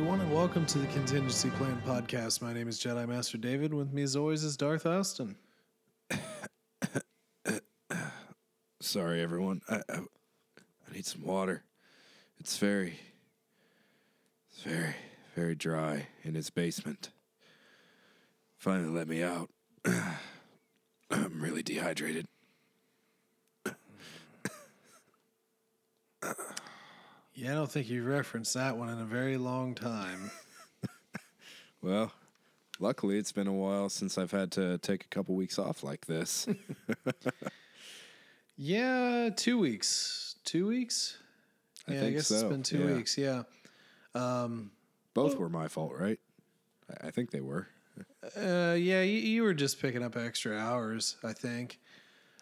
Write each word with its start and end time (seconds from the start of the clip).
Everyone, 0.00 0.22
and 0.22 0.34
welcome 0.34 0.64
to 0.64 0.78
the 0.78 0.86
Contingency 0.86 1.50
Plan 1.50 1.78
Podcast. 1.86 2.40
My 2.40 2.54
name 2.54 2.68
is 2.68 2.80
Jedi 2.80 3.06
Master 3.06 3.36
David. 3.36 3.74
With 3.74 3.92
me, 3.92 4.00
as 4.00 4.16
always, 4.16 4.42
is 4.42 4.56
Darth 4.56 4.86
Austin. 4.86 5.36
Sorry, 8.80 9.20
everyone. 9.20 9.60
I, 9.68 9.82
I, 9.90 9.98
I 9.98 10.94
need 10.94 11.04
some 11.04 11.22
water. 11.22 11.64
It's 12.38 12.56
very, 12.56 12.98
it's 14.50 14.62
very, 14.62 14.94
very 15.36 15.54
dry 15.54 16.06
in 16.22 16.34
his 16.34 16.48
basement. 16.48 17.10
Finally, 18.56 18.88
let 18.88 19.06
me 19.06 19.22
out. 19.22 19.50
I'm 21.10 21.42
really 21.42 21.62
dehydrated. 21.62 22.26
Yeah, 27.40 27.52
I 27.52 27.54
don't 27.54 27.72
think 27.72 27.88
you've 27.88 28.04
referenced 28.04 28.52
that 28.52 28.76
one 28.76 28.90
in 28.90 28.98
a 28.98 29.06
very 29.06 29.38
long 29.38 29.74
time. 29.74 30.30
Well, 31.82 32.12
luckily, 32.78 33.16
it's 33.16 33.32
been 33.32 33.46
a 33.46 33.54
while 33.54 33.88
since 33.88 34.18
I've 34.18 34.32
had 34.32 34.52
to 34.52 34.76
take 34.76 35.02
a 35.02 35.08
couple 35.08 35.34
weeks 35.34 35.58
off 35.58 35.82
like 35.82 36.04
this. 36.04 36.46
yeah, 38.58 39.30
two 39.34 39.58
weeks. 39.58 40.36
Two 40.44 40.66
weeks? 40.66 41.16
I 41.88 41.92
yeah, 41.92 41.96
I 41.96 42.00
think 42.02 42.16
guess 42.16 42.26
so, 42.26 42.34
it's 42.34 42.44
been 42.44 42.62
two 42.62 42.80
yeah. 42.80 42.94
weeks. 42.94 43.16
Yeah. 43.16 43.42
Both 45.14 45.38
were 45.38 45.48
my 45.48 45.68
fault, 45.68 45.94
right? 45.98 46.20
I, 46.90 47.06
I 47.06 47.10
think 47.10 47.30
they 47.30 47.40
were. 47.40 47.66
Uh, 48.36 48.76
yeah, 48.78 49.00
you, 49.00 49.16
you 49.16 49.42
were 49.42 49.54
just 49.54 49.80
picking 49.80 50.02
up 50.02 50.14
extra 50.14 50.58
hours, 50.58 51.16
I 51.24 51.32
think. 51.32 51.78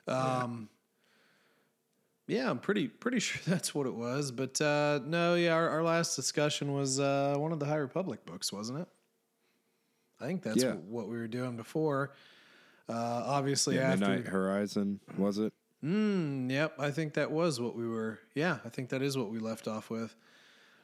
Um, 0.08 0.68
yeah. 0.68 0.77
I'm 2.30 2.58
pretty 2.58 2.88
pretty 2.88 3.18
sure 3.26 3.40
that's 3.46 3.74
what 3.74 3.86
it 3.86 3.94
was. 3.94 4.30
But 4.30 4.60
uh, 4.60 5.00
no, 5.04 5.34
yeah, 5.34 5.54
our, 5.54 5.68
our 5.70 5.82
last 5.82 6.14
discussion 6.16 6.72
was 6.72 7.00
uh, 7.00 7.34
one 7.38 7.52
of 7.52 7.58
the 7.60 7.66
High 7.66 7.76
Republic 7.76 8.24
books, 8.26 8.52
wasn't 8.52 8.80
it? 8.80 8.88
I 10.20 10.26
think 10.26 10.42
that's 10.42 10.62
Yeah. 10.62 10.72
what 10.72 11.08
we 11.08 11.16
were 11.16 11.28
doing 11.28 11.56
before. 11.56 12.12
Uh, 12.88 13.22
obviously, 13.26 13.76
Yeah, 13.76 13.92
after 13.92 14.06
Midnight 14.08 14.26
Horizon, 14.26 15.00
was 15.16 15.38
it? 15.38 15.52
Mm, 15.84 16.50
yep, 16.50 16.74
I 16.78 16.90
think 16.90 17.14
that 17.14 17.30
was 17.30 17.60
what 17.60 17.76
we 17.76 17.86
were. 17.86 18.18
Yeah, 18.34 18.58
I 18.64 18.68
think 18.68 18.88
that 18.88 19.00
is 19.02 19.16
what 19.16 19.30
we 19.30 19.38
left 19.38 19.68
off 19.68 19.90
with. 19.90 20.16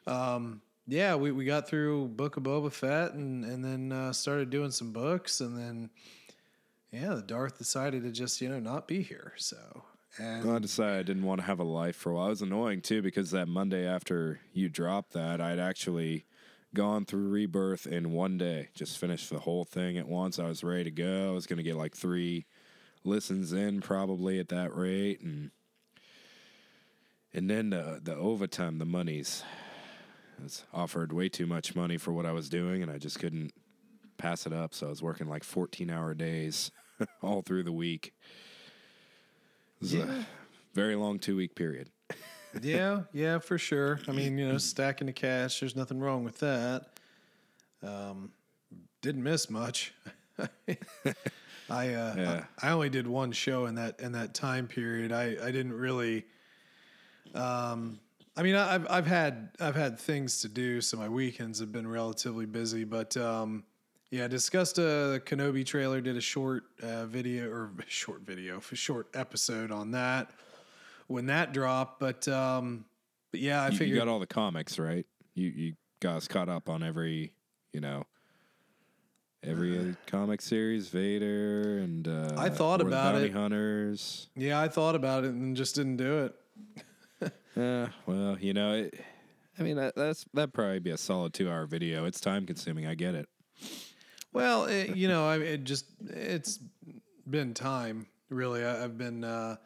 Um, 0.06 0.60
yeah, 0.86 1.14
we, 1.16 1.32
we 1.32 1.44
got 1.46 1.66
through 1.66 2.08
Book 2.08 2.36
of 2.36 2.42
Boba 2.44 2.70
Fett 2.70 3.14
and 3.14 3.44
and 3.44 3.64
then 3.64 3.90
uh, 3.90 4.12
started 4.12 4.50
doing 4.50 4.70
some 4.70 4.92
books 4.92 5.40
and 5.40 5.56
then 5.58 5.90
yeah, 6.92 7.14
the 7.14 7.22
Darth 7.22 7.58
decided 7.58 8.02
to 8.04 8.12
just 8.12 8.40
you 8.40 8.48
know 8.48 8.60
not 8.60 8.86
be 8.86 9.02
here. 9.02 9.32
So 9.36 9.56
and 10.18 10.44
Well, 10.44 10.56
I 10.56 10.58
decided 10.58 10.98
I 10.98 11.02
didn't 11.02 11.24
want 11.24 11.40
to 11.40 11.46
have 11.46 11.58
a 11.58 11.64
life 11.64 11.96
for 11.96 12.12
a 12.12 12.14
while. 12.14 12.26
It 12.26 12.30
was 12.30 12.42
annoying 12.42 12.82
too 12.82 13.02
because 13.02 13.30
that 13.32 13.48
Monday 13.48 13.86
after 13.86 14.40
you 14.52 14.68
dropped 14.68 15.12
that, 15.12 15.40
I'd 15.40 15.58
actually 15.58 16.26
gone 16.74 17.04
through 17.04 17.28
Rebirth 17.28 17.86
in 17.86 18.12
one 18.12 18.36
day, 18.36 18.68
just 18.74 18.98
finished 18.98 19.30
the 19.30 19.40
whole 19.40 19.64
thing 19.64 19.96
at 19.96 20.08
once. 20.08 20.38
I 20.38 20.48
was 20.48 20.64
ready 20.64 20.84
to 20.84 20.90
go. 20.90 21.30
I 21.30 21.32
was 21.32 21.46
going 21.46 21.56
to 21.58 21.62
get 21.62 21.76
like 21.76 21.96
three 21.96 22.46
listens 23.04 23.52
in 23.52 23.80
probably 23.80 24.38
at 24.40 24.48
that 24.48 24.74
rate, 24.74 25.20
and 25.20 25.50
and 27.32 27.48
then 27.48 27.70
the 27.70 28.00
the 28.02 28.14
overtime, 28.14 28.78
the 28.78 28.84
monies. 28.84 29.42
I 30.38 30.42
was 30.42 30.64
offered 30.72 31.12
way 31.12 31.28
too 31.28 31.46
much 31.46 31.76
money 31.76 31.96
for 31.96 32.12
what 32.12 32.26
I 32.26 32.32
was 32.32 32.48
doing, 32.48 32.82
and 32.82 32.90
I 32.90 32.98
just 32.98 33.20
couldn't 33.20 33.52
pass 34.18 34.46
it 34.46 34.52
up. 34.52 34.74
So 34.74 34.86
I 34.86 34.90
was 34.90 35.02
working 35.02 35.28
like 35.28 35.44
fourteen 35.44 35.90
hour 35.90 36.14
days 36.14 36.70
all 37.22 37.42
through 37.42 37.62
the 37.64 37.72
week. 37.72 38.12
Yeah. 39.92 40.04
a 40.04 40.24
very 40.74 40.94
long 40.96 41.18
two 41.18 41.36
week 41.36 41.54
period. 41.54 41.90
yeah, 42.62 43.02
yeah, 43.12 43.38
for 43.38 43.58
sure. 43.58 44.00
I 44.08 44.12
mean, 44.12 44.38
you 44.38 44.48
know, 44.48 44.58
stacking 44.58 45.06
the 45.06 45.12
cash, 45.12 45.60
there's 45.60 45.74
nothing 45.76 45.98
wrong 46.00 46.24
with 46.24 46.38
that. 46.38 46.86
Um, 47.82 48.30
didn't 49.02 49.22
miss 49.22 49.50
much. 49.50 49.92
I, 50.38 51.94
uh, 51.94 52.14
Yeah. 52.16 52.44
I 52.62 52.68
I 52.68 52.70
only 52.72 52.90
did 52.90 53.06
one 53.06 53.32
show 53.32 53.66
in 53.66 53.74
that 53.76 54.00
in 54.00 54.12
that 54.12 54.34
time 54.34 54.66
period. 54.68 55.12
I 55.12 55.36
I 55.42 55.50
didn't 55.50 55.72
really. 55.74 56.24
Um, 57.34 57.98
I 58.36 58.42
mean, 58.42 58.54
I- 58.54 58.74
I've 58.74 58.86
I've 58.90 59.06
had 59.06 59.50
I've 59.60 59.76
had 59.76 59.98
things 59.98 60.40
to 60.42 60.48
do, 60.48 60.80
so 60.80 60.96
my 60.96 61.08
weekends 61.08 61.60
have 61.60 61.72
been 61.72 61.86
relatively 61.86 62.46
busy. 62.46 62.84
But 62.84 63.16
um, 63.16 63.64
yeah, 64.10 64.28
discussed 64.28 64.78
a 64.78 65.20
Kenobi 65.24 65.64
trailer, 65.64 66.00
did 66.00 66.16
a 66.16 66.20
short 66.20 66.64
uh, 66.82 67.06
video 67.06 67.50
or 67.50 67.70
short 67.86 68.22
video, 68.22 68.60
a 68.70 68.76
short 68.76 69.08
episode 69.14 69.70
on 69.70 69.92
that 69.92 70.30
when 71.06 71.26
that 71.26 71.52
dropped. 71.52 72.00
But 72.00 72.26
um, 72.28 72.84
but 73.30 73.40
yeah, 73.40 73.62
I 73.62 73.68
You, 73.70 73.86
you 73.86 73.94
got 73.96 74.08
all 74.08 74.20
the 74.20 74.26
comics, 74.26 74.78
right? 74.78 75.06
You 75.34 75.48
you 75.48 75.74
got 76.00 76.16
us 76.16 76.28
caught 76.28 76.48
up 76.48 76.68
on 76.68 76.82
every, 76.82 77.32
you 77.72 77.80
know, 77.80 78.04
every 79.42 79.96
comic 80.06 80.40
series, 80.40 80.88
Vader 80.88 81.78
and 81.78 82.06
uh, 82.06 82.34
I 82.36 82.48
thought 82.50 82.80
War 82.80 82.88
about 82.88 83.16
it. 83.16 83.32
Hunters. 83.32 84.28
yeah, 84.36 84.60
I 84.60 84.68
thought 84.68 84.94
about 84.94 85.24
it 85.24 85.30
and 85.32 85.56
just 85.56 85.74
didn't 85.74 85.96
do 85.96 86.24
it. 86.26 86.34
Yeah, 87.56 87.90
well, 88.04 88.36
you 88.40 88.52
know, 88.52 88.74
it, 88.74 89.00
I 89.56 89.62
mean 89.62 89.76
that 89.76 89.94
that's 89.94 90.24
that'd 90.34 90.52
probably 90.52 90.80
be 90.80 90.90
a 90.90 90.96
solid 90.96 91.32
two 91.32 91.48
hour 91.48 91.66
video. 91.66 92.04
It's 92.04 92.20
time 92.20 92.46
consuming. 92.46 92.84
I 92.84 92.96
get 92.96 93.14
it. 93.14 93.28
Well, 94.34 94.64
it, 94.64 94.96
you 94.96 95.06
know, 95.06 95.28
I 95.28 95.36
it 95.36 95.62
just 95.62 95.86
it's 96.08 96.58
been 97.30 97.54
time 97.54 98.08
really. 98.28 98.64
I, 98.64 98.82
I've 98.82 98.98
been 98.98 99.22
uh, 99.22 99.56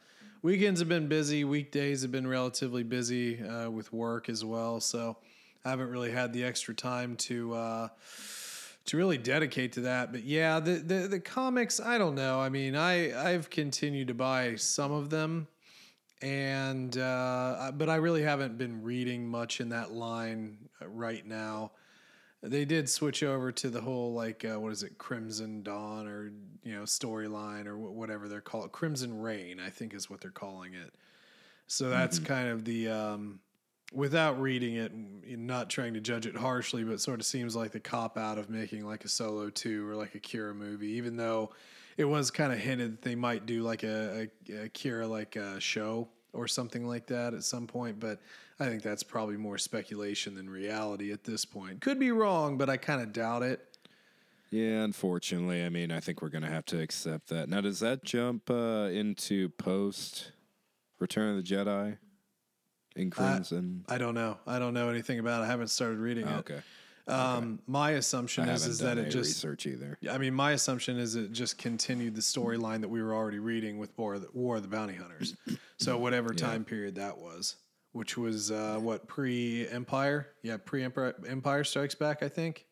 weekends 0.42 0.80
have 0.80 0.90
been 0.90 1.08
busy, 1.08 1.42
weekdays 1.42 2.02
have 2.02 2.12
been 2.12 2.26
relatively 2.26 2.82
busy 2.82 3.42
uh, 3.42 3.70
with 3.70 3.90
work 3.94 4.28
as 4.28 4.44
well. 4.44 4.78
So 4.80 5.16
I 5.64 5.70
haven't 5.70 5.88
really 5.88 6.10
had 6.12 6.34
the 6.34 6.44
extra 6.44 6.74
time 6.74 7.16
to 7.16 7.54
uh, 7.54 7.88
to 8.84 8.96
really 8.98 9.16
dedicate 9.16 9.72
to 9.72 9.80
that. 9.80 10.12
But 10.12 10.24
yeah, 10.24 10.60
the, 10.60 10.72
the 10.72 11.08
the 11.08 11.20
comics, 11.20 11.80
I 11.80 11.96
don't 11.96 12.14
know. 12.14 12.38
I 12.38 12.50
mean, 12.50 12.76
I 12.76 13.30
I've 13.30 13.48
continued 13.48 14.08
to 14.08 14.14
buy 14.14 14.56
some 14.56 14.92
of 14.92 15.08
them. 15.08 15.48
And 16.20 16.98
uh, 16.98 17.72
but 17.74 17.88
I 17.88 17.96
really 17.96 18.22
haven't 18.22 18.58
been 18.58 18.82
reading 18.82 19.26
much 19.26 19.62
in 19.62 19.70
that 19.70 19.92
line 19.92 20.58
uh, 20.82 20.88
right 20.88 21.24
now 21.24 21.70
they 22.42 22.64
did 22.64 22.88
switch 22.88 23.22
over 23.22 23.50
to 23.50 23.68
the 23.68 23.80
whole 23.80 24.12
like 24.12 24.44
uh, 24.44 24.58
what 24.60 24.72
is 24.72 24.82
it 24.82 24.96
crimson 24.98 25.62
dawn 25.62 26.06
or 26.06 26.30
you 26.62 26.74
know 26.74 26.82
storyline 26.82 27.66
or 27.66 27.74
wh- 27.74 27.94
whatever 27.94 28.28
they're 28.28 28.40
called 28.40 28.70
crimson 28.70 29.20
reign 29.20 29.58
i 29.58 29.68
think 29.70 29.92
is 29.92 30.08
what 30.08 30.20
they're 30.20 30.30
calling 30.30 30.74
it. 30.74 30.94
So 31.70 31.90
that's 31.90 32.18
kind 32.18 32.48
of 32.48 32.64
the 32.64 32.88
um, 32.88 33.40
without 33.92 34.40
reading 34.40 34.76
it 34.76 34.90
and 34.92 35.46
not 35.46 35.70
trying 35.70 35.94
to 35.94 36.00
judge 36.00 36.26
it 36.26 36.36
harshly 36.36 36.82
but 36.82 37.00
sort 37.00 37.20
of 37.20 37.26
seems 37.26 37.56
like 37.56 37.72
the 37.72 37.80
cop 37.80 38.18
out 38.18 38.38
of 38.38 38.50
making 38.50 38.86
like 38.86 39.04
a 39.04 39.08
solo 39.08 39.50
2 39.50 39.88
or 39.88 39.94
like 39.94 40.14
a 40.14 40.18
Qi'ra 40.18 40.54
movie 40.54 40.88
even 40.92 41.16
though 41.16 41.50
it 41.96 42.04
was 42.04 42.30
kind 42.30 42.52
of 42.52 42.58
hinted 42.58 42.92
that 42.92 43.02
they 43.02 43.14
might 43.14 43.46
do 43.46 43.62
like 43.62 43.82
a, 43.82 44.28
a, 44.48 44.64
a 44.64 44.68
Qi'ra 44.70 45.08
like 45.08 45.36
a 45.36 45.60
show 45.60 46.08
or 46.32 46.46
something 46.48 46.86
like 46.86 47.06
that 47.06 47.34
at 47.34 47.44
some 47.44 47.66
point 47.66 47.98
but 47.98 48.20
i 48.60 48.66
think 48.66 48.82
that's 48.82 49.02
probably 49.02 49.36
more 49.36 49.58
speculation 49.58 50.34
than 50.34 50.48
reality 50.50 51.12
at 51.12 51.24
this 51.24 51.44
point. 51.44 51.80
Could 51.80 51.98
be 51.98 52.10
wrong 52.10 52.58
but 52.58 52.68
i 52.68 52.76
kind 52.76 53.00
of 53.00 53.12
doubt 53.12 53.42
it. 53.42 53.64
Yeah, 54.50 54.82
unfortunately, 54.82 55.62
I 55.62 55.68
mean, 55.68 55.92
I 55.92 56.00
think 56.00 56.22
we're 56.22 56.30
gonna 56.30 56.48
have 56.50 56.64
to 56.66 56.80
accept 56.80 57.28
that. 57.28 57.50
Now, 57.50 57.60
does 57.60 57.80
that 57.80 58.02
jump 58.02 58.48
uh, 58.48 58.88
into 58.90 59.50
post 59.50 60.32
Return 60.98 61.36
of 61.36 61.36
the 61.36 61.42
Jedi 61.42 61.98
in 62.96 63.10
Crimson? 63.10 63.84
i 63.90 63.98
don't 63.98 64.14
know. 64.14 64.38
I 64.46 64.58
don't 64.58 64.72
know 64.72 64.88
anything 64.88 65.18
about 65.18 65.42
it. 65.42 65.44
I 65.44 65.48
haven't 65.48 65.68
started 65.68 65.98
reading 65.98 66.26
Oh, 66.26 66.36
it. 66.36 66.38
okay, 66.38 66.60
um, 67.08 67.58
my 67.66 67.90
assumption 67.90 68.48
I 68.48 68.54
is, 68.54 68.66
is 68.66 68.78
that 68.78 68.96
it 68.96 69.10
just 69.10 69.28
research 69.30 69.66
either. 69.66 69.98
I 70.10 70.16
mean, 70.16 70.32
my 70.34 70.52
assumption 70.52 70.98
is 70.98 71.14
it 71.14 71.32
just 71.32 71.58
continued 71.58 72.14
the 72.14 72.22
storyline 72.22 72.80
that 72.80 72.88
we 72.88 73.02
were 73.02 73.14
already 73.14 73.38
reading 73.38 73.78
with 73.78 73.96
War 73.98 74.14
of 74.14 74.22
the, 74.22 74.28
War 74.32 74.56
of 74.56 74.62
the 74.62 74.68
Bounty 74.68 74.94
Hunters. 74.94 75.34
So 75.78 75.98
whatever 75.98 76.32
time 76.32 76.64
period 76.64 76.94
that 76.94 77.18
was, 77.18 77.56
which 77.92 78.16
was 78.16 78.50
uh, 78.50 78.78
what 78.80 79.06
pre 79.06 79.66
Empire, 79.68 80.28
yeah, 80.42 80.56
pre 80.56 80.84
Empire 80.84 81.64
Strikes 81.64 81.94
Back, 81.94 82.22
I 82.22 82.28
think, 82.28 82.66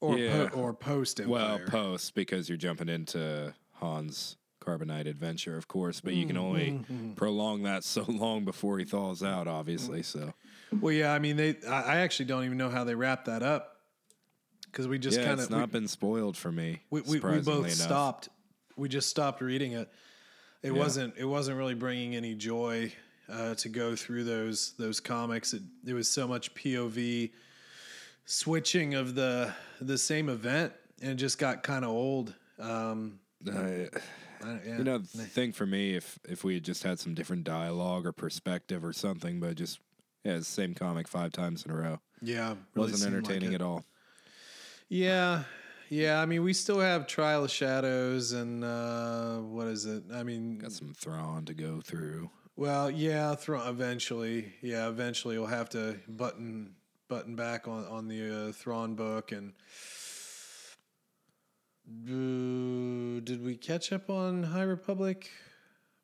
or 0.00 0.18
Yeah. 0.18 0.48
po- 0.48 0.56
or 0.60 0.74
post 0.74 1.20
Empire. 1.20 1.32
Well, 1.32 1.58
post 1.66 2.14
because 2.14 2.48
you're 2.48 2.58
jumping 2.58 2.88
into 2.88 3.54
Han's 3.80 4.36
carbonite 4.60 5.06
adventure, 5.06 5.56
of 5.56 5.68
course, 5.68 6.00
but 6.00 6.14
you 6.14 6.26
can 6.26 6.36
only 6.36 6.72
Mm-hmm. 6.72 7.12
prolong 7.12 7.62
that 7.62 7.84
so 7.84 8.04
long 8.08 8.44
before 8.44 8.78
he 8.78 8.84
thaws 8.84 9.22
out, 9.22 9.46
obviously. 9.48 10.02
So 10.02 10.34
well, 10.80 10.92
yeah, 10.92 11.12
I 11.12 11.18
mean, 11.18 11.36
they. 11.36 11.56
I 11.68 11.98
actually 11.98 12.26
don't 12.26 12.44
even 12.44 12.58
know 12.58 12.70
how 12.70 12.84
they 12.84 12.94
wrapped 12.94 13.26
that 13.26 13.42
up 13.42 13.76
because 14.64 14.88
we 14.88 14.98
just 14.98 15.18
yeah, 15.18 15.26
kind 15.26 15.40
it's 15.40 15.50
of 15.50 15.56
not 15.56 15.70
been 15.72 15.88
spoiled 15.88 16.36
for 16.36 16.50
me. 16.52 16.82
we, 16.90 17.00
we, 17.02 17.20
we 17.20 17.40
both 17.40 17.46
enough. 17.64 17.70
stopped. 17.72 18.28
We 18.76 18.88
just 18.90 19.08
stopped 19.08 19.40
reading 19.40 19.72
it. 19.72 19.90
It 20.62 20.72
Yeah. 20.72 20.78
wasn't. 20.78 21.14
It 21.16 21.24
wasn't 21.24 21.56
really 21.58 21.74
bringing 21.74 22.14
any 22.16 22.34
joy 22.34 22.92
uh, 23.30 23.54
to 23.56 23.68
go 23.68 23.96
through 23.96 24.24
those 24.24 24.72
those 24.78 25.00
comics. 25.00 25.52
It, 25.54 25.62
it 25.86 25.92
was 25.92 26.08
so 26.08 26.26
much 26.28 26.54
POV 26.54 27.30
switching 28.24 28.94
of 28.94 29.14
the 29.14 29.52
the 29.80 29.98
same 29.98 30.28
event, 30.28 30.72
and 31.00 31.12
it 31.12 31.16
just 31.16 31.38
got 31.38 31.62
kind 31.62 31.84
of 31.84 31.90
old. 31.90 32.34
Um, 32.58 33.20
I- 33.52 33.88
I, 34.44 34.58
yeah. 34.66 34.78
you 34.78 34.84
know, 34.84 34.98
the 34.98 35.22
thing 35.24 35.52
for 35.52 35.64
me, 35.66 35.94
if 35.94 36.18
if 36.28 36.44
we 36.44 36.54
had 36.54 36.62
just 36.62 36.82
had 36.82 36.98
some 36.98 37.14
different 37.14 37.44
dialogue 37.44 38.06
or 38.06 38.12
perspective 38.12 38.84
or 38.84 38.92
something, 38.92 39.40
but 39.40 39.56
just 39.56 39.80
yeah, 40.24 40.36
the 40.36 40.44
same 40.44 40.74
comic 40.74 41.08
five 41.08 41.32
times 41.32 41.64
in 41.64 41.70
a 41.70 41.74
row. 41.74 42.00
Yeah, 42.20 42.48
really 42.74 42.92
wasn't 42.92 42.98
seemed 42.98 43.12
like 43.14 43.30
entertaining 43.30 43.54
at 43.54 43.62
all. 43.62 43.84
Yeah, 44.88 45.44
yeah. 45.88 46.20
I 46.20 46.26
mean, 46.26 46.42
we 46.42 46.52
still 46.52 46.80
have 46.80 47.06
Trial 47.06 47.44
of 47.44 47.50
Shadows 47.50 48.32
and 48.32 48.62
uh, 48.62 49.36
what 49.38 49.68
is 49.68 49.86
it? 49.86 50.04
I 50.12 50.22
mean, 50.22 50.58
Got 50.58 50.72
some 50.72 50.92
Thrawn 50.92 51.44
to 51.46 51.54
go 51.54 51.80
through. 51.80 52.30
Well, 52.56 52.90
yeah. 52.90 53.34
Thro- 53.34 53.68
eventually, 53.68 54.52
yeah. 54.62 54.88
Eventually, 54.88 55.38
we'll 55.38 55.46
have 55.48 55.68
to 55.70 55.98
button 56.08 56.74
button 57.08 57.36
back 57.36 57.68
on 57.68 57.84
on 57.86 58.08
the 58.08 58.48
uh, 58.48 58.52
Thrawn 58.52 58.94
book 58.94 59.32
and. 59.32 59.52
Uh, 61.88 63.20
did 63.22 63.44
we 63.44 63.56
catch 63.56 63.92
up 63.92 64.10
on 64.10 64.42
High 64.42 64.62
Republic 64.64 65.30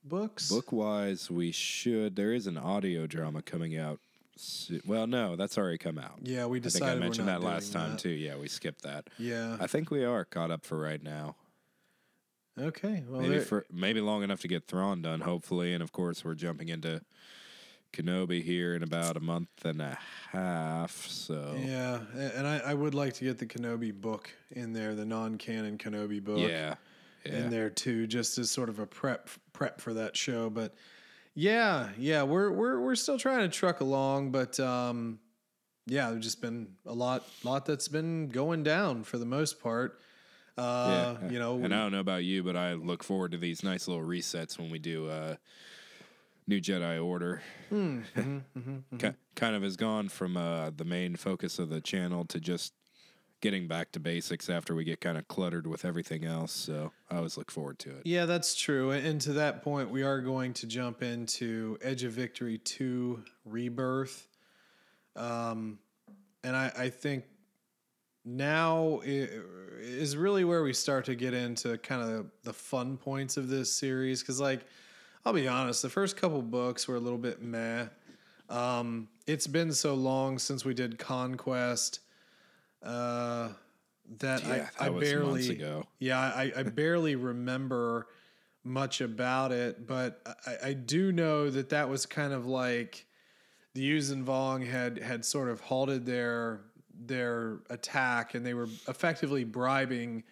books? 0.05 0.49
Book 0.49 0.71
wise, 0.73 1.29
we 1.31 1.51
should. 1.51 2.15
There 2.15 2.33
is 2.33 2.47
an 2.47 2.57
audio 2.57 3.07
drama 3.09 3.43
coming 3.43 3.77
out. 3.77 3.99
so- 4.37 4.79
Well, 4.87 5.09
no, 5.09 5.35
that's 5.35 5.59
already 5.59 5.79
come 5.79 5.99
out. 5.99 6.21
Yeah, 6.23 6.47
we 6.47 6.59
I 6.59 6.61
think 6.63 6.73
decided 6.75 6.99
I 6.99 7.01
mentioned 7.01 7.27
that 7.29 7.43
last 7.43 7.73
time 7.73 7.93
that. 7.93 7.99
too. 7.99 8.11
Yeah, 8.11 8.37
we 8.37 8.47
skipped 8.47 8.83
that. 8.83 9.09
Yeah. 9.19 9.57
I 9.61 9.67
think 9.67 9.91
we 9.91 10.05
are 10.05 10.25
caught 10.25 10.53
up 10.53 10.65
for 10.65 10.79
right 10.79 11.03
now. 11.03 11.35
Okay. 12.61 13.03
Well, 13.09 13.23
maybe 13.23 13.41
for 13.41 13.65
maybe 13.73 14.01
long 14.01 14.23
enough 14.23 14.41
to 14.41 14.49
get 14.49 14.67
Thrawn 14.67 15.03
done, 15.03 15.21
hopefully, 15.21 15.73
and 15.73 15.83
of 15.83 15.93
course 15.93 16.25
we're 16.25 16.35
jumping 16.35 16.69
into 16.69 17.01
Kenobi 17.93 18.43
here 18.43 18.75
in 18.75 18.83
about 18.83 19.17
a 19.17 19.21
month 19.21 19.65
and 19.65 19.81
a 19.81 19.99
half. 20.31 21.07
So 21.09 21.55
Yeah, 21.59 22.01
and 22.15 22.47
I, 22.47 22.59
I 22.59 22.75
would 22.75 22.95
like 22.95 23.15
to 23.15 23.25
get 23.25 23.39
the 23.39 23.47
Kenobi 23.47 23.93
book 23.93 24.31
in 24.51 24.73
there, 24.73 24.95
the 24.95 25.05
non-canon 25.05 25.79
Kenobi 25.79 26.23
book 26.23 26.39
yeah, 26.39 26.75
yeah. 27.25 27.33
in 27.33 27.51
there 27.51 27.71
too, 27.71 28.07
just 28.07 28.39
as 28.39 28.51
sort 28.51 28.69
of 28.69 28.79
a 28.79 28.87
prep 28.87 29.29
prep 29.53 29.81
for 29.81 29.95
that 29.95 30.17
show. 30.17 30.51
But 30.51 30.75
yeah, 31.35 31.91
yeah, 31.99 32.23
we're 32.23 32.51
we're 32.51 32.81
we're 32.81 32.95
still 32.95 33.19
trying 33.19 33.41
to 33.41 33.49
truck 33.49 33.81
along, 33.81 34.31
but 34.31 34.59
um, 34.61 35.19
yeah, 35.87 36.11
there's 36.11 36.25
just 36.25 36.41
been 36.41 36.69
a 36.87 36.93
lot 36.93 37.27
lot 37.45 37.67
that's 37.67 37.89
been 37.89 38.29
going 38.29 38.63
down 38.63 39.05
for 39.05 39.19
the 39.19 39.27
most 39.27 39.61
part. 39.63 40.01
Uh, 40.59 41.17
yeah, 41.23 41.31
you 41.31 41.39
know, 41.39 41.57
and 41.57 41.75
I 41.75 41.79
don't 41.79 41.93
know 41.93 42.01
about 42.01 42.25
you, 42.25 42.43
but 42.43 42.57
I 42.57 42.75
look 42.75 43.03
forward 43.03 43.33
to 43.33 43.39
these 43.39 43.63
nice 43.63 43.89
little 43.89 44.05
resets 44.05 44.59
when 44.59 44.71
we 44.71 44.79
do 44.79 45.09
uh, 45.09 45.37
New 46.47 46.61
Jedi 46.61 47.03
Order. 47.03 47.43
Mm-hmm, 47.73 48.39
Ki- 48.99 49.13
kind 49.35 49.57
of 49.57 49.63
has 49.63 49.77
gone 49.77 50.09
from 50.09 50.37
uh, 50.37 50.71
the 50.77 50.85
main 50.85 51.17
focus 51.17 51.59
of 51.59 51.71
the 51.71 51.81
channel 51.81 52.25
to 52.27 52.39
just 52.39 52.75
getting 53.41 53.67
back 53.67 53.91
to 53.93 53.99
basics 53.99 54.49
after 54.49 54.75
we 54.75 54.85
get 54.85 55.01
kind 55.01 55.19
of 55.19 55.27
cluttered 55.27 55.67
with 55.67 55.85
everything 55.85 56.25
else. 56.25 56.53
So 56.53 56.93
I 57.11 57.17
always 57.17 57.37
look 57.37 57.51
forward 57.51 57.79
to 57.81 57.91
it. 57.91 58.03
Yeah, 58.05 58.25
that's 58.27 58.55
true. 58.55 58.91
And 58.91 59.07
and 59.07 59.21
to 59.23 59.33
that 59.35 59.63
point, 59.63 59.91
we 59.91 60.03
are 60.03 60.21
going 60.21 60.53
to 60.55 60.67
jump 60.67 61.03
into 61.03 61.77
Edge 61.83 62.05
of 62.05 62.13
Victory 62.13 62.59
2 62.59 63.23
Rebirth. 63.45 64.29
Um, 65.17 65.79
and 66.45 66.57
I, 66.57 66.73
I 66.77 66.89
think 66.91 67.25
now 68.25 69.01
is 69.05 70.17
really 70.17 70.45
where 70.45 70.63
we 70.63 70.73
start 70.73 71.05
to 71.07 71.15
get 71.15 71.35
into 71.35 71.79
kind 71.79 72.03
of 72.03 72.27
the 72.45 72.53
fun 72.53 72.97
points 72.97 73.37
of 73.37 73.49
this 73.49 73.75
series. 73.75 74.21
Because, 74.21 74.41
like, 74.41 74.61
I'll 75.25 75.33
be 75.33 75.49
honest, 75.49 75.83
the 75.83 75.91
first 75.91 76.17
couple 76.17 76.43
books 76.43 76.87
were 76.87 76.97
a 76.97 77.01
little 77.01 77.19
bit 77.19 77.43
meh. 77.43 77.87
Um, 78.49 79.09
it's 79.27 79.47
been 79.47 79.73
so 79.73 79.95
long 79.95 80.39
since 80.39 80.65
we 80.65 80.75
did 80.75 80.99
Conquest 80.99 82.01
uh, 82.83 83.49
that 84.19 84.45
Yeah, 84.45 84.69
I, 84.79 84.87
I 84.87 84.89
that 84.91 85.01
barely 85.01 85.63
yeah, 85.99 86.19
I, 86.19 86.53
I 86.57 86.63
barely 86.65 87.17
remember 87.17 88.09
much 88.65 89.01
about 89.01 89.53
it, 89.53 89.87
but 89.87 90.21
I, 90.47 90.69
I 90.69 90.73
do 90.75 91.13
know 91.13 91.51
that 91.51 91.71
that 91.71 91.89
was 91.89 92.07
kind 92.07 92.33
of 92.33 92.47
like 92.47 93.07
the 93.75 93.91
Yuuzhan 93.91 94.25
Vong 94.25 94.67
had 94.67 94.99
had 94.99 95.25
sort 95.25 95.49
of 95.49 95.61
halted 95.61 96.05
their 96.05 96.61
their 96.99 97.61
attack, 97.71 98.35
and 98.35 98.45
they 98.45 98.55
were 98.55 98.69
effectively 98.89 99.45
bribing 99.45 100.25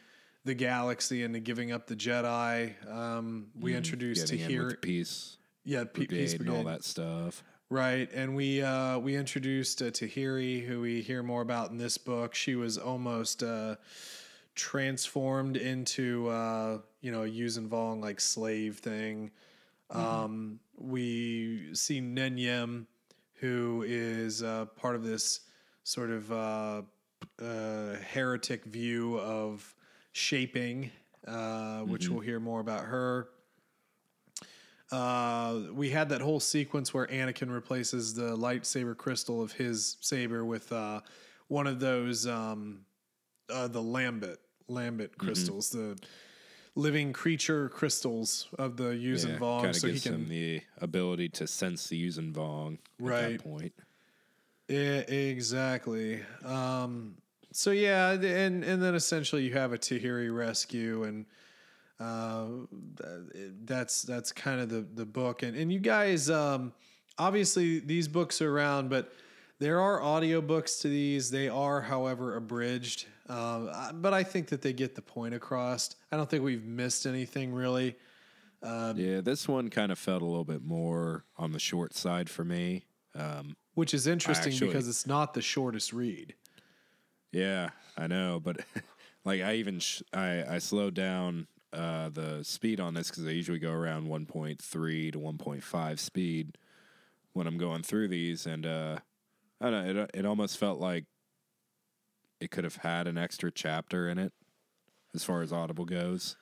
the 0.44 0.54
galaxy 0.54 1.22
into 1.22 1.40
giving 1.40 1.72
up 1.72 1.86
the 1.86 1.96
Jedi. 1.96 2.74
Um, 2.90 3.48
we 3.58 3.74
introduced 3.74 4.26
Mm-hmm. 4.26 4.36
Getting 4.36 4.56
in 4.56 4.68
the 4.68 4.74
peace 4.76 5.36
yeah, 5.64 5.84
P- 5.84 6.06
Peace 6.06 6.34
brigade 6.34 6.40
and 6.40 6.50
all 6.50 6.64
that 6.64 6.84
stuff. 6.84 7.44
Right, 7.68 8.10
and 8.12 8.34
we 8.34 8.62
uh, 8.62 8.98
we 8.98 9.14
introduced 9.14 9.80
uh, 9.80 9.86
Tahiri, 9.86 10.66
who 10.66 10.80
we 10.80 11.02
hear 11.02 11.22
more 11.22 11.42
about 11.42 11.70
in 11.70 11.76
this 11.76 11.98
book. 11.98 12.34
She 12.34 12.56
was 12.56 12.76
almost 12.76 13.44
uh, 13.44 13.76
transformed 14.56 15.56
into 15.56 16.28
uh, 16.28 16.78
you 17.00 17.12
know 17.12 17.22
a 17.22 17.28
Yuuzhan 17.28 17.68
Vong 17.68 18.02
like 18.02 18.20
slave 18.20 18.78
thing. 18.78 19.30
Um, 19.90 20.60
we 20.76 21.74
see 21.74 22.00
Nen 22.00 22.38
Yim, 22.38 22.86
who 23.34 23.84
is 23.86 24.42
uh, 24.42 24.66
part 24.76 24.96
of 24.96 25.04
this 25.04 25.40
sort 25.90 26.10
of 26.10 26.31
uh, 26.31 26.82
uh, 27.42 27.96
heretic 28.12 28.64
view 28.64 29.19
of 29.19 29.75
shaping, 30.12 30.90
uh, 31.26 31.81
which 31.81 32.08
we'll 32.08 32.20
hear 32.20 32.38
more 32.38 32.60
about 32.60 32.84
her. 32.84 33.28
Uh, 34.92 35.60
we 35.72 35.90
had 35.90 36.08
that 36.08 36.20
whole 36.20 36.40
sequence 36.40 36.94
where 36.94 37.06
Anakin 37.06 37.52
replaces 37.52 38.14
the 38.14 38.37
lightsaber 38.37 38.96
crystal 38.96 39.42
of 39.42 39.52
his 39.52 39.96
saber 40.00 40.44
with 40.44 40.70
uh, 40.72 41.00
one 41.48 41.66
of 41.66 41.81
those 41.81 42.26
um, 42.26 42.81
uh, 43.52 43.66
the 43.66 43.82
Lambent 43.82 44.38
Lambent 44.69 45.19
crystals, 45.19 45.70
the 45.70 45.98
living 46.76 47.12
creature 47.12 47.69
crystals 47.69 48.46
of 48.58 48.76
the 48.76 48.90
Yuuzhan 48.90 49.38
Vong, 49.38 49.62
kind 49.62 49.75
of 49.75 49.76
so 49.76 49.88
he 49.88 49.98
can 49.98 50.14
him 50.14 50.28
the 50.28 50.62
ability 50.81 51.28
to 51.31 51.46
sense 51.48 51.88
the 51.88 52.00
Yuuzhan 52.08 52.32
Vong 52.32 52.75
at 52.75 52.78
that 53.38 53.44
point. 53.44 53.72
Yeah, 54.70 54.99
exactly. 55.00 56.20
Um, 56.44 57.17
so 57.52 57.72
yeah, 57.72 58.12
and 58.12 58.62
and 58.62 58.81
then 58.81 58.94
essentially 58.94 59.43
you 59.43 59.52
have 59.55 59.72
a 59.72 59.78
Tahiri 59.78 60.35
rescue, 60.35 61.02
and 61.02 61.26
uh, 61.99 62.47
that's 63.64 64.02
that's 64.02 64.30
kind 64.30 64.61
of 64.61 64.68
the 64.68 64.87
the 64.94 65.04
book. 65.04 65.42
And 65.42 65.56
and 65.56 65.73
you 65.73 65.80
guys, 65.80 66.30
um, 66.30 66.73
obviously 67.18 67.80
these 67.80 68.06
books 68.06 68.40
are 68.40 68.54
around, 68.54 68.90
but 68.90 69.12
there 69.59 69.80
are 69.80 70.00
audiobooks 70.00 70.80
to 70.83 70.88
these. 70.88 71.33
They 71.33 71.49
are, 71.49 71.80
however, 71.80 72.37
abridged. 72.37 73.06
Um, 73.28 73.71
but 73.94 74.14
I 74.14 74.23
think 74.23 74.49
that 74.49 74.62
they 74.62 74.73
get 74.73 74.94
the 74.94 75.02
point 75.02 75.35
across. 75.35 75.97
I 76.12 76.16
don't 76.16 76.30
think 76.30 76.44
we've 76.44 76.64
missed 76.64 77.06
anything 77.06 77.52
really. 77.52 77.97
Um, 78.62 78.97
Yeah, 78.97 79.21
this 79.21 79.49
one 79.49 79.68
kind 79.68 79.90
of 79.90 79.99
felt 79.99 80.23
a 80.23 80.25
little 80.25 80.44
bit 80.44 80.62
more 80.62 81.25
on 81.37 81.52
the 81.52 81.59
short 81.59 81.94
side 81.94 82.30
for 82.30 82.44
me. 82.44 82.85
Um, 83.14 83.56
Which 83.74 83.94
is 83.94 84.06
interesting 84.06 84.52
Actually- 84.52 84.68
because 84.68 84.88
it's 84.88 85.06
not 85.06 85.34
the 85.34 85.42
shortest 85.42 85.92
read. 85.92 86.34
yeah, 87.32 87.70
I 87.96 88.06
know, 88.06 88.40
but 88.42 88.58
like 89.24 89.40
I 89.40 89.54
even 89.54 89.78
sh- 89.80 90.02
I 90.12 90.44
I 90.56 90.58
slowed 90.58 90.94
down 90.94 91.46
uh, 91.72 92.08
the 92.08 92.42
speed 92.42 92.80
on 92.80 92.94
this 92.94 93.08
because 93.10 93.26
I 93.26 93.30
usually 93.30 93.60
go 93.60 93.70
around 93.72 94.08
1.3 94.08 95.12
to 95.12 95.18
1.5 95.18 95.98
speed 96.00 96.58
when 97.32 97.46
I'm 97.46 97.58
going 97.58 97.82
through 97.84 98.08
these, 98.08 98.44
and 98.46 98.66
uh, 98.66 98.98
I 99.60 99.70
don't 99.70 99.94
know, 99.94 100.02
it 100.02 100.10
it 100.14 100.26
almost 100.26 100.58
felt 100.58 100.80
like 100.80 101.04
it 102.40 102.50
could 102.50 102.64
have 102.64 102.76
had 102.76 103.06
an 103.06 103.16
extra 103.18 103.52
chapter 103.52 104.08
in 104.08 104.18
it 104.18 104.32
as 105.14 105.22
far 105.24 105.42
as 105.42 105.52
Audible 105.52 105.84
goes. 105.84 106.36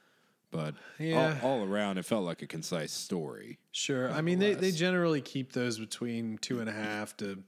But 0.50 0.74
Yeah. 0.98 1.38
all, 1.42 1.60
all 1.60 1.64
around, 1.64 1.98
it 1.98 2.04
felt 2.04 2.24
like 2.24 2.40
a 2.42 2.46
concise 2.46 2.92
story. 2.92 3.58
Sure. 3.72 4.10
I 4.10 4.22
mean, 4.22 4.38
they, 4.38 4.54
they 4.54 4.70
generally 4.70 5.20
keep 5.20 5.52
those 5.52 5.78
between 5.78 6.38
two 6.38 6.60
and 6.60 6.68
a 6.68 6.72
half 6.72 7.16
to. 7.18 7.42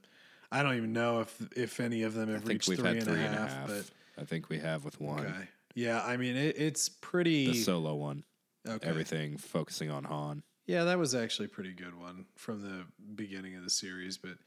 I 0.51 0.61
don't 0.63 0.75
even 0.75 0.93
know 0.93 1.21
if 1.21 1.41
if 1.55 1.79
any 1.79 2.03
of 2.03 2.13
them 2.13 2.29
have 2.31 2.45
reached 2.45 2.65
three 2.65 2.75
and 2.75 3.03
three 3.03 3.21
a 3.21 3.25
and 3.25 3.35
a 3.35 3.37
half. 3.37 3.67
But 3.67 3.89
I 4.19 4.25
think 4.25 4.49
we 4.49 4.59
have 4.59 4.83
with 4.83 4.99
one, 5.01 5.25
okay, 5.25 5.47
yeah. 5.75 6.03
I 6.03 6.17
mean, 6.17 6.35
it, 6.35 6.57
it's 6.59 6.89
the 6.89 6.95
pretty. 7.01 7.53
solo 7.55 7.95
one. 7.95 8.23
okay. 8.67 8.87
Everything 8.87 9.37
focusing 9.37 9.89
on 9.89 10.03
Han. 10.03 10.43
Yeah, 10.67 10.83
that 10.83 10.99
was 10.99 11.15
actually 11.15 11.45
a 11.45 11.49
pretty 11.49 11.71
good 11.73 11.97
one 11.99 12.25
from 12.35 12.61
the 12.61 12.85
beginning 13.15 13.55
of 13.55 13.63
the 13.63 13.69
series. 13.69 14.17
But 14.17 14.37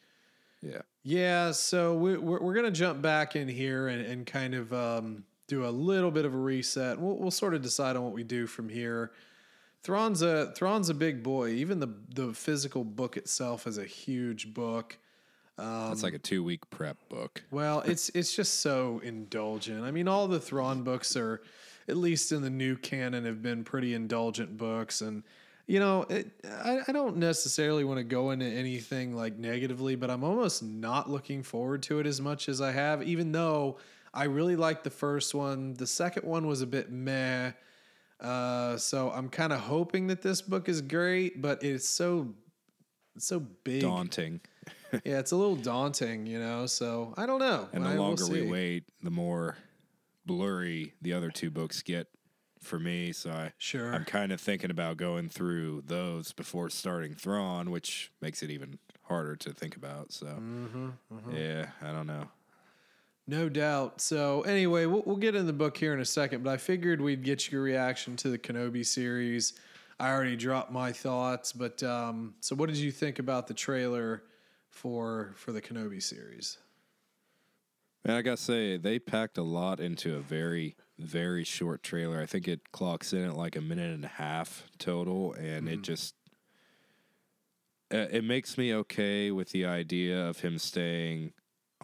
Yeah. 0.62 0.82
yeah, 1.02 1.50
so 1.52 1.94
we, 1.96 2.16
we're 2.18 2.40
we're 2.40 2.54
gonna 2.54 2.70
jump 2.70 3.02
back 3.02 3.34
in 3.34 3.48
here 3.48 3.88
and, 3.88 4.04
and 4.04 4.26
kind 4.26 4.54
of 4.54 4.72
um, 4.72 5.24
do 5.46 5.66
a 5.66 5.70
little 5.70 6.10
bit 6.10 6.24
of 6.24 6.34
a 6.34 6.38
reset. 6.38 6.98
We'll 6.98 7.16
we'll 7.16 7.30
sort 7.30 7.54
of 7.54 7.62
decide 7.62 7.96
on 7.96 8.04
what 8.04 8.12
we 8.12 8.24
do 8.24 8.46
from 8.46 8.68
here. 8.68 9.12
Thrawn's 9.82 10.22
a 10.22 10.52
Thrawn's 10.52 10.88
a 10.88 10.94
big 10.94 11.22
boy. 11.22 11.50
Even 11.50 11.80
the 11.80 11.94
the 12.14 12.32
physical 12.32 12.84
book 12.84 13.16
itself 13.16 13.66
is 13.66 13.78
a 13.78 13.84
huge 13.84 14.54
book. 14.54 14.98
Um, 15.58 15.90
That's 15.90 16.02
like 16.02 16.14
a 16.14 16.18
two 16.18 16.42
week 16.42 16.68
prep 16.70 16.96
book. 17.08 17.42
Well, 17.50 17.80
it's 17.82 18.08
it's 18.10 18.34
just 18.34 18.60
so 18.60 19.00
indulgent. 19.04 19.84
I 19.84 19.90
mean, 19.90 20.08
all 20.08 20.26
the 20.26 20.40
Thrawn 20.40 20.82
books 20.82 21.16
are, 21.16 21.42
at 21.88 21.96
least 21.96 22.32
in 22.32 22.42
the 22.42 22.50
new 22.50 22.76
canon, 22.76 23.24
have 23.24 23.42
been 23.42 23.62
pretty 23.62 23.94
indulgent 23.94 24.56
books, 24.56 25.00
and 25.00 25.22
you 25.66 25.80
know, 25.80 26.02
it, 26.08 26.30
I, 26.44 26.80
I 26.88 26.92
don't 26.92 27.18
necessarily 27.18 27.84
want 27.84 27.98
to 27.98 28.04
go 28.04 28.30
into 28.30 28.46
anything 28.46 29.14
like 29.14 29.38
negatively, 29.38 29.96
but 29.96 30.10
I'm 30.10 30.24
almost 30.24 30.62
not 30.62 31.08
looking 31.08 31.42
forward 31.42 31.82
to 31.84 32.00
it 32.00 32.06
as 32.06 32.20
much 32.20 32.48
as 32.48 32.60
I 32.60 32.72
have, 32.72 33.02
even 33.02 33.32
though 33.32 33.78
I 34.14 34.24
really 34.24 34.56
liked 34.56 34.84
the 34.84 34.90
first 34.90 35.34
one. 35.34 35.74
The 35.74 35.86
second 35.86 36.24
one 36.24 36.46
was 36.46 36.62
a 36.62 36.66
bit 36.66 36.90
meh. 36.90 37.52
Uh, 38.20 38.76
so 38.78 39.10
I'm 39.10 39.28
kind 39.28 39.52
of 39.52 39.60
hoping 39.60 40.06
that 40.06 40.22
this 40.22 40.40
book 40.40 40.68
is 40.68 40.80
great, 40.80 41.42
but 41.42 41.62
it's 41.62 41.88
so 41.88 42.32
it's 43.16 43.26
so 43.26 43.40
big. 43.40 43.82
Daunting. 43.82 44.40
yeah, 44.92 45.18
it's 45.18 45.32
a 45.32 45.36
little 45.36 45.56
daunting, 45.56 46.26
you 46.26 46.38
know. 46.38 46.66
So 46.66 47.12
I 47.16 47.26
don't 47.26 47.40
know. 47.40 47.68
And 47.72 47.84
the 47.84 47.90
I- 47.90 47.94
longer 47.96 48.26
we 48.26 48.42
wait, 48.48 48.84
the 49.02 49.10
more 49.10 49.56
blurry 50.26 50.94
the 51.02 51.12
other 51.12 51.30
two 51.30 51.50
books 51.50 51.82
get 51.82 52.06
for 52.62 52.78
me. 52.78 53.12
So 53.12 53.30
I, 53.30 53.52
Sure. 53.58 53.92
I'm 53.92 54.04
kind 54.06 54.32
of 54.32 54.40
thinking 54.40 54.70
about 54.70 54.96
going 54.96 55.28
through 55.28 55.82
those 55.86 56.32
before 56.32 56.70
starting 56.70 57.14
Thrawn, 57.14 57.70
which 57.70 58.10
makes 58.22 58.42
it 58.42 58.50
even 58.50 58.78
harder 59.02 59.36
to 59.36 59.52
think 59.52 59.76
about. 59.76 60.12
So 60.12 60.26
Mm-hmm, 60.26 60.88
yeah, 61.36 61.66
I 61.82 61.92
don't 61.92 62.06
know. 62.06 62.28
No 63.26 63.48
doubt. 63.48 64.00
So 64.00 64.42
anyway, 64.42 64.86
we'll, 64.86 65.02
we'll 65.06 65.16
get 65.16 65.34
in 65.34 65.46
the 65.46 65.52
book 65.52 65.76
here 65.76 65.94
in 65.94 66.00
a 66.00 66.04
second, 66.04 66.44
but 66.44 66.50
I 66.50 66.56
figured 66.58 67.00
we'd 67.00 67.22
get 67.22 67.50
your 67.50 67.62
reaction 67.62 68.16
to 68.16 68.28
the 68.28 68.38
Kenobi 68.38 68.84
series. 68.84 69.54
I 69.98 70.10
already 70.10 70.36
dropped 70.36 70.70
my 70.70 70.92
thoughts, 70.92 71.52
but 71.52 71.82
um, 71.82 72.34
so 72.40 72.54
what 72.54 72.68
did 72.68 72.76
you 72.76 72.92
think 72.92 73.18
about 73.18 73.46
the 73.46 73.54
trailer 73.54 74.24
for 74.68 75.32
for 75.36 75.52
the 75.52 75.62
Kenobi 75.62 76.02
series? 76.02 76.58
And 78.04 78.14
I 78.14 78.20
gotta 78.20 78.36
say, 78.36 78.76
they 78.76 78.98
packed 78.98 79.38
a 79.38 79.42
lot 79.42 79.80
into 79.80 80.16
a 80.16 80.20
very, 80.20 80.76
very 80.98 81.44
short 81.44 81.82
trailer. 81.82 82.20
I 82.20 82.26
think 82.26 82.46
it 82.46 82.70
clocks 82.72 83.14
in 83.14 83.24
at 83.24 83.36
like 83.36 83.56
a 83.56 83.62
minute 83.62 83.94
and 83.94 84.04
a 84.04 84.08
half 84.08 84.64
total, 84.78 85.32
and 85.32 85.68
it 85.68 85.80
just 85.80 86.14
uh, 87.92 88.08
it 88.10 88.24
makes 88.24 88.58
me 88.58 88.74
okay 88.74 89.30
with 89.30 89.50
the 89.50 89.64
idea 89.64 90.26
of 90.26 90.40
him 90.40 90.58
staying 90.58 91.32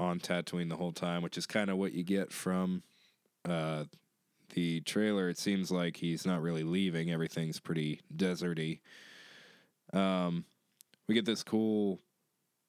on 0.00 0.18
Tatooine 0.18 0.70
the 0.70 0.76
whole 0.76 0.92
time, 0.92 1.22
which 1.22 1.36
is 1.36 1.46
kind 1.46 1.70
of 1.70 1.76
what 1.76 1.92
you 1.92 2.02
get 2.02 2.32
from 2.32 2.82
uh, 3.48 3.84
the 4.54 4.80
trailer. 4.80 5.28
It 5.28 5.38
seems 5.38 5.70
like 5.70 5.96
he's 5.96 6.26
not 6.26 6.42
really 6.42 6.64
leaving; 6.64 7.10
everything's 7.10 7.60
pretty 7.60 8.00
deserty. 8.14 8.80
Um, 9.92 10.44
we 11.06 11.14
get 11.14 11.26
this 11.26 11.42
cool 11.42 12.00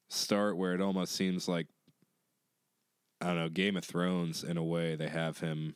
start 0.09 0.57
where 0.57 0.73
it 0.73 0.81
almost 0.81 1.15
seems 1.15 1.47
like 1.47 1.67
I 3.21 3.27
don't 3.27 3.37
know, 3.37 3.49
Game 3.49 3.77
of 3.77 3.85
Thrones 3.85 4.43
in 4.43 4.57
a 4.57 4.63
way. 4.63 4.95
They 4.95 5.07
have 5.07 5.39
him 5.39 5.75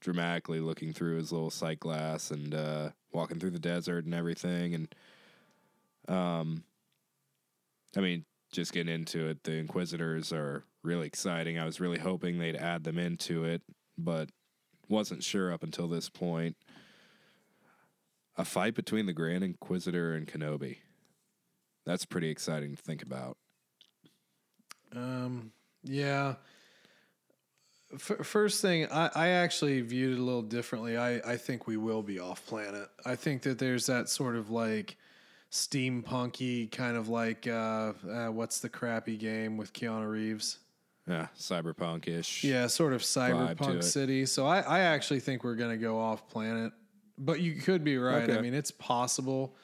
dramatically 0.00 0.60
looking 0.60 0.92
through 0.92 1.16
his 1.16 1.32
little 1.32 1.50
sight 1.50 1.80
glass 1.80 2.30
and 2.30 2.54
uh, 2.54 2.90
walking 3.12 3.38
through 3.38 3.50
the 3.50 3.58
desert 3.58 4.04
and 4.04 4.14
everything. 4.14 4.74
And 4.74 4.94
um, 6.08 6.64
I 7.96 8.00
mean, 8.00 8.24
just 8.52 8.72
getting 8.72 8.94
into 8.94 9.26
it, 9.28 9.42
the 9.42 9.54
Inquisitors 9.54 10.32
are 10.32 10.64
really 10.86 11.06
exciting. 11.06 11.58
I 11.58 11.64
was 11.64 11.80
really 11.80 11.98
hoping 11.98 12.38
they'd 12.38 12.56
add 12.56 12.84
them 12.84 12.98
into 12.98 13.44
it, 13.44 13.62
but 13.98 14.30
wasn't 14.88 15.22
sure 15.22 15.52
up 15.52 15.62
until 15.62 15.88
this 15.88 16.08
point. 16.08 16.56
A 18.36 18.44
fight 18.44 18.74
between 18.74 19.06
the 19.06 19.12
Grand 19.12 19.42
Inquisitor 19.42 20.14
and 20.14 20.26
Kenobi. 20.26 20.78
That's 21.84 22.04
pretty 22.04 22.30
exciting 22.30 22.74
to 22.74 22.82
think 22.82 23.02
about. 23.02 23.36
Um, 24.94 25.52
yeah. 25.82 26.34
F- 27.94 28.26
first 28.26 28.60
thing, 28.60 28.86
I, 28.90 29.10
I 29.14 29.28
actually 29.28 29.80
viewed 29.80 30.18
it 30.18 30.20
a 30.20 30.22
little 30.22 30.42
differently. 30.42 30.96
I, 30.96 31.16
I 31.18 31.36
think 31.36 31.66
we 31.66 31.76
will 31.76 32.02
be 32.02 32.18
off 32.18 32.44
planet. 32.46 32.88
I 33.04 33.16
think 33.16 33.42
that 33.42 33.58
there's 33.58 33.86
that 33.86 34.08
sort 34.08 34.36
of 34.36 34.50
like 34.50 34.96
steampunky 35.50 36.70
kind 36.70 36.96
of 36.96 37.08
like 37.08 37.46
uh, 37.46 37.92
uh, 38.10 38.26
what's 38.28 38.60
the 38.60 38.68
crappy 38.68 39.16
game 39.16 39.56
with 39.56 39.72
Keanu 39.72 40.10
Reeves? 40.10 40.58
Yeah, 41.08 41.28
cyberpunk 41.38 42.08
ish. 42.08 42.42
Yeah, 42.42 42.66
sort 42.66 42.92
of 42.92 43.02
cyberpunk 43.02 43.84
city. 43.84 44.26
So 44.26 44.46
I, 44.46 44.60
I 44.60 44.80
actually 44.80 45.20
think 45.20 45.44
we're 45.44 45.54
gonna 45.54 45.76
go 45.76 45.98
off 46.00 46.28
planet. 46.28 46.72
But 47.18 47.40
you 47.40 47.54
could 47.54 47.82
be 47.84 47.96
right. 47.96 48.28
I 48.30 48.40
mean, 48.42 48.52
it's 48.54 48.70
possible. 48.70 49.54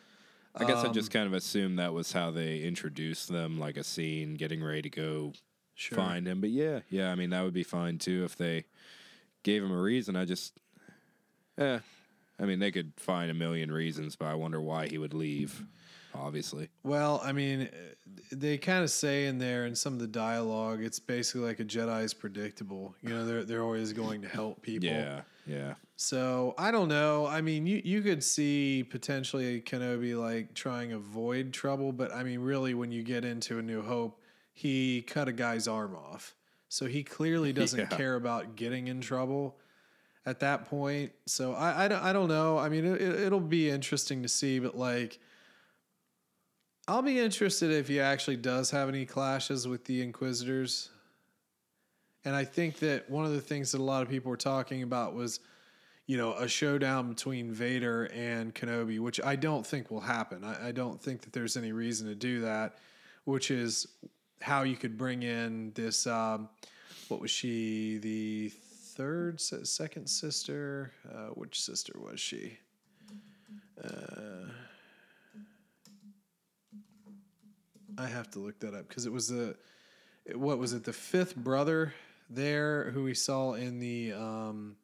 I 0.55 0.65
guess 0.65 0.85
I 0.85 0.89
Um, 0.89 0.95
just 0.95 1.11
kind 1.11 1.27
of 1.27 1.33
assumed 1.35 1.79
that 1.79 1.93
was 1.93 2.13
how 2.13 2.31
they 2.31 2.61
introduced 2.61 3.29
them, 3.29 3.59
like 3.59 3.77
a 3.77 3.85
scene 3.85 4.35
getting 4.35 4.63
ready 4.63 4.83
to 4.83 4.91
go 4.91 5.33
Sure. 5.75 5.97
find 5.97 6.27
him. 6.29 6.41
But 6.41 6.51
yeah, 6.51 6.81
yeah, 6.91 7.11
I 7.11 7.15
mean 7.15 7.31
that 7.31 7.43
would 7.43 7.55
be 7.55 7.63
fine 7.63 7.99
too 7.99 8.25
if 8.25 8.37
they 8.37 8.65
gave 9.43 9.63
him 9.65 9.73
a 9.73 9.81
reason. 9.81 10.15
I 10.15 10.25
just, 10.27 10.59
eh, 11.59 11.79
I 12.39 12.45
mean 12.45 12.59
they 12.59 12.71
could 12.71 12.93
find 12.99 13.31
a 13.31 13.35
million 13.35 13.73
reasons, 13.73 14.15
but 14.17 14.27
I 14.27 14.35
wonder 14.35 14.61
why 14.61 14.87
he 14.89 14.99
would 14.99 15.15
leave. 15.15 15.65
Obviously, 16.15 16.69
Well, 16.83 17.21
I 17.25 17.33
mean, 17.33 17.63
uh, 17.63 17.67
they 18.31 18.59
kind 18.59 18.83
of 18.85 18.91
say 18.91 19.27
in 19.27 19.39
there 19.39 19.65
in 19.67 19.75
some 19.75 19.95
of 19.95 19.99
the 19.99 20.07
dialogue, 20.07 20.83
it's 20.83 20.99
basically 21.01 21.43
like 21.47 21.61
a 21.61 21.65
Jedi's 21.65 22.13
predictable. 22.15 22.95
You 23.03 23.11
know, 23.11 23.25
they're 23.25 23.45
they're 23.45 23.63
always 23.63 23.93
going 23.93 24.23
to 24.23 24.29
help 24.29 24.63
people. 24.63 24.89
yeah, 24.91 25.23
yeah, 25.47 25.75
So 25.97 26.55
I 26.59 26.71
don't 26.71 26.89
know. 26.89 27.27
I 27.27 27.41
mean, 27.41 27.67
you 27.67 27.81
you 27.85 28.03
could 28.03 28.23
see 28.23 28.85
potentially 28.89 29.61
Kenobi 29.63 30.15
like 30.21 30.55
trying 30.55 30.91
to 30.91 30.97
avoid 30.97 31.53
trouble, 31.53 31.93
but 31.93 32.13
I 32.15 32.23
mean, 32.25 32.41
really, 32.41 32.75
when 32.75 32.93
you 32.93 33.03
get 33.03 33.25
into 33.25 33.59
A 33.59 33.63
New 33.63 33.83
Hope, 33.83 34.21
he 34.53 35.03
cut 35.03 35.29
a 35.29 35.33
guy's 35.33 35.67
arm 35.67 35.97
off, 35.97 36.35
so 36.69 36.87
he 36.87 37.03
clearly 37.03 37.53
doesn't 37.61 37.79
Yeah. 37.79 37.87
care 37.97 38.17
about 38.17 38.55
getting 38.57 38.87
in 38.89 39.01
trouble 39.01 39.57
at 40.27 40.41
that 40.41 40.67
point. 40.67 41.13
So 41.27 41.55
I 41.55 41.85
I 41.87 41.89
don't, 41.89 42.03
I 42.03 42.13
don't 42.13 42.29
know. 42.29 42.59
I 42.59 42.69
mean, 42.69 42.85
it, 42.85 43.01
it'll 43.01 43.41
be 43.41 43.71
interesting 43.71 44.23
to 44.23 44.29
see, 44.29 44.59
but 44.59 44.77
like. 44.77 45.19
I'll 46.89 47.03
be 47.03 47.21
interested 47.21 47.71
if 47.71 47.87
he 47.87 48.01
actually 48.01 48.39
does 48.39 48.73
have 48.73 48.89
any 48.89 49.07
clashes 49.07 49.69
with 49.69 49.85
the 49.85 50.03
Inquisitors. 50.03 50.91
And 52.25 52.35
I 52.35 52.45
think 52.45 52.81
that 52.81 53.09
one 53.09 53.25
of 53.25 53.33
the 53.33 53.41
things 53.41 53.71
that 53.73 53.81
a 53.81 53.85
lot 53.85 54.03
of 54.03 54.09
people 54.09 54.31
were 54.31 54.37
talking 54.37 54.83
about 54.83 55.15
was, 55.15 55.39
you 56.07 56.17
know, 56.17 56.33
a 56.35 56.49
showdown 56.49 57.09
between 57.09 57.53
Vader 57.53 58.11
and 58.13 58.53
Kenobi, 58.53 58.99
which 58.99 59.21
I 59.21 59.37
don't 59.37 59.65
think 59.65 59.93
will 59.93 60.01
happen. 60.01 60.43
I, 60.43 60.69
I 60.69 60.73
don't 60.73 61.01
think 61.01 61.23
that 61.23 61.33
there's 61.33 61.57
any 61.57 61.71
reason 61.71 62.09
to 62.09 62.17
do 62.17 62.41
that, 62.41 62.79
which 63.25 63.53
is 63.53 63.87
how 64.41 64.63
you 64.63 64.77
could 64.77 64.99
bring 64.99 65.23
in 65.23 65.73
this, 65.75 66.07
um, 66.09 66.49
what 67.07 67.21
was 67.21 67.31
she, 67.31 67.99
the 67.99 68.49
third, 68.97 69.41
second 69.41 70.09
sister? 70.09 70.93
Uh, 71.09 71.29
which 71.29 71.61
sister 71.61 71.93
was 71.97 72.19
she? 72.19 72.59
I 77.99 78.07
have 78.07 78.31
to 78.33 78.39
look 78.39 78.59
that 78.61 78.75
up 78.75 78.89
because 78.89 79.07
it 79.07 79.13
was 79.13 79.29
the 79.29 79.57
what 80.35 80.59
was 80.59 80.73
it 80.73 80.85
the 80.85 80.93
fifth 80.93 81.35
brother 81.37 81.93
there 82.31 82.91
who 82.93 83.03
we 83.05 83.15
saw 83.15 83.55
in 83.55 83.79
the 83.81 84.13
um, 84.13 84.77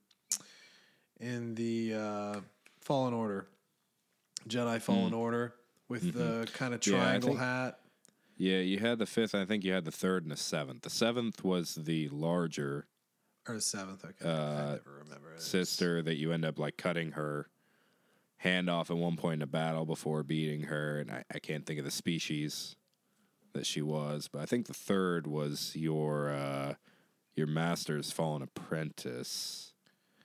in 1.21 1.55
the 1.55 1.95
uh, 1.95 2.41
Fallen 2.81 3.15
Order 3.15 3.47
Jedi 4.49 4.81
Fallen 4.81 5.15
Order 5.15 5.55
with 5.89 6.13
the 6.13 6.49
kind 6.53 6.75
of 6.75 6.83
Hmm. 6.85 6.91
Mm-hmm. 6.91 6.97
Yeah, 6.97 7.05
triangle 7.05 7.29
think- 7.31 7.41
hat. 7.41 7.79
yeah. 8.37 8.59
You 8.61 8.79
had 8.79 8.99
the 8.99 9.07
fifth. 9.07 9.35
I 9.35 9.45
think 9.45 9.65
you 9.65 9.73
had 9.73 9.85
the 9.85 9.91
third 9.91 10.23
and 10.25 10.33
the 10.33 10.37
seventh. 10.37 10.83
The 10.83 10.91
seventh 10.91 11.43
was 11.45 11.75
the 11.77 12.09
larger 12.11 12.87
Or 13.49 13.55
the 13.55 13.61
seventh, 13.61 14.05
okay. 14.05 14.29
I 14.29 14.33
Uh, 14.33 14.71
never 14.73 15.03
remember. 15.05 15.33
it. 15.35 15.41
sister 15.41 16.03
that 16.03 16.17
you 16.17 16.33
end 16.33 16.45
up 16.45 16.59
like 16.59 16.77
cutting 16.77 17.13
her 17.13 17.49
hand 18.39 18.69
off 18.71 18.91
at 18.91 18.97
one 18.97 19.17
point 19.17 19.35
in 19.39 19.43
a 19.43 19.47
battle 19.47 19.85
before 19.87 20.23
beating 20.23 20.63
her, 20.65 21.01
and 21.01 21.11
I, 21.11 21.25
I 21.35 21.39
can't 21.41 21.65
think 21.67 21.79
of 21.81 21.85
the 21.85 21.91
species 21.91 22.77
that 23.53 23.67
she 23.67 23.83
was, 23.83 24.29
but 24.33 24.41
I 24.41 24.47
think 24.47 24.67
the 24.67 24.75
third 24.75 25.27
was 25.27 25.75
your 25.75 26.31
uh, 26.31 26.75
your 27.35 27.47
master's 27.47 28.11
fallen 28.11 28.43
apprentice, 28.43 29.73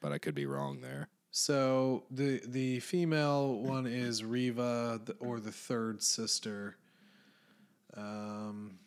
but 0.02 0.12
I 0.12 0.18
could 0.18 0.36
be 0.36 0.46
wrong 0.46 0.82
there. 0.82 1.10
So 1.32 2.04
the 2.12 2.42
the 2.46 2.80
female 2.80 3.56
one 3.56 3.88
is 3.88 4.24
Reva, 4.24 5.02
or 5.20 5.40
the 5.40 5.52
third 5.52 6.04
sister, 6.04 6.78
um, 7.96 8.78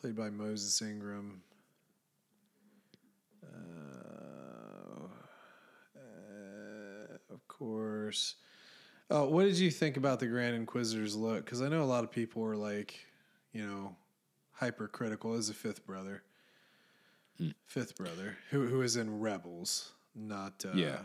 played 0.00 0.16
by 0.16 0.30
Moses 0.30 0.80
Ingram. 0.80 1.42
Uh, 3.44 5.08
of 7.30 7.46
course. 7.48 8.36
Oh, 9.08 9.28
what 9.28 9.44
did 9.44 9.58
you 9.58 9.70
think 9.70 9.96
about 9.96 10.18
the 10.18 10.26
Grand 10.26 10.56
Inquisitor's 10.56 11.14
look? 11.14 11.44
Because 11.44 11.62
I 11.62 11.68
know 11.68 11.82
a 11.82 11.84
lot 11.84 12.02
of 12.02 12.10
people 12.10 12.42
were 12.42 12.56
like, 12.56 13.06
you 13.56 13.66
know, 13.66 13.96
hypercritical 14.52 15.34
as 15.34 15.48
a 15.48 15.54
fifth 15.54 15.86
brother. 15.86 16.22
Fifth 17.66 17.96
brother, 17.96 18.36
who 18.50 18.66
who 18.66 18.80
is 18.82 18.96
in 18.96 19.20
Rebels, 19.20 19.92
not 20.14 20.64
uh, 20.64 20.70
Yeah. 20.74 20.98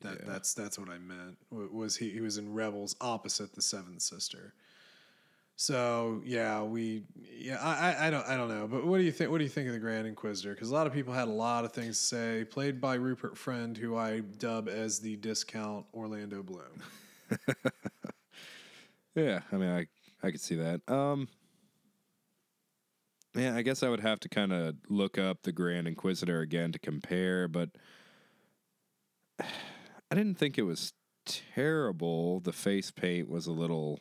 That 0.00 0.18
Yeah. 0.20 0.24
that's 0.26 0.54
that's 0.54 0.78
what 0.78 0.88
I 0.88 0.98
meant. 0.98 1.38
Was 1.50 1.96
he 1.96 2.10
he 2.10 2.20
was 2.20 2.38
in 2.38 2.52
Rebels 2.52 2.94
opposite 3.00 3.54
the 3.54 3.62
Seventh 3.62 4.02
Sister. 4.02 4.54
So 5.56 6.22
yeah, 6.24 6.62
we 6.62 7.02
yeah 7.16 7.58
I, 7.60 7.92
I 7.92 8.06
I 8.06 8.10
don't 8.10 8.26
I 8.26 8.36
don't 8.36 8.48
know, 8.48 8.68
but 8.68 8.84
what 8.86 8.98
do 8.98 9.04
you 9.04 9.12
think? 9.12 9.30
What 9.30 9.38
do 9.38 9.44
you 9.44 9.50
think 9.50 9.66
of 9.66 9.74
the 9.74 9.80
Grand 9.80 10.06
Inquisitor? 10.06 10.54
Because 10.54 10.70
a 10.70 10.74
lot 10.74 10.86
of 10.86 10.92
people 10.92 11.12
had 11.12 11.28
a 11.28 11.32
lot 11.32 11.64
of 11.64 11.72
things 11.72 11.98
to 11.98 12.04
say. 12.04 12.44
Played 12.44 12.80
by 12.80 12.94
Rupert 12.94 13.36
Friend, 13.36 13.76
who 13.76 13.96
I 13.96 14.20
dub 14.20 14.68
as 14.68 15.00
the 15.00 15.16
discount 15.16 15.86
Orlando 15.94 16.42
Bloom. 16.42 16.82
Yeah, 19.14 19.40
I 19.52 19.56
mean, 19.56 19.68
I 19.68 19.86
I 20.26 20.30
could 20.30 20.40
see 20.40 20.54
that. 20.56 20.80
Um, 20.88 21.28
yeah, 23.34 23.56
I 23.56 23.62
guess 23.62 23.82
I 23.82 23.88
would 23.88 24.00
have 24.00 24.20
to 24.20 24.28
kind 24.28 24.52
of 24.52 24.76
look 24.88 25.18
up 25.18 25.42
the 25.42 25.52
Grand 25.52 25.88
Inquisitor 25.88 26.40
again 26.40 26.72
to 26.72 26.78
compare, 26.78 27.48
but 27.48 27.70
I 29.40 30.14
didn't 30.14 30.38
think 30.38 30.58
it 30.58 30.62
was 30.62 30.92
terrible. 31.24 32.40
The 32.40 32.52
face 32.52 32.90
paint 32.90 33.28
was 33.28 33.46
a 33.46 33.52
little 33.52 34.00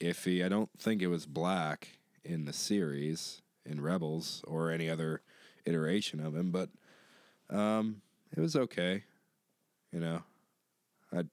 iffy. 0.00 0.44
I 0.44 0.48
don't 0.48 0.70
think 0.78 1.02
it 1.02 1.08
was 1.08 1.26
black 1.26 1.98
in 2.24 2.44
the 2.44 2.52
series 2.52 3.42
in 3.66 3.80
Rebels 3.80 4.42
or 4.46 4.70
any 4.70 4.88
other 4.88 5.22
iteration 5.66 6.20
of 6.20 6.34
him, 6.34 6.50
but 6.50 6.70
um, 7.50 8.00
it 8.34 8.40
was 8.40 8.56
okay. 8.56 9.04
You 9.92 10.00
know, 10.00 10.22
I 11.12 11.24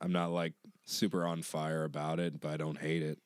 I'm 0.00 0.12
not 0.12 0.30
like 0.30 0.54
super 0.84 1.26
on 1.26 1.42
fire 1.42 1.84
about 1.84 2.20
it, 2.20 2.40
but 2.40 2.52
I 2.52 2.56
don't 2.56 2.78
hate 2.78 3.02
it. 3.02 3.18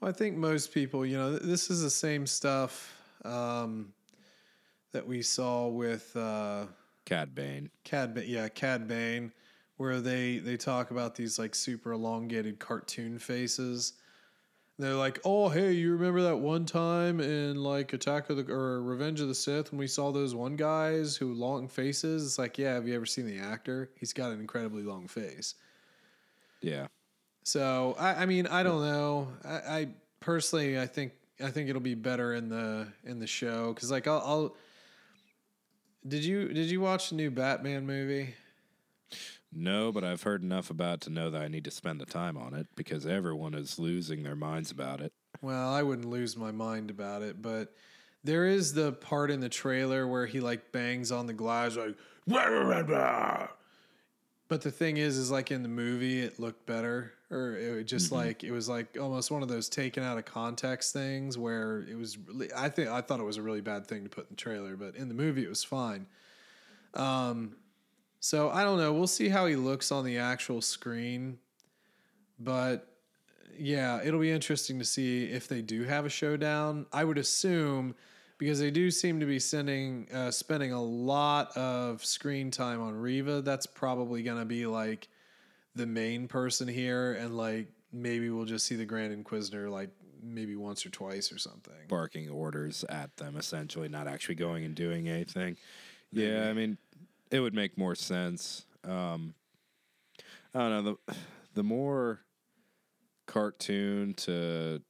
Well, 0.00 0.10
I 0.10 0.12
think 0.12 0.36
most 0.36 0.72
people, 0.72 1.06
you 1.06 1.16
know, 1.16 1.38
this 1.38 1.70
is 1.70 1.82
the 1.82 1.90
same 1.90 2.26
stuff 2.26 2.94
um, 3.24 3.92
that 4.92 5.06
we 5.06 5.22
saw 5.22 5.68
with 5.68 6.14
uh, 6.16 6.66
Cad 7.04 7.34
Bane. 7.34 7.70
Cad, 7.84 8.14
Ba- 8.14 8.26
yeah, 8.26 8.48
Cad 8.48 8.86
Bane, 8.86 9.32
where 9.78 10.00
they 10.00 10.38
they 10.38 10.56
talk 10.56 10.90
about 10.90 11.14
these 11.14 11.38
like 11.38 11.54
super 11.54 11.92
elongated 11.92 12.58
cartoon 12.58 13.18
faces. 13.18 13.94
They're 14.78 14.94
like, 14.94 15.18
oh, 15.24 15.48
hey, 15.48 15.72
you 15.72 15.92
remember 15.92 16.20
that 16.22 16.36
one 16.36 16.66
time 16.66 17.18
in 17.20 17.56
like 17.62 17.94
Attack 17.94 18.28
of 18.28 18.36
the 18.36 18.52
or 18.52 18.82
Revenge 18.82 19.20
of 19.20 19.28
the 19.28 19.34
Sith 19.34 19.70
when 19.72 19.78
we 19.78 19.86
saw 19.86 20.12
those 20.12 20.34
one 20.34 20.56
guys 20.56 21.16
who 21.16 21.32
long 21.32 21.66
faces? 21.66 22.26
It's 22.26 22.38
like, 22.38 22.58
yeah, 22.58 22.74
have 22.74 22.86
you 22.86 22.94
ever 22.94 23.06
seen 23.06 23.26
the 23.26 23.38
actor? 23.38 23.90
He's 23.98 24.12
got 24.12 24.32
an 24.32 24.40
incredibly 24.40 24.82
long 24.82 25.08
face. 25.08 25.54
Yeah. 26.60 26.88
So 27.46 27.94
I, 27.96 28.22
I 28.22 28.26
mean, 28.26 28.48
I 28.48 28.64
don't 28.64 28.82
know. 28.82 29.28
I, 29.44 29.54
I 29.54 29.88
personally, 30.18 30.80
I 30.80 30.88
think 30.88 31.12
I 31.40 31.48
think 31.52 31.68
it'll 31.70 31.80
be 31.80 31.94
better 31.94 32.34
in 32.34 32.48
the 32.48 32.88
in 33.04 33.20
the 33.20 33.28
show 33.28 33.72
because 33.72 33.88
like 33.88 34.08
I'll, 34.08 34.22
I'll. 34.26 34.56
Did 36.08 36.24
you 36.24 36.48
did 36.48 36.68
you 36.68 36.80
watch 36.80 37.10
the 37.10 37.14
new 37.14 37.30
Batman 37.30 37.86
movie? 37.86 38.34
No, 39.52 39.92
but 39.92 40.02
I've 40.02 40.24
heard 40.24 40.42
enough 40.42 40.70
about 40.70 41.02
to 41.02 41.10
know 41.10 41.30
that 41.30 41.40
I 41.40 41.46
need 41.46 41.62
to 41.66 41.70
spend 41.70 42.00
the 42.00 42.04
time 42.04 42.36
on 42.36 42.52
it 42.52 42.66
because 42.74 43.06
everyone 43.06 43.54
is 43.54 43.78
losing 43.78 44.24
their 44.24 44.34
minds 44.34 44.72
about 44.72 45.00
it. 45.00 45.12
Well, 45.40 45.72
I 45.72 45.84
wouldn't 45.84 46.08
lose 46.08 46.36
my 46.36 46.50
mind 46.50 46.90
about 46.90 47.22
it, 47.22 47.40
but 47.40 47.72
there 48.24 48.46
is 48.46 48.74
the 48.74 48.90
part 48.90 49.30
in 49.30 49.38
the 49.38 49.48
trailer 49.48 50.04
where 50.08 50.26
he 50.26 50.40
like 50.40 50.72
bangs 50.72 51.12
on 51.12 51.28
the 51.28 51.32
glass 51.32 51.76
like. 51.76 51.94
But 54.48 54.62
the 54.62 54.70
thing 54.70 54.96
is 54.96 55.16
is 55.16 55.30
like 55.30 55.50
in 55.50 55.62
the 55.62 55.68
movie 55.68 56.20
it 56.20 56.38
looked 56.38 56.66
better 56.66 57.12
or 57.30 57.56
it 57.56 57.74
was 57.74 57.84
just 57.84 58.12
like 58.12 58.44
it 58.44 58.52
was 58.52 58.68
like 58.68 58.96
almost 59.00 59.30
one 59.30 59.42
of 59.42 59.48
those 59.48 59.68
taken 59.68 60.04
out 60.04 60.18
of 60.18 60.24
context 60.24 60.92
things 60.92 61.36
where 61.36 61.80
it 61.90 61.96
was 61.96 62.16
really, 62.16 62.48
I 62.54 62.68
think 62.68 62.88
I 62.88 63.00
thought 63.00 63.18
it 63.18 63.24
was 63.24 63.38
a 63.38 63.42
really 63.42 63.60
bad 63.60 63.86
thing 63.86 64.04
to 64.04 64.08
put 64.08 64.26
in 64.26 64.30
the 64.30 64.36
trailer, 64.36 64.76
but 64.76 64.94
in 64.94 65.08
the 65.08 65.14
movie 65.14 65.42
it 65.42 65.48
was 65.48 65.64
fine. 65.64 66.06
Um 66.94 67.56
so 68.20 68.50
I 68.50 68.62
don't 68.62 68.78
know, 68.78 68.92
we'll 68.92 69.08
see 69.08 69.28
how 69.28 69.46
he 69.46 69.56
looks 69.56 69.90
on 69.90 70.04
the 70.04 70.18
actual 70.18 70.62
screen. 70.62 71.38
But 72.38 72.88
yeah, 73.58 74.00
it'll 74.04 74.20
be 74.20 74.30
interesting 74.30 74.78
to 74.78 74.84
see 74.84 75.24
if 75.24 75.48
they 75.48 75.62
do 75.62 75.84
have 75.84 76.04
a 76.04 76.08
showdown. 76.10 76.86
I 76.92 77.04
would 77.04 77.18
assume 77.18 77.94
because 78.38 78.58
they 78.58 78.70
do 78.70 78.90
seem 78.90 79.20
to 79.20 79.26
be 79.26 79.38
sending 79.38 80.08
uh, 80.12 80.30
spending 80.30 80.72
a 80.72 80.82
lot 80.82 81.56
of 81.56 82.04
screen 82.04 82.50
time 82.50 82.80
on 82.80 82.94
Reva. 82.94 83.42
That's 83.42 83.66
probably 83.66 84.22
going 84.22 84.38
to 84.38 84.44
be 84.44 84.66
like 84.66 85.08
the 85.74 85.86
main 85.86 86.28
person 86.28 86.68
here, 86.68 87.12
and 87.14 87.36
like 87.36 87.68
maybe 87.92 88.30
we'll 88.30 88.44
just 88.44 88.66
see 88.66 88.76
the 88.76 88.84
Grand 88.84 89.12
Inquisitor 89.12 89.70
like 89.70 89.90
maybe 90.22 90.56
once 90.56 90.84
or 90.84 90.90
twice 90.90 91.32
or 91.32 91.38
something. 91.38 91.74
Barking 91.88 92.28
orders 92.28 92.84
at 92.88 93.16
them, 93.16 93.36
essentially, 93.36 93.88
not 93.88 94.08
actually 94.08 94.34
going 94.34 94.64
and 94.64 94.74
doing 94.74 95.08
anything. 95.08 95.56
Yeah, 96.12 96.48
I 96.48 96.52
mean, 96.52 96.78
it 97.30 97.40
would 97.40 97.54
make 97.54 97.76
more 97.78 97.94
sense. 97.94 98.64
Um, 98.84 99.34
I 100.54 100.58
don't 100.60 100.84
know. 100.84 100.98
The, 101.06 101.14
the 101.54 101.62
more 101.62 102.20
cartoon 103.26 104.14
to 104.14 104.82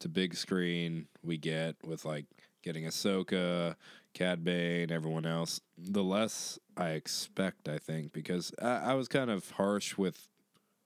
to 0.00 0.08
big 0.08 0.34
screen 0.34 1.06
we 1.22 1.38
get 1.38 1.76
with 1.84 2.04
like 2.04 2.26
getting 2.62 2.84
Ahsoka, 2.84 3.76
Cad 4.14 4.44
Bane, 4.44 4.90
everyone 4.90 5.26
else, 5.26 5.60
the 5.78 6.02
less 6.04 6.58
I 6.76 6.90
expect. 6.90 7.68
I 7.68 7.78
think 7.78 8.12
because 8.12 8.52
I, 8.60 8.76
I 8.90 8.94
was 8.94 9.08
kind 9.08 9.30
of 9.30 9.50
harsh 9.52 9.96
with 9.96 10.28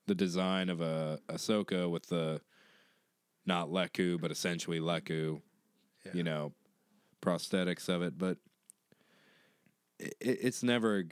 the 0.06 0.14
design 0.14 0.68
of 0.68 0.80
a 0.80 1.20
Ahsoka 1.28 1.88
with 1.90 2.06
the 2.08 2.40
not 3.46 3.68
Lekku, 3.68 4.20
but 4.20 4.30
essentially 4.30 4.80
Lekku, 4.80 5.40
Yeah. 6.04 6.12
you 6.14 6.22
know, 6.22 6.52
prosthetics 7.22 7.88
of 7.88 8.02
it. 8.02 8.18
But 8.18 8.38
it, 9.98 10.14
it's 10.20 10.62
never 10.62 11.04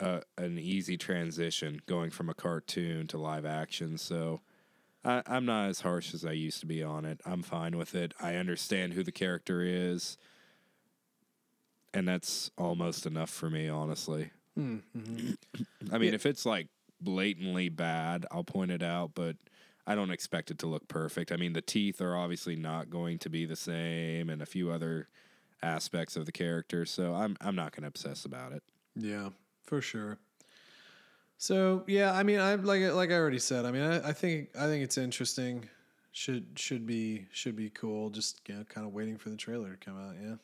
a, 0.00 0.22
an 0.38 0.58
easy 0.58 0.96
transition 0.96 1.80
going 1.86 2.10
from 2.10 2.28
a 2.28 2.34
cartoon 2.34 3.06
to 3.08 3.18
live 3.18 3.44
action. 3.44 3.98
So 3.98 4.40
I, 5.04 5.22
I'm 5.26 5.44
not 5.44 5.68
as 5.68 5.80
harsh 5.80 6.14
as 6.14 6.24
I 6.24 6.32
used 6.32 6.60
to 6.60 6.66
be 6.66 6.82
on 6.82 7.04
it. 7.04 7.20
I'm 7.26 7.42
fine 7.42 7.76
with 7.76 7.94
it. 7.94 8.14
I 8.20 8.36
understand 8.36 8.94
who 8.94 9.02
the 9.02 9.12
character 9.12 9.62
is. 9.62 10.16
And 11.92 12.08
that's 12.08 12.50
almost 12.58 13.06
enough 13.06 13.30
for 13.30 13.48
me, 13.50 13.68
honestly. 13.68 14.30
Hmm, 14.56 14.78
mhm. 14.96 15.36
I 15.92 15.98
mean, 15.98 16.08
Yeah. 16.10 16.14
if 16.14 16.26
it's 16.26 16.44
like 16.46 16.68
blatantly 17.00 17.68
bad, 17.68 18.26
I'll 18.30 18.44
point 18.44 18.70
it 18.70 18.82
out, 18.82 19.12
but 19.14 19.36
I 19.86 19.94
don't 19.94 20.10
expect 20.10 20.50
it 20.50 20.58
to 20.60 20.66
look 20.66 20.88
perfect. 20.88 21.30
I 21.30 21.36
mean, 21.36 21.52
the 21.52 21.60
teeth 21.62 22.00
are 22.00 22.16
obviously 22.16 22.56
not 22.56 22.88
going 22.90 23.18
to 23.20 23.30
be 23.30 23.44
the 23.44 23.56
same 23.56 24.30
and 24.30 24.40
a 24.42 24.46
few 24.46 24.70
other 24.70 25.08
aspects 25.62 26.16
of 26.16 26.26
the 26.26 26.32
character, 26.32 26.84
so 26.84 27.14
I'm 27.14 27.36
I'm 27.40 27.54
not 27.54 27.72
going 27.72 27.82
to 27.82 27.88
obsess 27.88 28.24
about 28.24 28.52
it. 28.52 28.62
Yeah, 28.96 29.30
for 29.64 29.80
sure. 29.80 30.18
So 31.38 31.84
yeah, 31.86 32.12
I 32.12 32.22
mean, 32.22 32.40
I 32.40 32.54
like 32.54 32.82
like 32.92 33.10
I 33.10 33.14
already 33.14 33.38
said. 33.38 33.64
I 33.64 33.70
mean, 33.70 33.82
I, 33.82 34.08
I 34.08 34.12
think 34.12 34.48
I 34.58 34.66
think 34.66 34.84
it's 34.84 34.98
interesting. 34.98 35.68
Should 36.12 36.46
should 36.56 36.86
be 36.86 37.26
should 37.32 37.56
be 37.56 37.70
cool. 37.70 38.10
Just 38.10 38.40
you 38.48 38.54
know, 38.54 38.64
kind 38.64 38.86
of 38.86 38.92
waiting 38.92 39.18
for 39.18 39.30
the 39.30 39.36
trailer 39.36 39.70
to 39.70 39.76
come 39.76 39.98
out. 39.98 40.14
Yeah, 40.22 40.36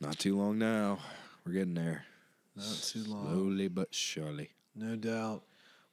Not 0.00 0.18
too 0.18 0.36
long 0.36 0.58
now. 0.58 0.98
We're 1.44 1.52
getting 1.52 1.74
there. 1.74 2.04
not 2.56 2.64
too 2.82 3.04
long. 3.04 3.26
Slowly 3.26 3.68
but 3.68 3.94
surely. 3.94 4.50
No 4.74 4.96
doubt. 4.96 5.42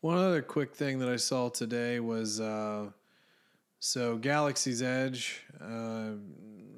One 0.01 0.17
other 0.17 0.41
quick 0.41 0.73
thing 0.75 0.99
that 0.99 1.09
I 1.09 1.15
saw 1.17 1.49
today 1.49 1.99
was 1.99 2.39
uh, 2.39 2.89
so 3.79 4.17
Galaxy's 4.17 4.81
Edge 4.81 5.41
uh, 5.59 6.11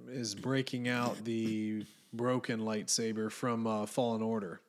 is 0.10 0.34
breaking 0.36 0.88
out 0.88 1.24
the 1.24 1.86
broken 2.13 2.62
lightsaber 2.62 3.32
from 3.32 3.67
uh, 3.67 3.86
Fallen 3.86 4.22
Order. 4.22 4.62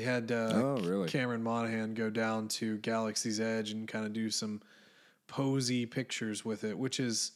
They 0.00 0.06
had 0.06 0.32
uh, 0.32 0.50
Oh, 0.54 0.80
really? 0.82 1.08
Cameron 1.08 1.42
Monaghan 1.42 1.92
go 1.92 2.08
down 2.08 2.48
to 2.48 2.78
Galaxy's 2.78 3.38
Edge 3.38 3.72
and 3.72 3.86
kind 3.86 4.06
of 4.06 4.14
do 4.14 4.30
some 4.30 4.62
posy 5.26 5.84
pictures 5.84 6.42
with 6.42 6.64
it, 6.64 6.78
which 6.78 6.98
is 6.98 7.32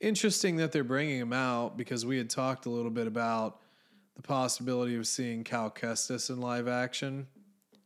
interesting 0.00 0.56
that 0.56 0.72
they're 0.72 0.82
bringing 0.82 1.18
him 1.18 1.34
out 1.34 1.76
because 1.76 2.06
we 2.06 2.16
had 2.16 2.30
talked 2.30 2.64
a 2.64 2.70
little 2.70 2.90
bit 2.90 3.06
about 3.06 3.60
the 4.14 4.22
possibility 4.22 4.96
of 4.96 5.06
seeing 5.06 5.44
Cal 5.44 5.70
Kestis 5.70 6.30
in 6.30 6.40
live 6.40 6.68
action. 6.68 7.26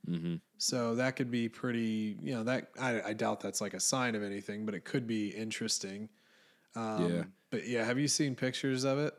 Mm-hmm. 0.08 0.36
So 0.58 0.94
that 0.94 1.16
could 1.16 1.32
be 1.32 1.48
pretty, 1.48 2.16
you 2.22 2.34
know, 2.34 2.44
that 2.44 2.68
I, 2.80 3.02
I 3.02 3.12
doubt 3.14 3.40
that's 3.40 3.60
like 3.60 3.74
a 3.74 3.80
sign 3.80 4.14
of 4.14 4.22
anything, 4.22 4.64
but 4.64 4.76
it 4.76 4.84
could 4.84 5.08
be 5.08 5.30
interesting. 5.30 6.08
Um, 6.76 7.12
Yeah. 7.12 7.22
But 7.50 7.66
yeah, 7.66 7.84
have 7.84 7.98
you 7.98 8.06
seen 8.06 8.36
pictures 8.36 8.84
of 8.84 9.00
it? 9.00 9.12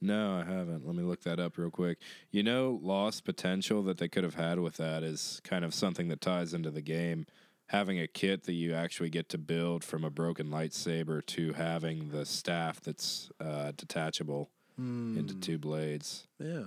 No, 0.00 0.36
I 0.36 0.44
haven't. 0.50 0.86
Let 0.86 0.94
me 0.94 1.02
look 1.02 1.22
that 1.22 1.40
up 1.40 1.58
real 1.58 1.70
quick. 1.70 1.98
You 2.30 2.42
know, 2.42 2.78
lost 2.82 3.24
potential 3.24 3.82
that 3.84 3.98
they 3.98 4.08
could 4.08 4.22
have 4.24 4.36
had 4.36 4.60
with 4.60 4.76
that 4.76 5.02
is 5.02 5.40
kind 5.42 5.64
of 5.64 5.74
something 5.74 6.08
that 6.08 6.20
ties 6.20 6.54
into 6.54 6.70
the 6.70 6.82
game. 6.82 7.26
Having 7.66 8.00
a 8.00 8.06
kit 8.06 8.44
that 8.44 8.54
you 8.54 8.74
actually 8.74 9.10
get 9.10 9.28
to 9.30 9.38
build 9.38 9.84
from 9.84 10.04
a 10.04 10.10
broken 10.10 10.46
lightsaber 10.48 11.24
to 11.26 11.52
having 11.52 12.10
the 12.10 12.24
staff 12.24 12.80
that's 12.80 13.30
uh, 13.40 13.72
detachable 13.76 14.50
into 14.78 15.34
two 15.34 15.58
blades. 15.58 16.28
Yeah. 16.38 16.62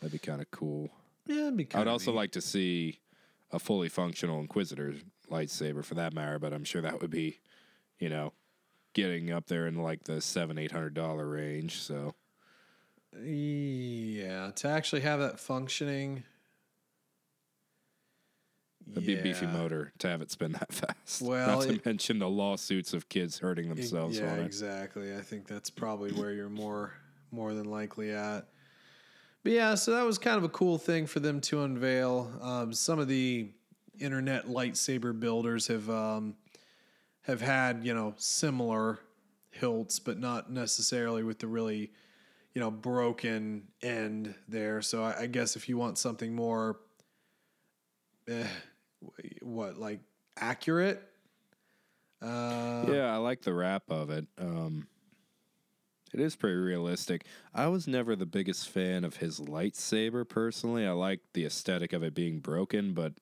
That'd 0.00 0.12
be 0.12 0.18
kind 0.18 0.42
of 0.42 0.50
cool. 0.50 0.90
Yeah, 1.26 1.42
it'd 1.44 1.56
be 1.56 1.66
I 1.74 1.78
would 1.78 1.88
also 1.88 2.10
neat. 2.10 2.16
like 2.18 2.32
to 2.32 2.40
see 2.42 2.98
a 3.50 3.58
fully 3.58 3.88
functional 3.88 4.40
Inquisitor 4.40 4.94
lightsaber 5.30 5.82
for 5.82 5.94
that 5.94 6.12
matter, 6.12 6.38
but 6.38 6.52
I'm 6.52 6.64
sure 6.64 6.82
that 6.82 7.00
would 7.00 7.10
be, 7.10 7.40
you 7.98 8.10
know, 8.10 8.32
getting 8.94 9.30
up 9.30 9.46
there 9.46 9.66
in 9.66 9.76
like 9.76 10.04
the 10.04 10.20
seven, 10.20 10.58
eight 10.58 10.72
hundred 10.72 10.94
dollar 10.94 11.26
range. 11.26 11.80
So 11.80 12.14
Yeah, 13.22 14.50
to 14.56 14.68
actually 14.68 15.02
have 15.02 15.20
that 15.20 15.38
functioning. 15.40 16.24
It'd 18.92 19.06
be 19.06 19.16
a 19.18 19.22
beefy 19.22 19.46
motor 19.46 19.92
to 19.98 20.08
have 20.08 20.20
it 20.20 20.32
spin 20.32 20.52
that 20.52 20.72
fast. 20.72 21.22
Well, 21.22 21.58
not 21.58 21.68
to 21.68 21.74
it- 21.74 21.86
mention 21.86 22.18
the 22.18 22.28
lawsuits 22.28 22.92
of 22.92 23.08
kids 23.08 23.38
hurting 23.38 23.68
themselves 23.68 24.18
yeah, 24.18 24.32
on 24.32 24.38
it. 24.40 24.44
exactly. 24.46 25.14
I 25.14 25.20
think 25.20 25.46
that's 25.46 25.70
probably 25.70 26.10
where 26.12 26.32
you're 26.32 26.48
more 26.48 26.92
more 27.30 27.54
than 27.54 27.66
likely 27.70 28.10
at. 28.10 28.48
But 29.44 29.52
yeah, 29.52 29.74
so 29.76 29.92
that 29.94 30.04
was 30.04 30.18
kind 30.18 30.36
of 30.36 30.44
a 30.44 30.48
cool 30.48 30.76
thing 30.76 31.06
for 31.06 31.20
them 31.20 31.40
to 31.42 31.62
unveil. 31.62 32.30
Um, 32.42 32.72
some 32.72 32.98
of 32.98 33.06
the 33.06 33.50
internet 34.00 34.48
lightsaber 34.48 35.18
builders 35.18 35.68
have 35.68 35.88
um, 35.88 36.34
have 37.30 37.40
had 37.40 37.84
you 37.84 37.94
know 37.94 38.14
similar 38.16 39.00
hilts, 39.50 39.98
but 39.98 40.18
not 40.18 40.50
necessarily 40.52 41.22
with 41.22 41.38
the 41.38 41.46
really 41.46 41.90
you 42.54 42.60
know 42.60 42.70
broken 42.70 43.68
end 43.82 44.34
there. 44.48 44.82
So 44.82 45.02
I, 45.02 45.22
I 45.22 45.26
guess 45.26 45.56
if 45.56 45.68
you 45.68 45.76
want 45.78 45.98
something 45.98 46.34
more, 46.34 46.78
eh, 48.28 48.46
what 49.42 49.78
like 49.78 50.00
accurate, 50.36 51.02
Uh, 52.22 52.84
yeah, 52.88 53.12
I 53.12 53.16
like 53.16 53.42
the 53.42 53.54
wrap 53.54 53.84
of 53.90 54.10
it. 54.10 54.26
Um, 54.38 54.86
it 56.12 56.20
is 56.20 56.34
pretty 56.36 56.56
realistic. 56.56 57.24
I 57.54 57.68
was 57.68 57.86
never 57.86 58.16
the 58.16 58.26
biggest 58.26 58.68
fan 58.68 59.04
of 59.04 59.16
his 59.16 59.38
lightsaber 59.40 60.28
personally. 60.28 60.84
I 60.86 60.90
like 60.90 61.20
the 61.34 61.44
aesthetic 61.46 61.92
of 61.92 62.02
it 62.02 62.14
being 62.14 62.40
broken, 62.40 62.94
but 62.94 63.14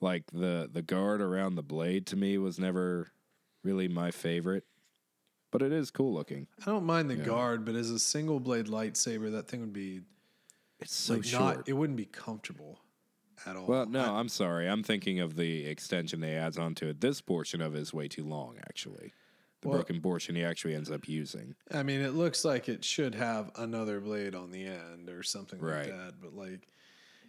like 0.00 0.24
the 0.32 0.68
the 0.72 0.82
guard 0.82 1.20
around 1.20 1.54
the 1.56 1.62
blade 1.62 2.06
to 2.06 2.16
me 2.16 2.38
was 2.38 2.58
never 2.58 3.08
really 3.62 3.88
my 3.88 4.10
favorite. 4.10 4.64
But 5.52 5.62
it 5.62 5.72
is 5.72 5.90
cool 5.90 6.14
looking. 6.14 6.46
I 6.62 6.66
don't 6.66 6.84
mind 6.84 7.10
the 7.10 7.16
guard, 7.16 7.64
but 7.64 7.74
as 7.74 7.90
a 7.90 7.98
single 7.98 8.38
blade 8.38 8.66
lightsaber, 8.66 9.32
that 9.32 9.48
thing 9.48 9.60
would 9.60 9.72
be 9.72 10.02
It's 10.78 10.94
so 10.94 11.14
like 11.14 11.24
short. 11.24 11.56
not. 11.58 11.68
It 11.68 11.72
wouldn't 11.72 11.96
be 11.96 12.04
comfortable 12.04 12.78
at 13.44 13.56
all. 13.56 13.66
well, 13.66 13.86
no, 13.86 14.14
I'm 14.14 14.28
sorry. 14.28 14.68
I'm 14.68 14.84
thinking 14.84 15.18
of 15.18 15.34
the 15.34 15.66
extension 15.66 16.20
they 16.20 16.36
adds 16.36 16.56
onto 16.56 16.86
it. 16.86 17.00
This 17.00 17.20
portion 17.20 17.60
of 17.60 17.74
it 17.74 17.80
is 17.80 17.92
way 17.92 18.06
too 18.06 18.24
long, 18.24 18.58
actually. 18.68 19.12
The 19.62 19.68
Well- 19.68 19.78
broken 19.78 20.00
portion 20.00 20.36
he 20.36 20.44
actually 20.44 20.74
ends 20.74 20.90
up 20.90 21.08
using. 21.08 21.56
I 21.72 21.82
mean, 21.82 22.00
it 22.00 22.12
looks 22.14 22.44
like 22.44 22.68
it 22.68 22.84
should 22.84 23.16
have 23.16 23.50
another 23.56 24.00
blade 24.00 24.36
on 24.36 24.52
the 24.52 24.66
end 24.66 25.10
or 25.10 25.24
something 25.24 25.58
Right. 25.58 25.88
like 25.90 25.96
that. 25.96 26.20
But 26.22 26.34
like, 26.34 26.68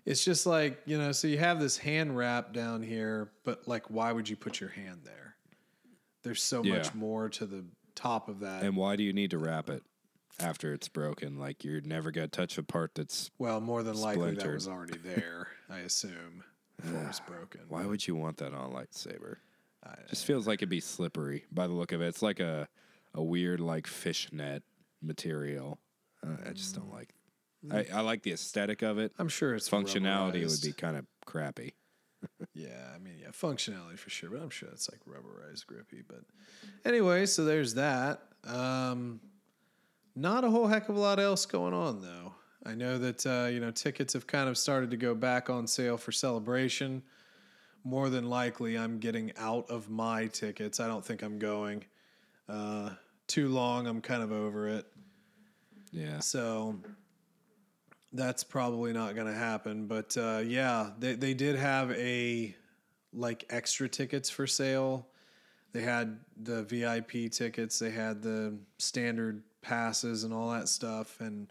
it's 0.05 0.23
just 0.23 0.45
like 0.45 0.81
you 0.85 0.97
know. 0.97 1.11
So 1.11 1.27
you 1.27 1.37
have 1.37 1.59
this 1.59 1.77
hand 1.77 2.15
wrap 2.17 2.53
down 2.53 2.81
here, 2.81 3.31
but 3.43 3.67
like, 3.67 3.89
why 3.89 4.11
would 4.11 4.27
you 4.29 4.35
put 4.35 4.59
your 4.59 4.69
hand 4.69 5.01
there? 5.03 5.35
There's 6.23 6.41
so 6.43 6.63
Yeah. 6.63 6.77
much 6.77 6.93
more 6.93 7.29
to 7.29 7.45
the 7.45 7.65
top 7.95 8.29
of 8.29 8.39
that. 8.41 8.63
And 8.63 8.75
why 8.75 8.95
do 8.95 9.03
you 9.03 9.13
need 9.13 9.31
to 9.31 9.37
wrap 9.37 9.69
it 9.69 9.83
after 10.39 10.73
it's 10.73 10.87
broken? 10.87 11.37
Like 11.39 11.63
you're 11.63 11.81
never 11.81 12.11
gonna 12.11 12.27
touch 12.27 12.57
a 12.57 12.63
part 12.63 12.95
that's. 12.95 13.31
well, 13.39 13.59
more 13.61 13.83
than 13.83 13.95
likely 13.95 14.35
that 14.35 14.47
was 14.47 14.67
already 14.67 14.97
there. 14.97 15.47
I 15.69 15.79
assume 15.79 16.43
before 16.81 17.05
it's 17.07 17.19
broken. 17.27 17.61
Why 17.69 17.85
would 17.85 18.07
you 18.07 18.15
want 18.15 18.37
that 18.37 18.53
on 18.53 18.71
a 18.71 18.73
lightsaber? 18.73 19.37
I, 19.83 19.95
Just 20.09 20.25
feels 20.25 20.45
like 20.45 20.59
it'd 20.59 20.69
be 20.69 20.79
slippery 20.79 21.45
by 21.51 21.65
the 21.65 21.73
look 21.73 21.91
of 21.91 22.01
it. 22.01 22.07
It's 22.07 22.21
like 22.21 22.39
a 22.39 22.67
a 23.15 23.23
weird 23.23 23.59
like 23.59 23.87
fishnet 23.87 24.63
material. 25.01 25.79
Uh, 26.23 26.37
I 26.47 26.51
just 26.53 26.75
don't 26.75 26.91
like. 26.91 27.15
I, 27.69 27.85
I 27.93 28.01
like 28.01 28.23
the 28.23 28.31
aesthetic 28.31 28.81
of 28.81 28.97
it. 28.97 29.11
I'm 29.19 29.29
sure 29.29 29.53
it's 29.55 29.69
Functionality 29.69 30.33
would 30.41 30.43
rubberized. 30.49 30.65
be 30.65 30.73
kind 30.73 30.97
of 30.97 31.05
crappy. 31.25 31.73
Yeah, 32.53 32.69
I 32.93 32.99
mean, 32.99 33.15
yeah, 33.19 33.29
functionality 33.29 33.97
for 33.97 34.11
sure, 34.11 34.29
but 34.29 34.41
I'm 34.41 34.51
sure 34.51 34.69
it's 34.69 34.87
like 34.91 34.99
rubberized 35.05 35.65
grippy. 35.65 36.03
But 36.07 36.19
anyway, 36.85 37.25
so 37.25 37.45
there's 37.45 37.73
that. 37.73 38.21
Um, 38.45 39.19
not 40.15 40.43
a 40.43 40.49
whole 40.51 40.67
heck 40.67 40.87
of 40.89 40.97
a 40.97 40.99
lot 40.99 41.19
else 41.19 41.47
going 41.47 41.73
on 41.73 42.01
though. 42.03 42.33
I 42.63 42.75
know 42.75 42.99
that 42.99 43.25
uh, 43.25 43.47
you 43.49 43.59
know 43.59 43.71
tickets 43.71 44.13
have 44.13 44.27
kind 44.27 44.47
of 44.49 44.55
started 44.57 44.91
to 44.91 44.97
go 44.97 45.15
back 45.15 45.49
on 45.49 45.65
sale 45.65 45.97
for 45.97 46.11
celebration. 46.11 47.01
More 47.83 48.09
than 48.11 48.29
likely, 48.29 48.77
I'm 48.77 48.99
getting 48.99 49.31
out 49.37 49.67
of 49.71 49.89
my 49.89 50.27
tickets. 50.27 50.79
I 50.79 50.87
don't 50.87 51.03
think 51.03 51.23
I'm 51.23 51.39
going 51.39 51.85
uh, 52.47 52.91
too 53.25 53.47
long. 53.49 53.87
I'm 53.87 53.99
kind 54.01 54.21
of 54.21 54.31
over 54.31 54.67
it. 54.67 54.85
Yeah. 55.91 56.19
So 56.19 56.75
that's 58.13 58.43
probably 58.43 58.93
not 58.93 59.15
going 59.15 59.27
to 59.27 59.33
happen. 59.33 59.87
But 59.87 60.15
uh, 60.17 60.41
yeah, 60.45 60.91
they 60.99 61.15
they 61.15 61.33
did 61.33 61.55
have 61.55 61.91
a 61.91 62.55
like 63.13 63.45
extra 63.49 63.89
tickets 63.89 64.29
for 64.29 64.47
sale. 64.47 65.07
They 65.73 65.81
had 65.81 66.19
the 66.41 66.63
VIP 66.63 67.31
tickets. 67.31 67.79
They 67.79 67.91
had 67.91 68.21
the 68.21 68.57
standard 68.77 69.43
passes 69.61 70.23
and 70.23 70.33
all 70.33 70.51
that 70.51 70.67
stuff. 70.67 71.19
And 71.21 71.47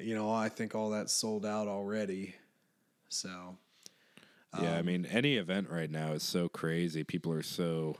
you 0.00 0.14
know, 0.14 0.32
I 0.32 0.48
think 0.48 0.74
all 0.74 0.90
that's 0.90 1.12
sold 1.12 1.44
out 1.44 1.68
already. 1.68 2.34
So 3.08 3.56
Yeah, 4.60 4.76
I 4.76 4.82
mean, 4.82 5.06
any 5.06 5.36
event 5.36 5.68
right 5.70 5.90
now 5.90 6.12
is 6.12 6.22
so 6.22 6.48
crazy. 6.48 7.04
People 7.04 7.32
are 7.32 7.42
so 7.42 7.96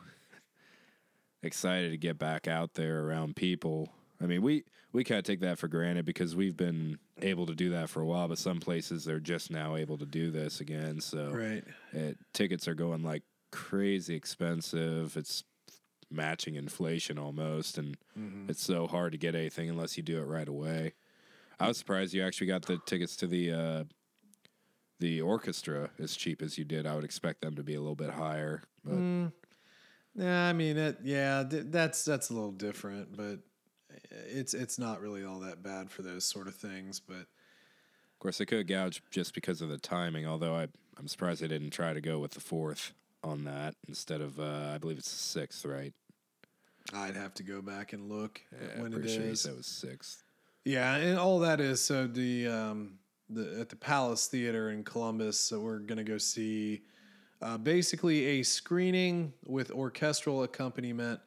excited 1.43 1.91
to 1.91 1.99
get 1.99 2.19
back 2.19 2.49
out 2.49 2.75
there 2.75 3.05
around 3.05 3.37
people. 3.37 3.91
I 4.21 4.27
mean, 4.27 4.43
we 4.43 4.65
we 4.93 5.05
kind 5.05 5.19
of 5.19 5.25
take 5.25 5.41
that 5.41 5.59
for 5.59 5.69
granted 5.69 6.05
because 6.05 6.37
we've 6.37 6.57
been 6.57 6.99
able 7.21 7.47
to 7.47 7.55
do 7.55 7.71
that 7.71 7.91
for 7.91 8.01
a 8.01 8.07
while, 8.07 8.29
but 8.29 8.39
some 8.39 8.61
places 8.61 9.05
they're 9.05 9.21
just 9.21 9.51
now 9.51 9.77
able 9.77 9.99
to 9.99 10.07
do 10.07 10.31
this 10.31 10.61
again. 10.61 11.01
So 11.01 11.31
right. 11.31 11.65
it, 11.93 12.17
tickets 12.33 12.69
are 12.69 12.75
going 12.75 13.03
like 13.03 13.25
crazy 13.51 14.15
expensive. 14.15 15.17
It's 15.17 15.43
matching 16.11 16.55
inflation 16.55 17.19
almost, 17.19 17.77
and 17.77 17.97
it's 18.49 18.63
so 18.63 18.87
hard 18.87 19.13
to 19.13 19.19
get 19.19 19.35
anything 19.35 19.69
unless 19.69 19.97
you 19.97 20.03
do 20.03 20.19
it 20.21 20.27
right 20.27 20.49
away. 20.49 20.93
I 21.59 21.69
was 21.69 21.79
surprised 21.79 22.15
you 22.15 22.23
actually 22.23 22.49
got 22.49 22.63
the 22.63 22.79
tickets 22.87 23.17
to 23.17 23.27
the 23.27 23.53
uh, 23.53 23.85
the 25.01 25.21
orchestra 25.21 25.91
as 25.99 26.17
cheap 26.17 26.41
as 26.41 26.57
you 26.57 26.65
did. 26.65 26.87
I 26.87 26.95
would 26.95 27.05
expect 27.05 27.41
them 27.43 27.57
to 27.57 27.63
be 27.63 27.75
a 27.75 27.81
little 27.81 27.97
bit 27.97 28.11
higher, 28.11 28.63
but 28.85 28.95
Yeah, 30.15 30.45
I 30.47 30.53
mean 30.53 30.77
it. 30.77 30.99
Yeah, 31.03 31.45
th- 31.49 31.67
that's 31.69 32.05
that's 32.05 32.31
a 32.31 32.35
little 32.35 32.53
different, 32.53 33.17
but 33.17 33.41
it's 34.11 34.55
it's 34.55 34.79
not 34.79 35.01
really 35.01 35.25
all 35.25 35.41
that 35.41 35.63
bad 35.63 35.91
for 35.91 36.03
those 36.03 36.25
sort 36.25 36.49
of 36.49 36.55
things. 36.55 37.01
But 37.01 37.17
of 37.17 38.19
course 38.19 38.39
they 38.39 38.47
could 38.47 38.67
gouge 38.67 39.03
just 39.11 39.35
because 39.35 39.61
of 39.61 39.69
the 39.69 39.79
timing. 39.79 40.27
Although 40.27 40.55
I 40.55 40.69
I'm 40.99 41.09
surprised 41.09 41.43
they 41.43 41.49
didn't 41.49 41.71
try 41.71 41.93
to 41.93 42.01
go 42.01 42.19
with 42.19 42.33
the 42.33 42.41
fourth 42.41 42.93
on 43.23 43.45
that 43.45 43.75
instead 43.89 44.21
of 44.21 44.39
uh, 44.39 44.73
I 44.75 44.79
believe 44.79 44.99
it's 44.99 45.11
the 45.11 45.19
sixth, 45.19 45.65
right? 45.65 45.93
I'd 46.93 47.17
have 47.17 47.35
to 47.35 47.43
go 47.43 47.63
back 47.63 47.93
and 47.93 48.11
look 48.11 48.41
at 48.53 48.77
Yeah, 48.77 48.83
when 48.83 48.95
I'm 48.95 49.03
it 49.03 49.09
sure 49.09 49.23
you 49.23 49.31
it 49.31 49.57
was 49.57 49.67
sixth. 49.67 50.23
Yeah, 50.65 50.97
and 50.97 51.19
all 51.19 51.39
that 51.41 51.61
is 51.61 51.83
so 51.83 52.07
the 52.07 52.47
um 52.49 52.99
the 53.29 53.59
at 53.61 53.69
the 53.69 53.77
Palace 53.77 54.27
Theater 54.27 54.71
in 54.71 54.85
Columbus. 54.85 55.39
So 55.39 55.61
we're 55.61 55.79
gonna 55.79 56.05
go 56.05 56.19
see 56.19 56.83
uh, 57.43 57.59
basically 57.59 58.25
a 58.27 58.43
screening 58.43 59.33
with 59.47 59.71
orchestral 59.71 60.45
accompaniment 60.45 61.21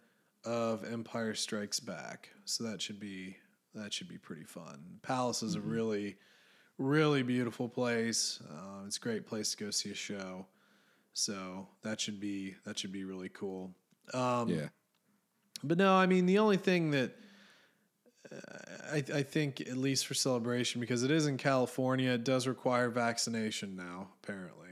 of 0.45 0.83
Empire 0.91 1.33
Strikes 1.33 1.79
Back. 1.79 2.29
So 2.45 2.63
that 2.63 2.81
should 2.81 2.99
be 2.99 3.37
that 3.75 3.93
should 3.93 4.07
be 4.09 4.17
pretty 4.17 4.43
fun. 4.45 4.99
Palace 5.01 5.43
is 5.43 5.55
a 5.55 5.61
really 5.61 6.15
really 6.77 7.23
beautiful 7.23 7.67
place. 7.67 8.39
Uh, 8.49 8.85
it's 8.85 8.97
a 8.97 8.99
great 9.01 9.25
place 9.25 9.51
to 9.55 9.63
go 9.65 9.71
see 9.71 9.91
a 9.91 9.95
show. 9.95 10.45
So 11.13 11.67
that 11.83 11.99
should 11.99 12.19
be 12.19 12.55
that 12.65 12.77
should 12.77 12.91
be 12.91 13.03
really 13.03 13.29
cool. 13.29 13.73
Um, 14.13 14.49
Yeah. 14.49 14.67
but 15.63 15.77
no, 15.77 15.95
I 15.95 16.05
mean 16.05 16.25
the 16.25 16.37
only 16.39 16.57
thing 16.57 16.91
that 16.91 17.15
uh, 18.31 18.35
I, 18.91 19.03
I 19.13 19.23
think, 19.23 19.61
at 19.61 19.77
least 19.77 20.05
for 20.05 20.13
celebration, 20.13 20.81
because 20.81 21.03
it 21.03 21.11
is 21.11 21.27
in 21.27 21.37
California, 21.37 22.11
it 22.11 22.23
does 22.23 22.45
require 22.47 22.89
vaccination 22.89 23.75
now. 23.75 24.09
Apparently, 24.21 24.66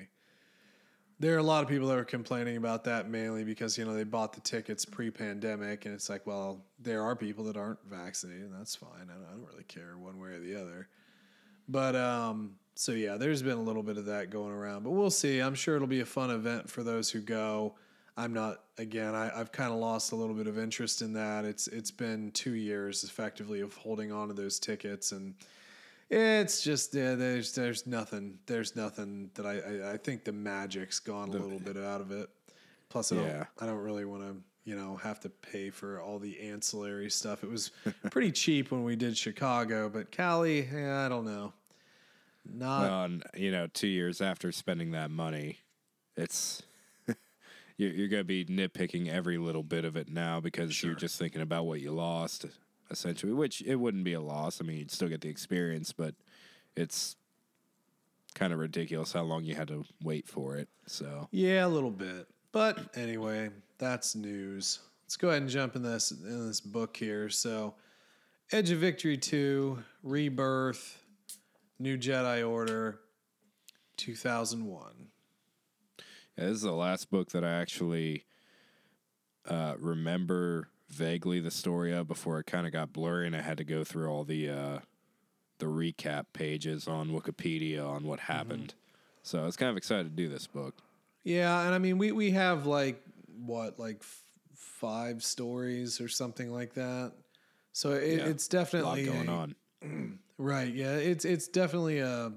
there 1.20 1.36
are 1.36 1.40
a 1.40 1.44
lot 1.44 1.64
of 1.64 1.70
people 1.70 1.88
that 1.88 1.98
are 1.98 2.06
complaining 2.06 2.58
about 2.58 2.84
that 2.84 3.10
mainly 3.10 3.44
because 3.44 3.78
you 3.78 3.86
know 3.86 3.94
they 3.94 4.04
bought 4.04 4.34
the 4.34 4.42
tickets 4.42 4.86
pre-pandemic, 4.86 5.86
and 5.86 5.94
it's 5.94 6.10
like, 6.10 6.28
well, 6.28 6.64
there 6.80 7.02
are 7.02 7.16
people 7.16 7.44
that 7.46 7.58
aren't 7.58 7.80
vaccinated, 7.90 8.44
and 8.44 8.60
that's 8.60 8.76
fine. 8.76 8.90
I 9.10 9.14
don't, 9.14 9.26
I 9.26 9.32
don't 9.32 9.48
really 9.48 9.64
care 9.64 9.98
one 9.98 10.20
way 10.20 10.30
or 10.30 10.40
the 10.40 10.56
other. 10.56 10.88
But 11.68 11.96
um, 11.96 12.58
so 12.76 12.92
yeah, 12.92 13.18
there's 13.18 13.42
been 13.42 13.58
a 13.58 13.64
little 13.64 13.84
bit 13.84 13.98
of 13.98 14.06
that 14.06 14.30
going 14.30 14.52
around, 14.52 14.84
but 14.84 14.92
we'll 14.92 15.10
see. 15.10 15.40
I'm 15.40 15.56
sure 15.56 15.76
it'll 15.76 15.88
be 15.88 16.02
a 16.02 16.06
fun 16.06 16.30
event 16.30 16.70
for 16.70 16.84
those 16.84 17.10
who 17.10 17.22
go. 17.22 17.76
I'm 18.18 18.34
not 18.34 18.62
again. 18.78 19.16
I, 19.16 19.32
I've 19.38 19.52
kind 19.52 19.72
of 19.72 19.80
lost 19.80 20.12
a 20.12 20.16
little 20.16 20.36
bit 20.36 20.48
of 20.48 20.58
interest 20.58 21.02
in 21.02 21.14
that. 21.14 21.46
It's 21.46 21.68
it's 21.68 21.92
been 21.92 22.32
two 22.32 22.54
years 22.54 23.04
effectively 23.04 23.62
of 23.62 23.74
holding 23.76 24.12
on 24.12 24.28
to 24.28 24.34
those 24.34 24.60
tickets, 24.60 25.12
and 25.12 25.36
it's 26.16 26.62
just 26.62 26.94
yeah, 26.94 27.16
there's 27.16 27.54
there's 27.54 27.86
nothing 27.86 28.40
there's 28.46 28.76
nothing 28.76 29.30
that 29.36 29.46
I 29.46 29.60
I, 29.60 29.94
I 29.94 29.98
think 29.98 30.24
the 30.24 30.32
magic's 30.32 31.00
gone 31.00 31.30
a 31.30 31.34
little 31.34 31.60
bit 31.60 31.78
out 31.78 32.02
of 32.02 32.12
it. 32.12 32.30
Plus, 32.90 33.12
I 33.12 33.16
don't 33.16 33.48
I 33.62 33.66
don't 33.66 33.82
really 33.82 34.06
want 34.06 34.24
to 34.24 34.36
you 34.64 34.76
know 34.76 34.96
have 34.98 35.20
to 35.22 35.30
pay 35.30 35.70
for 35.70 36.00
all 36.00 36.20
the 36.20 36.40
ancillary 36.40 37.10
stuff. 37.10 37.44
It 37.44 37.50
was 37.50 37.72
pretty 38.12 38.32
cheap 38.32 38.72
when 38.72 38.84
we 38.84 38.96
did 38.96 39.18
Chicago, 39.18 39.90
but 39.90 40.12
Cali, 40.12 40.68
yeah, 40.72 41.06
I 41.06 41.10
don't 41.10 41.26
know. 41.26 41.54
Not 42.52 42.82
Well, 42.82 43.20
you 43.36 43.52
know, 43.52 43.68
two 43.68 43.88
years 43.88 44.22
after 44.22 44.52
spending 44.52 44.92
that 44.92 45.10
money, 45.10 45.60
it's 46.16 46.62
you're, 47.78 47.92
you're 47.92 48.08
going 48.08 48.22
to 48.22 48.24
be 48.24 48.46
nitpicking 48.46 49.10
every 49.10 49.38
little 49.38 49.64
bit 49.64 49.84
of 49.84 49.96
it 49.96 50.10
now 50.10 50.40
because 50.40 50.84
you're 50.84 50.96
just 50.96 51.18
thinking 51.18 51.42
about 51.42 51.66
what 51.66 51.82
you 51.82 51.92
lost, 51.92 52.46
essentially. 52.92 53.34
Which 53.34 53.62
it 53.62 53.76
wouldn't 53.76 54.04
be 54.04 54.14
a 54.14 54.22
loss. 54.22 54.62
I 54.62 54.66
mean, 54.66 54.78
you'd 54.78 54.92
still 54.92 55.10
get 55.10 55.22
the 55.22 55.30
experience, 55.30 55.92
but 55.92 56.16
it's 56.76 57.16
kind 58.34 58.52
of 58.52 58.60
ridiculous 58.60 59.14
how 59.14 59.24
long 59.24 59.44
you 59.44 59.56
had 59.56 59.70
to 59.70 59.86
wait 60.04 60.28
for 60.28 60.58
it. 60.58 60.68
So 60.88 61.28
Yeah, 61.32 61.66
a 61.66 61.70
little 61.70 61.92
bit. 61.92 62.28
But 62.52 62.96
anyway, 62.96 63.50
that's 63.78 64.16
news. 64.16 64.80
Let's 65.04 65.18
go 65.18 65.30
ahead 65.30 65.42
and 65.42 65.50
jump 65.52 65.76
in 65.76 65.84
this 65.84 66.12
in 66.12 66.48
this 66.48 66.62
book 66.62 66.98
here. 66.98 67.30
So, 67.30 67.76
Edge 68.52 68.72
of 68.72 68.80
Victory 68.80 69.18
2, 69.18 69.78
Rebirth, 70.04 71.04
New 71.80 71.98
Jedi 71.98 72.48
Order, 72.48 73.00
2001. 73.98 75.10
yeah, 76.38 76.46
this 76.46 76.56
is 76.56 76.62
the 76.62 76.72
last 76.72 77.10
book 77.10 77.30
that 77.32 77.44
I 77.44 77.52
actually 77.52 78.26
uh, 79.48 79.76
remember 79.80 80.70
vaguely 80.90 81.40
the 81.40 81.52
story 81.52 81.94
of 81.94 82.08
before 82.08 82.40
it 82.40 82.46
kind 82.46 82.66
of 82.68 82.74
got 82.74 82.94
blurry, 82.94 83.28
and 83.28 83.36
I 83.36 83.42
had 83.42 83.58
to 83.58 83.64
go 83.64 83.84
through 83.84 84.08
all 84.10 84.24
the 84.24 84.50
uh, 84.50 84.80
the 85.60 85.66
recap 85.66 86.26
pages 86.34 86.88
on 86.88 87.10
Wikipedia 87.10 87.88
on 87.88 88.04
what 88.04 88.20
happened. 88.22 88.74
So 89.24 89.42
I 89.42 89.46
was 89.46 89.56
kind 89.58 89.70
of 89.72 89.78
excited 89.78 90.04
to 90.04 90.10
do 90.10 90.28
this 90.30 90.48
book. 90.48 90.76
Yeah, 91.24 91.66
and 91.66 91.74
I 91.74 91.78
mean 91.80 91.98
we 91.98 92.12
we 92.12 92.32
have 92.32 92.66
like 92.66 93.02
what 93.46 93.80
like 93.80 93.98
f- 94.02 94.24
five 94.56 95.24
stories 95.24 96.00
or 96.00 96.08
something 96.08 96.52
like 96.52 96.74
that. 96.76 97.14
So 97.74 97.92
it, 97.94 98.20
Yeah, 98.20 98.26
it's 98.26 98.48
A 98.48 98.56
lot 98.58 98.64
definitely 98.64 99.06
going 99.06 99.28
a- 99.28 99.32
on. 99.32 100.20
Right. 100.38 100.74
Yeah. 100.74 100.96
It's 100.96 101.24
it's 101.24 101.48
definitely 101.48 102.00
a 102.00 102.34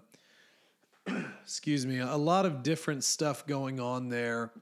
excuse 1.42 1.84
me 1.86 1.98
a 1.98 2.16
lot 2.16 2.46
of 2.46 2.62
different 2.62 3.02
stuff 3.04 3.46
going 3.46 3.80
on 3.80 4.08
there. 4.08 4.52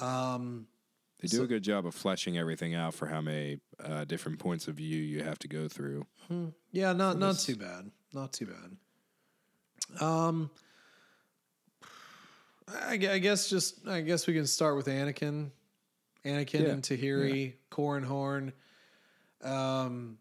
Um, 0.00 0.66
They 1.22 1.28
do 1.28 1.42
a 1.44 1.46
good 1.46 1.62
job 1.62 1.86
of 1.86 1.94
fleshing 1.94 2.36
everything 2.36 2.74
out 2.74 2.94
for 2.94 3.06
how 3.06 3.20
many 3.20 3.60
uh, 3.82 4.04
different 4.04 4.38
points 4.38 4.68
of 4.68 4.74
view 4.74 5.00
you 5.00 5.22
have 5.22 5.38
to 5.40 5.48
go 5.48 5.68
through. 5.68 6.06
yeah. 6.72 6.92
Not 6.92 7.18
not 7.18 7.38
too 7.38 7.56
bad. 7.56 7.90
Not 8.12 8.32
too 8.32 8.46
bad. 8.46 10.02
Um. 10.04 10.50
I, 12.68 12.92
I 12.94 13.18
guess 13.18 13.48
just 13.48 13.86
I 13.86 14.00
guess 14.00 14.26
we 14.26 14.34
can 14.34 14.46
start 14.46 14.76
with 14.76 14.86
Anakin, 14.86 15.50
Anakin 16.24 16.60
Yeah, 16.60 16.68
and 16.68 16.82
Tahiri, 16.82 17.54
Corran 17.70 18.04
Horn. 18.04 18.52
Um, 19.42 20.18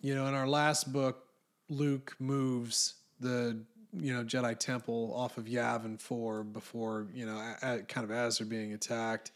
you 0.00 0.14
know, 0.14 0.26
in 0.26 0.34
our 0.34 0.46
last 0.48 0.92
book, 0.92 1.24
Luke 1.68 2.14
moves 2.18 2.94
the 3.20 3.60
you 3.92 4.14
know 4.14 4.22
Jedi 4.24 4.56
Temple 4.58 5.12
off 5.14 5.36
of 5.38 5.46
Yavin 5.46 6.00
Four 6.00 6.44
before 6.44 7.06
you 7.12 7.26
know, 7.26 7.36
a, 7.36 7.74
a- 7.74 7.82
kind 7.82 8.04
of 8.04 8.10
as 8.10 8.38
they're 8.38 8.46
being 8.46 8.72
attacked. 8.72 9.32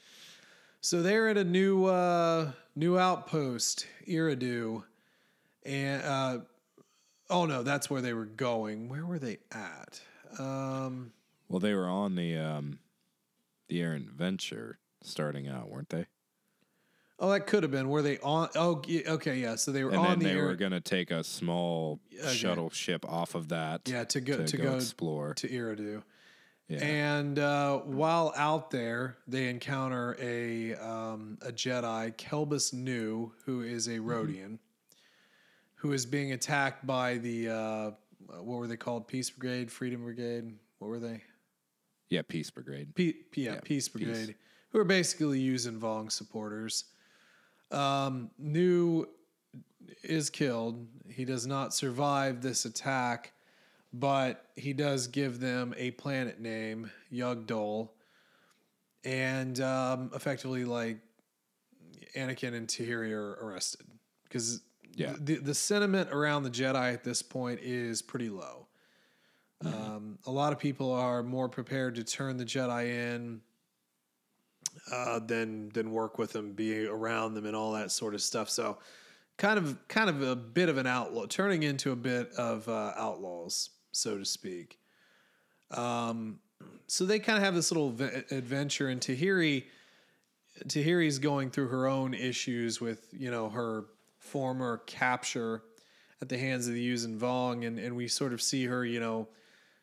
So 0.85 1.01
they're 1.01 1.29
at 1.29 1.37
a 1.37 1.45
new 1.45 1.85
uh, 1.85 2.51
new 2.75 2.99
outpost, 2.99 3.87
Iridu, 4.09 4.83
and 5.65 6.03
uh, 6.03 6.39
oh 7.31 7.47
no, 7.47 7.63
that's 7.63 7.89
where 7.89 8.01
they 8.03 8.13
were 8.13 8.25
going. 8.25 8.89
Where 8.89 9.07
were 9.07 9.21
they 9.21 9.39
at? 9.53 10.01
Um, 10.41 11.13
Well, 11.49 11.61
they 11.61 11.75
were 11.75 11.87
on 11.89 12.17
the 12.17 12.37
um, 12.37 12.81
the 13.69 13.81
errant 13.81 14.11
venture 14.11 14.79
starting 15.03 15.47
out, 15.49 15.71
weren't 15.71 15.89
they? 15.91 16.07
oh, 17.21 17.31
that 17.31 17.47
could 17.47 17.63
have 17.63 17.71
been. 17.71 17.89
Were 17.89 18.03
they 18.03 18.19
on? 18.19 18.49
Oh, 18.57 18.83
okay, 19.07 19.37
yeah. 19.39 19.55
So 19.55 19.71
they 19.71 19.85
were 19.85 19.91
And 19.91 20.01
on 20.01 20.09
then 20.09 20.19
the 20.19 20.25
they 20.25 20.33
Iri- 20.33 20.43
were 20.49 20.57
going 20.57 20.73
to 20.73 20.81
take 20.81 21.13
a 21.13 21.23
small 21.23 22.01
Okay. 22.21 22.35
shuttle 22.35 22.71
ship 22.71 23.05
off 23.09 23.37
of 23.37 23.49
that. 23.51 23.83
yeah 23.89 24.03
to 24.03 24.21
go 24.21 24.39
to, 24.39 24.45
to, 24.47 24.57
go, 24.57 24.63
go 24.65 24.75
explore. 24.75 25.35
to 25.35 25.49
Iridu. 25.49 26.03
Yeah. 26.69 26.79
And 26.85 27.39
uh, 27.39 27.79
while 27.81 28.33
out 28.37 28.71
there, 28.71 29.19
they 29.27 29.49
encounter 29.49 30.17
a 30.21 30.75
um, 30.77 31.37
a 31.43 31.53
Jedi, 31.53 32.17
Kelbis 32.17 32.73
Nu, 32.73 33.33
who 33.45 33.61
is 33.63 33.89
Mm-hmm. 33.89 34.09
a 34.11 34.15
Rodian, 34.15 34.59
who 35.75 35.93
is 35.93 36.07
being 36.07 36.33
attacked 36.33 36.87
by 36.87 37.19
the 37.19 37.49
uh, 37.49 37.91
what 38.41 38.59
were 38.59 38.67
they 38.67 38.77
called? 38.77 39.07
Peace 39.09 39.29
Brigade, 39.29 39.71
Freedom 39.71 40.03
Brigade. 40.03 40.55
What 40.79 40.89
were 40.89 40.99
they? 41.01 41.23
yeah, 42.09 42.23
Peace 42.27 42.51
Brigade. 42.51 42.95
P- 42.95 43.17
yeah, 43.35 43.55
Yeah, 43.55 43.61
Peace 43.63 43.89
Peace. 43.89 44.05
Brigade, 44.07 44.35
who 44.71 44.79
are 44.79 44.85
basically 44.85 45.41
using 45.41 45.79
Vong 45.81 46.11
supporters. 46.13 46.85
Um, 47.71 48.31
Nu 48.39 49.07
is 50.03 50.29
killed. 50.31 50.87
He 51.09 51.25
does 51.25 51.47
not 51.47 51.75
survive 51.75 52.41
this 52.43 52.65
attack, 52.67 53.33
but 53.93 54.47
he 54.57 54.73
does 54.73 55.07
give 55.07 55.41
them 55.41 55.75
a 55.77 55.91
planet 55.93 56.41
name, 56.41 56.91
Yag'Dhul, 57.13 57.91
and 59.05 59.61
um, 59.61 60.11
effectively, 60.15 60.65
like 60.65 60.99
Anakin 62.17 62.55
and 62.55 62.69
Tahiri 62.69 63.13
are 63.13 63.33
arrested 63.45 63.87
because 64.25 64.61
Yeah. 64.95 65.15
the 65.19 65.37
the 65.37 65.55
sentiment 65.55 66.11
around 66.11 66.43
the 66.45 66.51
Jedi 66.51 66.93
at 66.95 67.05
this 67.05 67.23
point 67.23 67.61
is 67.61 68.03
pretty 68.03 68.29
low. 68.29 68.67
Um, 69.65 70.19
a 70.27 70.31
lot 70.31 70.53
of 70.53 70.59
people 70.59 70.91
are 70.93 71.23
more 71.23 71.49
prepared 71.49 71.95
to 71.95 72.03
turn 72.05 72.37
the 72.37 72.45
Jedi 72.45 72.89
in 72.89 73.41
uh, 74.91 75.21
than 75.21 75.69
than 75.71 75.93
work 75.93 76.19
with 76.19 76.33
them, 76.33 76.53
be 76.53 76.87
around 76.87 77.35
them, 77.35 77.47
and 77.47 77.55
all 77.55 77.73
that 77.73 77.91
sort 77.93 78.15
of 78.15 78.23
stuff. 78.23 78.51
So, 78.51 78.79
kind 79.37 79.59
of 79.59 79.79
kind 79.89 80.11
of 80.11 80.21
a 80.23 80.35
bit 80.35 80.69
of 80.69 80.79
an 80.79 80.87
outlaw, 80.87 81.27
turning 81.27 81.63
into 81.63 81.93
a 81.93 81.97
bit 81.97 82.33
of 82.35 82.69
uh, 82.69 82.93
outlaws, 82.97 83.71
so 83.93 84.19
to 84.19 84.25
speak. 84.25 84.79
Um, 85.71 86.41
so 86.87 87.07
they 87.07 87.19
kind 87.19 87.39
of 87.39 87.45
have 87.45 87.55
this 87.55 87.71
little 87.71 87.91
v- 87.91 88.25
adventure, 88.31 88.89
and 88.89 89.01
Tahiri 89.01 89.65
Tahiri's 90.67 91.19
going 91.19 91.51
through 91.51 91.69
her 91.69 91.87
own 91.87 92.15
issues 92.15 92.81
with 92.81 93.07
you 93.13 93.31
know 93.31 93.49
her 93.49 93.87
former 94.19 94.79
capture 94.87 95.63
at 96.21 96.29
the 96.29 96.39
hands 96.39 96.69
of 96.69 96.75
the 96.75 96.93
Yuuzhan 96.93 97.19
Vong, 97.19 97.67
and 97.67 97.79
and 97.79 97.97
we 97.97 98.09
sort 98.09 98.33
of 98.33 98.43
see 98.43 98.67
her 98.67 98.85
you 98.85 99.01
know 99.01 99.29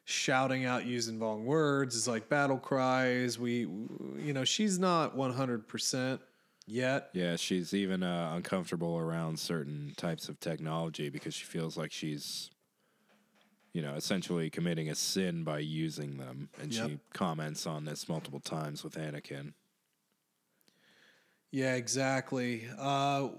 shouting 0.05 0.65
out 0.65 0.83
Yuuzhan 0.83 1.17
Vong 1.19 1.43
words 1.43 1.95
is 1.95 2.07
like 2.07 2.29
battle 2.29 2.57
cries. 2.57 3.39
We 3.39 3.59
you 3.59 4.33
know 4.33 4.43
she's 4.43 4.79
not 4.79 5.15
one 5.15 5.33
hundred 5.33 5.67
percent 5.67 6.21
yet. 6.69 7.09
Yeah, 7.13 7.35
she's 7.35 7.73
even 7.73 8.03
uh, 8.03 8.31
uncomfortable 8.35 8.97
around 8.97 9.39
certain 9.39 9.93
types 9.97 10.29
of 10.29 10.39
technology 10.39 11.09
because 11.09 11.33
she 11.33 11.45
feels 11.45 11.77
like 11.77 11.91
she's, 11.91 12.51
you 13.73 13.81
know, 13.81 13.93
essentially 13.95 14.49
committing 14.49 14.89
a 14.89 14.95
sin 14.95 15.43
by 15.43 15.59
using 15.59 16.17
them. 16.17 16.49
And 16.61 16.73
Yep. 16.73 16.89
she 16.89 16.99
comments 17.13 17.65
on 17.67 17.85
this 17.85 18.09
multiple 18.09 18.39
times 18.39 18.83
with 18.83 18.95
Anakin. 18.95 19.53
Yeah, 21.51 21.75
exactly. 21.75 22.67
Uh, 22.77 23.29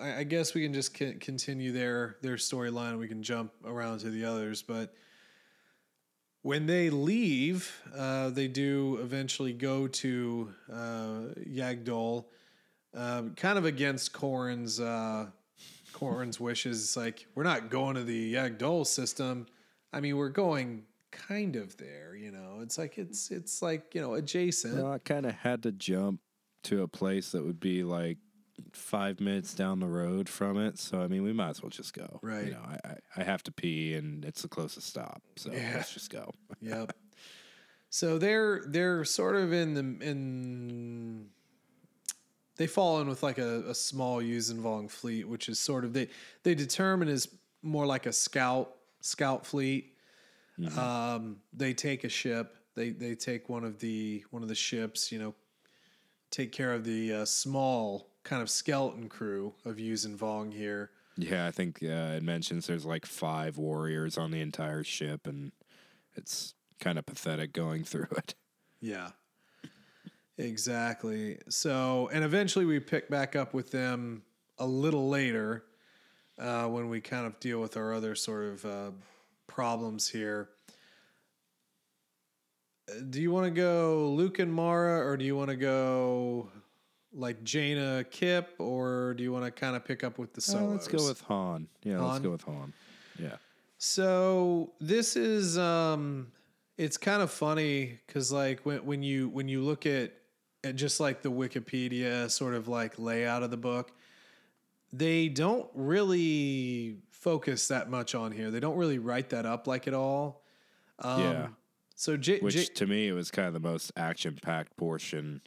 I 0.00 0.24
guess 0.24 0.52
we 0.52 0.62
can 0.62 0.72
just 0.74 0.94
continue 0.94 1.70
their 1.70 2.16
their 2.22 2.36
storyline. 2.36 2.98
We 2.98 3.06
can 3.08 3.22
jump 3.22 3.52
around 3.64 4.00
to 4.00 4.10
the 4.10 4.24
others, 4.24 4.62
but 4.62 4.94
when 6.42 6.66
they 6.66 6.90
leave, 6.90 7.70
uh, 7.94 8.30
they 8.30 8.48
do 8.48 8.98
eventually 9.00 9.52
go 9.52 9.86
to 9.86 10.52
uh, 10.72 11.20
Yag'Dhul, 11.46 12.24
uh, 12.96 13.22
kind 13.36 13.58
of 13.58 13.64
against 13.64 14.12
Corran's 14.12 14.80
Corran's 16.00 16.40
wishes. 16.40 16.82
It's 16.82 16.96
like 16.96 17.26
we're 17.34 17.42
not 17.44 17.70
going 17.70 17.94
to 17.96 18.02
the 18.04 18.34
Yag'Dhul 18.34 18.86
system. 18.86 19.46
I 19.92 20.00
mean, 20.00 20.16
we're 20.16 20.30
going 20.30 20.84
kind 21.12 21.56
of 21.56 21.76
there. 21.76 22.16
You 22.16 22.30
know, 22.30 22.60
it's 22.62 22.78
like 22.78 22.98
it's 22.98 23.30
it's 23.30 23.60
like 23.62 23.94
you 23.94 24.00
know 24.00 24.14
adjacent. 24.14 24.76
Well, 24.76 24.92
I 24.92 24.98
kind 24.98 25.26
of 25.26 25.34
had 25.34 25.62
to 25.64 25.72
jump 25.72 26.20
to 26.64 26.82
a 26.82 26.88
place 26.88 27.32
that 27.32 27.44
would 27.44 27.60
be 27.60 27.82
like 27.84 28.18
five 28.72 29.20
minutes 29.20 29.54
down 29.54 29.80
the 29.80 29.86
road 29.86 30.28
from 30.28 30.58
it. 30.58 30.78
So, 30.78 31.00
I 31.00 31.06
mean, 31.08 31.22
we 31.22 31.32
might 31.32 31.48
as 31.50 31.62
well 31.62 31.70
just 31.70 31.94
go. 31.94 32.18
Right. 32.22 32.46
You 32.46 32.50
know, 32.52 32.62
I, 32.62 32.88
I, 32.88 32.96
I 33.16 33.22
have 33.24 33.42
to 33.44 33.52
pee 33.52 33.94
and 33.94 34.22
it's 34.24 34.42
the 34.42 34.48
closest 34.48 34.86
stop. 34.86 35.22
So 35.36 35.50
Yeah. 35.50 35.72
let's 35.76 35.94
just 35.94 36.10
go. 36.10 36.30
yep. 36.60 36.94
So 37.88 38.18
they're 38.18 38.62
they're 38.66 39.04
sort 39.04 39.36
of 39.36 39.52
in 39.52 39.74
the 39.74 40.06
in 40.06 41.30
they 42.60 42.66
fall 42.66 43.00
in 43.00 43.08
with 43.08 43.22
like 43.22 43.38
a, 43.38 43.62
a 43.70 43.74
small 43.74 44.20
Yuuzhan 44.20 44.60
Vong 44.60 44.90
fleet, 44.90 45.26
which 45.26 45.48
is 45.48 45.58
sort 45.58 45.82
of 45.82 45.94
they 45.94 46.08
they 46.42 46.54
determine 46.54 47.08
is 47.08 47.26
more 47.62 47.86
like 47.86 48.04
a 48.04 48.12
scout 48.12 48.74
scout 49.00 49.46
fleet. 49.46 49.94
Um, 50.76 51.38
they 51.54 51.72
take 51.72 52.04
a 52.04 52.10
ship. 52.10 52.54
They 52.74 52.90
they 52.90 53.14
take 53.14 53.48
one 53.48 53.64
of 53.64 53.78
the 53.78 54.22
one 54.28 54.42
of 54.42 54.50
the 54.50 54.54
ships. 54.54 55.10
You 55.10 55.18
know, 55.20 55.34
take 56.30 56.52
care 56.52 56.74
of 56.74 56.84
the 56.84 57.14
uh, 57.14 57.24
small 57.24 58.10
kind 58.24 58.42
of 58.42 58.50
skeleton 58.50 59.08
crew 59.08 59.54
of 59.64 59.76
Yuuzhan 59.76 60.18
Vong 60.18 60.52
here. 60.52 60.90
Yeah, 61.16 61.46
I 61.46 61.52
think 61.52 61.82
uh, 61.82 62.16
it 62.16 62.22
mentions 62.22 62.66
there's 62.66 62.84
like 62.84 63.06
five 63.06 63.56
warriors 63.56 64.18
on 64.18 64.32
the 64.32 64.42
entire 64.42 64.84
ship, 64.84 65.26
and 65.26 65.52
it's 66.14 66.52
kind 66.78 66.98
of 66.98 67.06
pathetic 67.06 67.54
going 67.54 67.84
through 67.90 68.08
it. 68.18 68.34
Yeah. 68.82 69.12
Exactly. 70.38 71.38
So, 71.48 72.08
and 72.12 72.24
eventually 72.24 72.64
we 72.64 72.80
pick 72.80 73.10
back 73.10 73.36
up 73.36 73.52
with 73.52 73.70
them 73.70 74.22
a 74.58 74.66
little 74.66 75.08
later 75.08 75.64
uh, 76.38 76.66
when 76.66 76.88
we 76.88 77.00
kind 77.00 77.26
of 77.26 77.38
deal 77.40 77.60
with 77.60 77.76
our 77.76 77.92
other 77.92 78.14
sort 78.14 78.44
of 78.44 78.64
uh, 78.64 78.90
problems 79.46 80.08
here. 80.08 80.48
Do 83.10 83.20
you 83.20 83.30
want 83.30 83.46
to 83.46 83.50
go 83.50 84.10
Luke 84.16 84.38
and 84.38 84.52
Mara, 84.52 85.06
or 85.06 85.16
do 85.16 85.24
you 85.24 85.36
want 85.36 85.50
to 85.50 85.56
go 85.56 86.50
like 87.12 87.42
Jaina 87.44 88.04
Kyp, 88.10 88.46
or 88.58 89.14
do 89.14 89.22
you 89.22 89.32
want 89.32 89.44
to 89.44 89.50
kind 89.50 89.76
of 89.76 89.84
pick 89.84 90.02
up 90.02 90.18
with 90.18 90.32
the 90.32 90.56
Uh, 90.56 90.62
let's 90.64 90.88
go 90.88 91.06
with 91.06 91.20
Han. 91.22 91.68
Yeah, 91.82 91.98
Han? 91.98 92.08
let's 92.08 92.20
go 92.20 92.30
with 92.30 92.42
Han. 92.42 92.72
Yeah. 93.18 93.36
So 93.78 94.72
this 94.80 95.16
is 95.16 95.56
um 95.56 96.32
it's 96.76 96.96
kind 96.96 97.22
of 97.22 97.30
funny 97.30 98.00
cuz 98.08 98.32
like 98.32 98.60
when 98.66 98.84
when 98.84 99.02
you 99.02 99.28
when 99.28 99.48
you 99.48 99.62
look 99.62 99.86
at 99.86 100.12
at 100.62 100.76
just 100.76 101.00
like 101.00 101.22
the 101.22 101.30
Wikipedia 101.30 102.30
sort 102.30 102.54
of 102.54 102.68
like 102.68 102.98
layout 102.98 103.42
of 103.42 103.50
the 103.50 103.56
book 103.56 103.92
they 104.92 105.28
don't 105.28 105.68
really 105.74 106.96
focus 107.10 107.68
that 107.68 107.90
much 107.90 108.14
on 108.14 108.32
here. 108.32 108.50
They 108.50 108.60
don't 108.60 108.76
really 108.76 108.98
write 108.98 109.30
that 109.30 109.46
up 109.46 109.66
like 109.66 109.86
at 109.86 109.94
all. 109.94 110.42
Um, 110.98 111.20
Yeah. 111.20 111.48
So 111.94 112.16
J, 112.16 112.38
Which 112.38 112.54
J 112.54 112.64
to 112.64 112.86
me 112.86 113.08
it 113.08 113.12
was 113.12 113.30
kind 113.30 113.46
of 113.46 113.52
the 113.54 113.60
most 113.60 113.92
action 113.94 114.38
packed 114.40 114.76
portion 114.76 115.42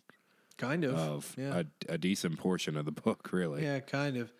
kind 0.57 0.83
of 0.83 0.95
of 0.95 1.35
yeah. 1.35 1.63
a, 1.89 1.93
a 1.93 1.97
decent 1.97 2.37
portion 2.37 2.77
of 2.77 2.85
the 2.85 2.91
book, 3.03 3.29
really. 3.31 3.63
Yeah, 3.63 3.79
kind 3.79 4.17
of. 4.17 4.31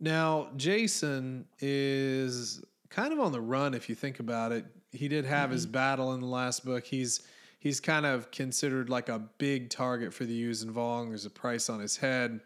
Now, 0.00 0.48
Jacen 0.56 1.44
is 1.60 2.62
kind 2.88 3.12
of 3.12 3.20
on 3.20 3.32
the 3.32 3.40
run 3.40 3.74
if 3.74 3.88
you 3.88 3.94
think 3.94 4.20
about 4.20 4.52
it. 4.52 4.64
He 4.92 5.08
did 5.08 5.24
have 5.24 5.50
his 5.50 5.66
battle 5.66 6.14
in 6.14 6.20
the 6.20 6.26
last 6.26 6.64
book. 6.64 6.84
He's 6.84 7.22
he's 7.64 7.80
kind 7.80 8.04
of 8.04 8.30
considered 8.30 8.90
like 8.90 9.08
a 9.08 9.18
big 9.38 9.70
target 9.70 10.12
for 10.12 10.24
the 10.24 10.44
Yuuzhan 10.44 10.70
Vong. 10.70 11.08
There's 11.08 11.24
a 11.24 11.30
price 11.30 11.68
on 11.70 11.80
his 11.80 11.96
head, 11.96 12.38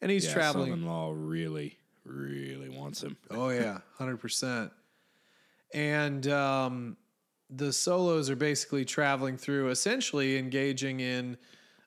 and 0.00 0.10
he's 0.10 0.26
yeah, 0.26 0.32
traveling. 0.32 0.72
Tsavong 0.78 0.86
Lah 0.86 1.12
really, 1.14 1.76
really 2.04 2.70
wants 2.70 3.02
him. 3.02 3.16
Oh 3.30 3.50
yeah, 3.50 3.78
hundred 3.98 4.16
percent. 4.16 4.72
And 5.72 6.26
um, 6.26 6.96
the 7.50 7.72
Solos 7.72 8.30
are 8.30 8.36
basically 8.36 8.84
traveling 8.84 9.36
through, 9.36 9.68
essentially 9.68 10.38
engaging 10.38 11.00
in 11.00 11.36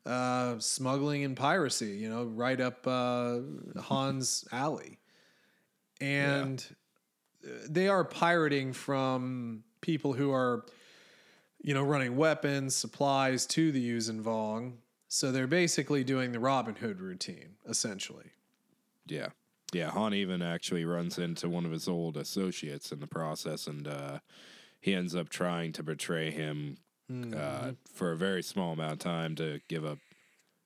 uh, 0.06 0.60
smuggling 0.60 1.24
and 1.26 1.36
piracy. 1.36 1.98
You 1.98 2.10
know, 2.10 2.24
right 2.26 2.62
up 2.62 2.86
uh, 2.86 3.40
Han's 3.90 4.46
alley, 4.52 5.00
and 6.00 6.64
they 7.68 7.88
are 7.88 8.06
pirating 8.06 8.74
from 8.74 9.64
people 9.82 10.14
who 10.14 10.32
are, 10.32 10.66
you 11.64 11.74
know, 11.74 11.82
running 11.82 12.16
weapons, 12.16 12.76
supplies 12.76 13.46
to 13.48 13.72
the 13.72 13.92
Yuuzhan 13.92 14.22
Vong. 14.22 14.74
So 15.08 15.32
they're 15.32 15.48
basically 15.48 16.04
doing 16.04 16.32
the 16.32 16.40
Robin 16.40 16.76
Hood 16.76 17.00
routine, 17.00 17.56
essentially. 17.68 18.32
Yeah. 19.08 19.30
Yeah, 19.72 19.90
Han 19.90 20.14
even 20.14 20.44
actually 20.44 20.86
runs 20.86 21.18
into 21.18 21.50
one 21.50 21.66
of 21.66 21.72
his 21.72 21.88
old 21.88 22.16
associates 22.16 22.92
in 22.92 23.00
the 23.00 23.08
process, 23.08 23.66
and 23.66 23.88
uh, 23.88 24.20
he 24.80 24.94
ends 24.94 25.16
up 25.16 25.30
trying 25.30 25.72
to 25.74 25.84
betray 25.84 26.30
him 26.30 26.78
uh, 27.36 27.72
for 27.92 28.12
a 28.12 28.18
very 28.18 28.44
small 28.44 28.74
amount 28.74 28.94
of 28.94 29.00
time 29.00 29.36
to 29.36 29.62
give 29.68 29.84
up 29.84 29.98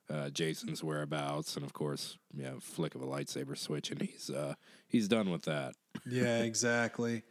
uh, 0.10 0.30
Jacen's 0.30 0.84
whereabouts, 0.84 1.56
and 1.56 1.66
of 1.66 1.74
course, 1.74 2.18
yeah, 2.34 2.52
flick 2.60 2.96
of 2.96 3.02
a 3.02 3.06
lightsaber 3.06 3.58
switch, 3.58 3.92
and 3.92 4.02
he's 4.02 4.30
uh, 4.30 4.56
he's 4.88 5.08
done 5.08 5.30
with 5.30 5.44
that. 5.44 5.76
Yeah, 6.06 6.40
exactly. 6.40 7.24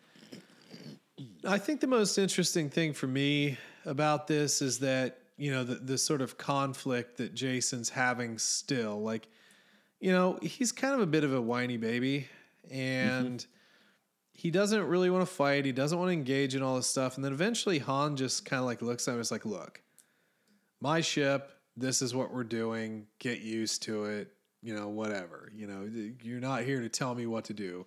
I 1.46 1.58
think 1.58 1.80
the 1.80 1.86
most 1.86 2.18
interesting 2.18 2.68
thing 2.68 2.92
for 2.92 3.06
me 3.06 3.56
about 3.84 4.26
this 4.26 4.60
is 4.60 4.80
that, 4.80 5.18
you 5.36 5.50
know, 5.50 5.64
the, 5.64 5.76
the 5.76 5.98
sort 5.98 6.20
of 6.20 6.36
conflict 6.36 7.18
that 7.18 7.34
Jacen's 7.34 7.88
having 7.88 8.38
still. 8.38 9.02
Like, 9.02 9.28
you 10.00 10.12
know, 10.12 10.38
he's 10.42 10.72
kind 10.72 10.94
of 10.94 11.00
a 11.00 11.06
bit 11.06 11.24
of 11.24 11.32
a 11.32 11.40
whiny 11.40 11.78
baby 11.78 12.28
mm-hmm. 12.66 12.74
and 12.74 13.46
he 14.32 14.50
doesn't 14.50 14.84
really 14.84 15.08
want 15.08 15.26
to 15.26 15.32
fight. 15.32 15.64
He 15.64 15.72
doesn't 15.72 15.98
want 15.98 16.10
to 16.10 16.12
engage 16.12 16.54
in 16.54 16.62
all 16.62 16.76
this 16.76 16.86
stuff. 16.86 17.16
And 17.16 17.24
then 17.24 17.32
eventually 17.32 17.78
Han 17.78 18.16
just 18.16 18.44
kind 18.44 18.60
of 18.60 18.66
like 18.66 18.82
looks 18.82 19.08
at 19.08 19.12
him 19.12 19.16
and 19.16 19.22
is 19.22 19.32
like, 19.32 19.46
look, 19.46 19.80
my 20.80 21.00
ship, 21.00 21.52
this 21.76 22.02
is 22.02 22.14
what 22.14 22.32
we're 22.32 22.44
doing. 22.44 23.06
Get 23.18 23.40
used 23.40 23.82
to 23.84 24.04
it. 24.04 24.32
You 24.62 24.74
know, 24.74 24.88
whatever. 24.88 25.50
You 25.54 25.66
know, 25.66 25.88
you're 26.22 26.40
not 26.40 26.64
here 26.64 26.80
to 26.80 26.88
tell 26.88 27.14
me 27.14 27.26
what 27.26 27.44
to 27.44 27.54
do. 27.54 27.86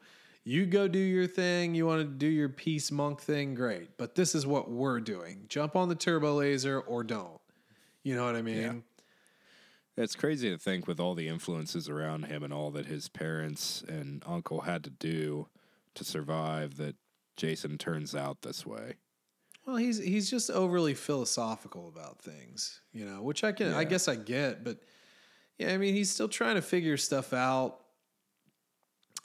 You 0.50 0.66
go 0.66 0.88
do 0.88 0.98
your 0.98 1.28
thing. 1.28 1.76
You 1.76 1.86
want 1.86 2.02
to 2.02 2.08
do 2.08 2.26
your 2.26 2.50
peace 2.50 2.90
monk 2.90 3.22
thing, 3.22 3.54
great. 3.54 3.98
But 4.00 4.16
this 4.16 4.34
is 4.34 4.48
what 4.48 4.68
we're 4.68 5.00
doing. 5.00 5.46
Jump 5.48 5.76
on 5.76 5.90
the 5.90 5.96
turbo 5.96 6.38
laser 6.38 6.80
or 6.80 7.04
don't. 7.04 7.40
You 8.02 8.16
know 8.16 8.26
what 8.26 8.36
I 8.36 8.42
mean? 8.42 8.58
Yeah. 8.58 8.74
It's 9.96 10.16
crazy 10.16 10.50
to 10.50 10.58
think 10.58 10.88
with 10.88 11.00
all 11.00 11.14
the 11.14 11.28
influences 11.28 11.88
around 11.88 12.24
him 12.24 12.42
and 12.42 12.52
all 12.52 12.72
that 12.72 12.88
his 12.88 13.10
parents 13.10 13.84
and 13.88 14.24
uncle 14.26 14.62
had 14.62 14.84
to 14.86 14.90
do 14.90 15.48
to 15.94 16.04
survive 16.04 16.78
that 16.78 16.96
Jacen 17.38 17.78
turns 17.78 18.16
out 18.16 18.42
this 18.42 18.66
way. 18.66 18.96
Well, 19.68 19.76
he's 19.76 20.00
he's 20.00 20.32
just 20.32 20.50
overly 20.50 20.96
philosophical 20.96 21.88
about 21.90 22.24
things, 22.24 22.82
you 22.92 23.06
know, 23.06 23.22
which 23.22 23.44
I 23.44 23.52
can 23.52 23.72
I 23.74 23.84
guess 23.84 24.08
I 24.08 24.16
get, 24.16 24.64
but 24.64 24.80
yeah, 25.60 25.74
I 25.74 25.78
mean, 25.78 25.94
he's 25.94 26.10
still 26.10 26.28
trying 26.28 26.56
to 26.56 26.64
figure 26.64 26.98
stuff 26.98 27.34
out. 27.34 27.82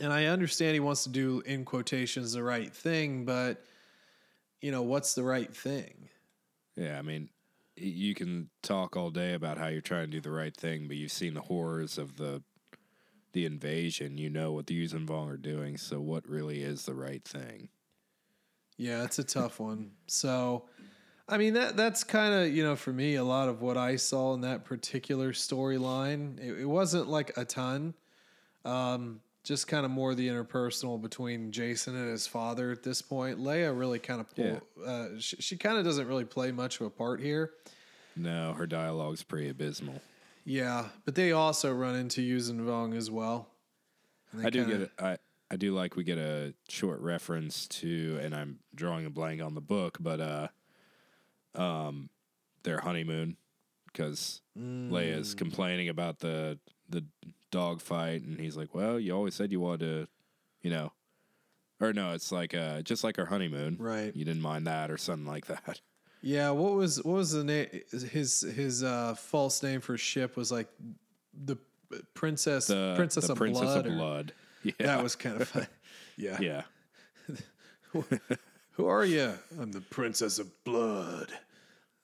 And 0.01 0.13
I 0.13 0.27
understand 0.27 0.75
he 0.75 0.81
wants 0.81 1.05
to 1.05 1.11
do 1.11 1.41
in 1.47 1.65
quotations 1.65 2.33
the 2.33 2.43
right 2.43 2.73
thing, 2.73 3.25
but 3.25 3.65
you 4.61 4.71
know, 4.71 4.83
what's 4.83 5.15
the 5.15 5.23
right 5.23 5.55
thing? 5.55 6.09
Yeah, 6.77 6.99
I 6.99 7.03
mean, 7.03 7.29
you 7.77 8.15
can 8.15 8.49
talk 8.63 8.97
all 8.97 9.11
day 9.11 9.35
about 9.35 9.59
how 9.59 9.69
you're 9.69 9.81
trying 9.81 10.07
to 10.07 10.11
do 10.11 10.21
the 10.21 10.31
right 10.31 10.57
thing, 10.57 10.89
but 10.89 10.97
you've 10.97 11.13
seen 11.13 11.35
the 11.35 11.43
horrors 11.43 11.99
of 11.99 12.17
the 12.17 12.43
the 13.33 13.45
invasion. 13.45 14.17
You 14.17 14.31
know 14.31 14.53
what 14.53 14.67
the 14.67 14.83
Yuuzhan 14.83 15.07
Vong 15.07 15.29
are 15.29 15.37
doing. 15.37 15.77
So, 15.77 16.01
what 16.01 16.29
really 16.29 16.63
is 16.63 16.87
the 16.87 16.95
right 16.95 17.25
thing? 17.25 17.69
Yeah, 18.77 19.05
it's 19.05 19.19
a 19.19 19.25
tough 19.25 19.61
one. 19.61 19.93
So, 20.07 20.65
I 21.29 21.39
mean 21.39 21.55
that 21.55 21.77
that's 21.77 22.05
kind 22.05 22.35
of 22.35 22.55
you 22.55 22.63
know 22.63 22.77
for 22.77 22.93
me 22.93 23.15
a 23.17 23.25
lot 23.25 23.49
of 23.49 23.63
what 23.63 23.77
I 23.77 23.97
saw 23.97 24.35
in 24.35 24.43
that 24.43 24.65
particular 24.65 25.33
storyline. 25.33 26.39
It, 26.39 26.61
it 26.61 26.67
wasn't 26.67 27.09
like 27.09 27.37
a 27.37 27.45
ton, 27.45 27.95
um, 28.65 29.21
just 29.45 29.69
kind 29.69 29.85
of 29.85 29.91
more 29.91 30.15
the 30.15 30.27
interpersonal 30.27 31.01
between 31.01 31.53
Jacen 31.53 31.89
and 31.89 32.11
his 32.11 32.27
father 32.27 32.73
at 32.73 32.83
this 32.83 33.03
point. 33.03 33.39
Leia 33.39 33.79
really 33.79 33.99
kind 33.99 34.21
of 34.21 34.35
pull. 34.35 34.61
Uh, 34.85 35.09
she, 35.19 35.37
she 35.37 35.57
kind 35.57 35.77
of 35.79 35.85
doesn't 35.85 36.09
really 36.09 36.25
play 36.25 36.51
much 36.51 36.81
of 36.81 36.87
a 36.87 36.91
part 36.91 37.21
here. 37.21 37.51
No, 38.17 38.55
her 38.55 38.67
dialogue's 38.67 39.23
pretty 39.23 39.49
abysmal. 39.51 40.01
Yeah, 40.45 40.87
but 41.05 41.15
they 41.15 41.33
also 41.33 41.73
run 41.73 41.95
into 41.95 42.21
Yuuzhan 42.21 42.61
Vong 42.61 42.97
as 42.97 43.11
well. 43.11 43.49
I 44.43 44.51
do 44.51 44.61
kinda- 44.65 44.73
get 44.73 44.81
it. 44.83 44.91
I 44.99 45.19
I 45.51 45.57
do 45.57 45.73
like 45.75 45.95
we 45.95 46.05
get 46.05 46.19
a 46.19 46.55
short 46.69 47.01
reference 47.01 47.69
to, 47.69 48.19
and 48.23 48.35
I'm 48.35 48.59
drawing 48.75 49.05
a 49.07 49.11
blank 49.11 49.41
on 49.43 49.55
the 49.55 49.61
book, 49.61 49.99
but 50.01 50.21
uh, 50.21 50.49
um, 51.55 52.09
their 52.63 52.79
honeymoon 52.79 53.37
because 53.87 54.41
Leia's 54.59 55.35
complaining 55.35 55.89
about 55.89 56.19
the 56.19 56.59
the 56.89 57.05
dog 57.55 57.81
fight, 57.81 58.23
and 58.23 58.39
he's 58.39 58.57
like, 58.57 58.75
"Well, 58.75 58.99
you 59.01 59.15
always 59.15 59.35
said 59.35 59.51
you 59.53 59.61
wanted 59.61 59.81
to, 59.81 60.09
you 60.63 60.71
know." 60.71 60.93
Or 61.81 61.93
no, 61.93 62.13
it's 62.13 62.31
like 62.31 62.55
uh, 62.55 62.83
just 62.83 63.03
like 63.05 63.19
our 63.19 63.25
honeymoon, 63.27 63.77
Right. 63.79 64.15
You 64.15 64.25
didn't 64.25 64.43
mind 64.43 64.67
that, 64.67 64.91
or 64.91 64.97
something 64.99 65.27
like 65.27 65.47
that. 65.47 65.81
Yeah, 66.27 66.51
what 66.53 66.73
was 66.73 67.03
what 67.05 67.17
was 67.17 67.33
the 67.33 67.45
name? 67.45 67.67
His 67.91 68.41
his 68.41 68.83
uh, 68.83 69.15
false 69.15 69.63
name 69.63 69.83
for 69.83 69.99
ship 69.99 70.39
was 70.39 70.51
like 70.51 70.69
the 71.35 71.57
princess 72.15 72.67
The 72.69 72.95
princess 72.97 73.27
the 73.27 73.33
of 73.33 73.39
Princess 73.39 73.83
blood. 73.83 73.87
of 73.87 73.93
or- 74.01 74.33
Yeah, 74.65 74.73
That 74.87 75.03
was 75.03 75.17
kind 75.17 75.39
of 75.43 75.49
fun. 75.49 75.67
Yeah. 76.17 76.39
yeah. 76.41 76.63
Who 78.73 78.87
are 78.87 79.05
you? 79.05 79.35
I'm 79.61 79.73
the 79.73 79.81
princess 79.83 80.39
of 80.39 80.49
blood. 80.65 81.29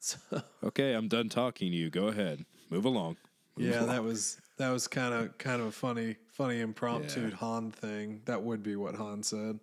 So, 0.01 0.19
Okay, 0.65 0.93
I'm 0.95 1.09
done 1.09 1.29
talking 1.29 1.71
to 1.71 1.77
you. 1.77 1.89
Go 1.91 2.09
ahead, 2.09 2.45
move 2.71 2.85
along. 2.85 3.17
Move 3.57 3.69
yeah, 3.71 3.79
along. 3.81 3.89
that 3.89 4.03
was 4.05 4.39
that 4.61 4.71
was 4.71 4.87
kind 4.87 5.13
of 5.15 5.37
kind 5.39 5.61
of 5.61 5.67
a 5.69 5.73
funny 5.73 6.17
funny 6.33 6.61
impromptu 6.61 7.29
Yeah. 7.29 7.35
Han 7.37 7.71
thing. 7.71 8.23
That 8.27 8.43
would 8.43 8.63
be 8.63 8.77
what 8.77 8.95
Han 8.95 9.23
said. 9.23 9.59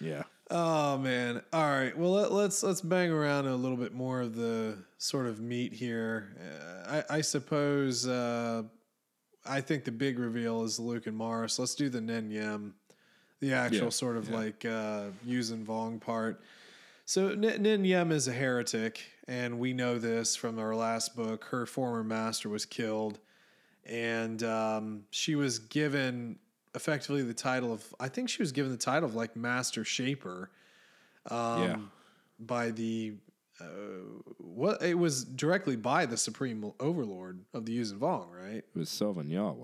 yeah. 0.00 0.22
Oh 0.50 0.98
man! 0.98 1.40
All 1.54 1.62
right. 1.70 1.96
Well, 1.96 2.10
let, 2.12 2.30
let's 2.30 2.62
let's 2.62 2.82
bang 2.82 3.10
around 3.10 3.46
a 3.46 3.56
little 3.56 3.78
bit 3.78 3.94
more 3.94 4.20
of 4.20 4.36
the 4.36 4.76
sort 4.98 5.26
of 5.26 5.40
meat 5.40 5.72
here. 5.72 6.36
Uh, 6.38 7.02
I, 7.10 7.16
I 7.16 7.20
suppose 7.22 8.06
uh, 8.06 8.62
I 9.46 9.60
think 9.62 9.84
the 9.84 9.90
big 9.92 10.18
reveal 10.18 10.62
is 10.62 10.78
Luke 10.78 11.06
and 11.06 11.16
Mara's. 11.16 11.58
Let's 11.58 11.74
do 11.74 11.88
the 11.88 12.02
Nen 12.02 12.30
Yim, 12.30 12.74
the 13.40 13.54
actual 13.54 13.84
Yeah, 13.84 13.88
sort 13.88 14.18
of 14.18 14.28
yeah. 14.28 14.36
like 14.36 14.64
uh, 14.66 15.04
Yuuzhan 15.26 15.64
Vong 15.64 15.98
part. 15.98 16.42
So 17.06 17.28
N- 17.30 17.40
Nen 17.62 17.84
Yim 17.86 18.12
is 18.12 18.28
a 18.28 18.32
heretic, 18.32 19.02
and 19.26 19.58
we 19.58 19.72
know 19.72 19.98
this 19.98 20.36
from 20.36 20.58
our 20.58 20.74
last 20.76 21.16
book. 21.16 21.44
Her 21.44 21.64
former 21.64 22.04
master 22.04 22.50
was 22.50 22.66
killed, 22.66 23.18
and 23.86 24.42
um, 24.42 25.04
she 25.10 25.34
was 25.34 25.58
given 25.58 26.38
effectively 26.74 27.22
the 27.22 27.34
title 27.34 27.72
of 27.72 27.94
I 28.00 28.08
think 28.08 28.28
she 28.28 28.42
was 28.42 28.52
given 28.52 28.70
the 28.70 28.78
title 28.78 29.08
of 29.08 29.14
like 29.14 29.36
Master 29.36 29.84
Shaper. 29.84 30.50
Um, 31.30 31.62
Yeah. 31.62 31.76
By 32.40 32.70
the 32.72 33.14
uh, 33.60 33.64
what 34.38 34.82
it 34.82 34.98
was 34.98 35.24
directly 35.24 35.76
by 35.76 36.06
the 36.06 36.16
Supreme 36.16 36.72
Overlord 36.80 37.44
of 37.54 37.64
the 37.64 37.78
Yuuzhan 37.78 37.98
Vong, 37.98 38.26
right? 38.32 38.56
It 38.56 38.68
was 38.74 38.90
Sylvan 38.90 39.30
Yaw 39.30 39.54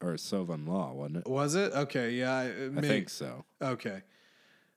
or 0.00 0.16
Sylvan 0.16 0.66
Law, 0.66 0.92
wasn't 0.94 1.18
it? 1.18 1.28
Was 1.28 1.54
it 1.54 1.72
okay? 1.72 2.12
Yeah, 2.12 2.32
I, 2.32 2.78
I 2.78 2.80
think 2.80 3.10
so. 3.10 3.44
Okay. 3.60 4.02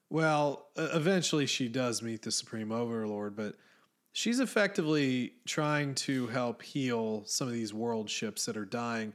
Well, 0.09 0.67
uh, 0.77 0.89
eventually 0.93 1.45
she 1.45 1.67
does 1.69 2.01
meet 2.01 2.21
the 2.21 2.31
Supreme 2.31 2.71
Overlord, 2.71 3.35
but 3.35 3.55
she's 4.17 4.39
effectively 4.39 5.31
trying 5.45 5.93
to 5.93 6.25
help 6.25 6.63
heal 6.63 7.21
some 7.27 7.47
of 7.47 7.53
these 7.53 7.71
world 7.71 8.09
ships 8.09 8.45
that 8.47 8.57
are 8.57 8.65
dying. 8.65 9.13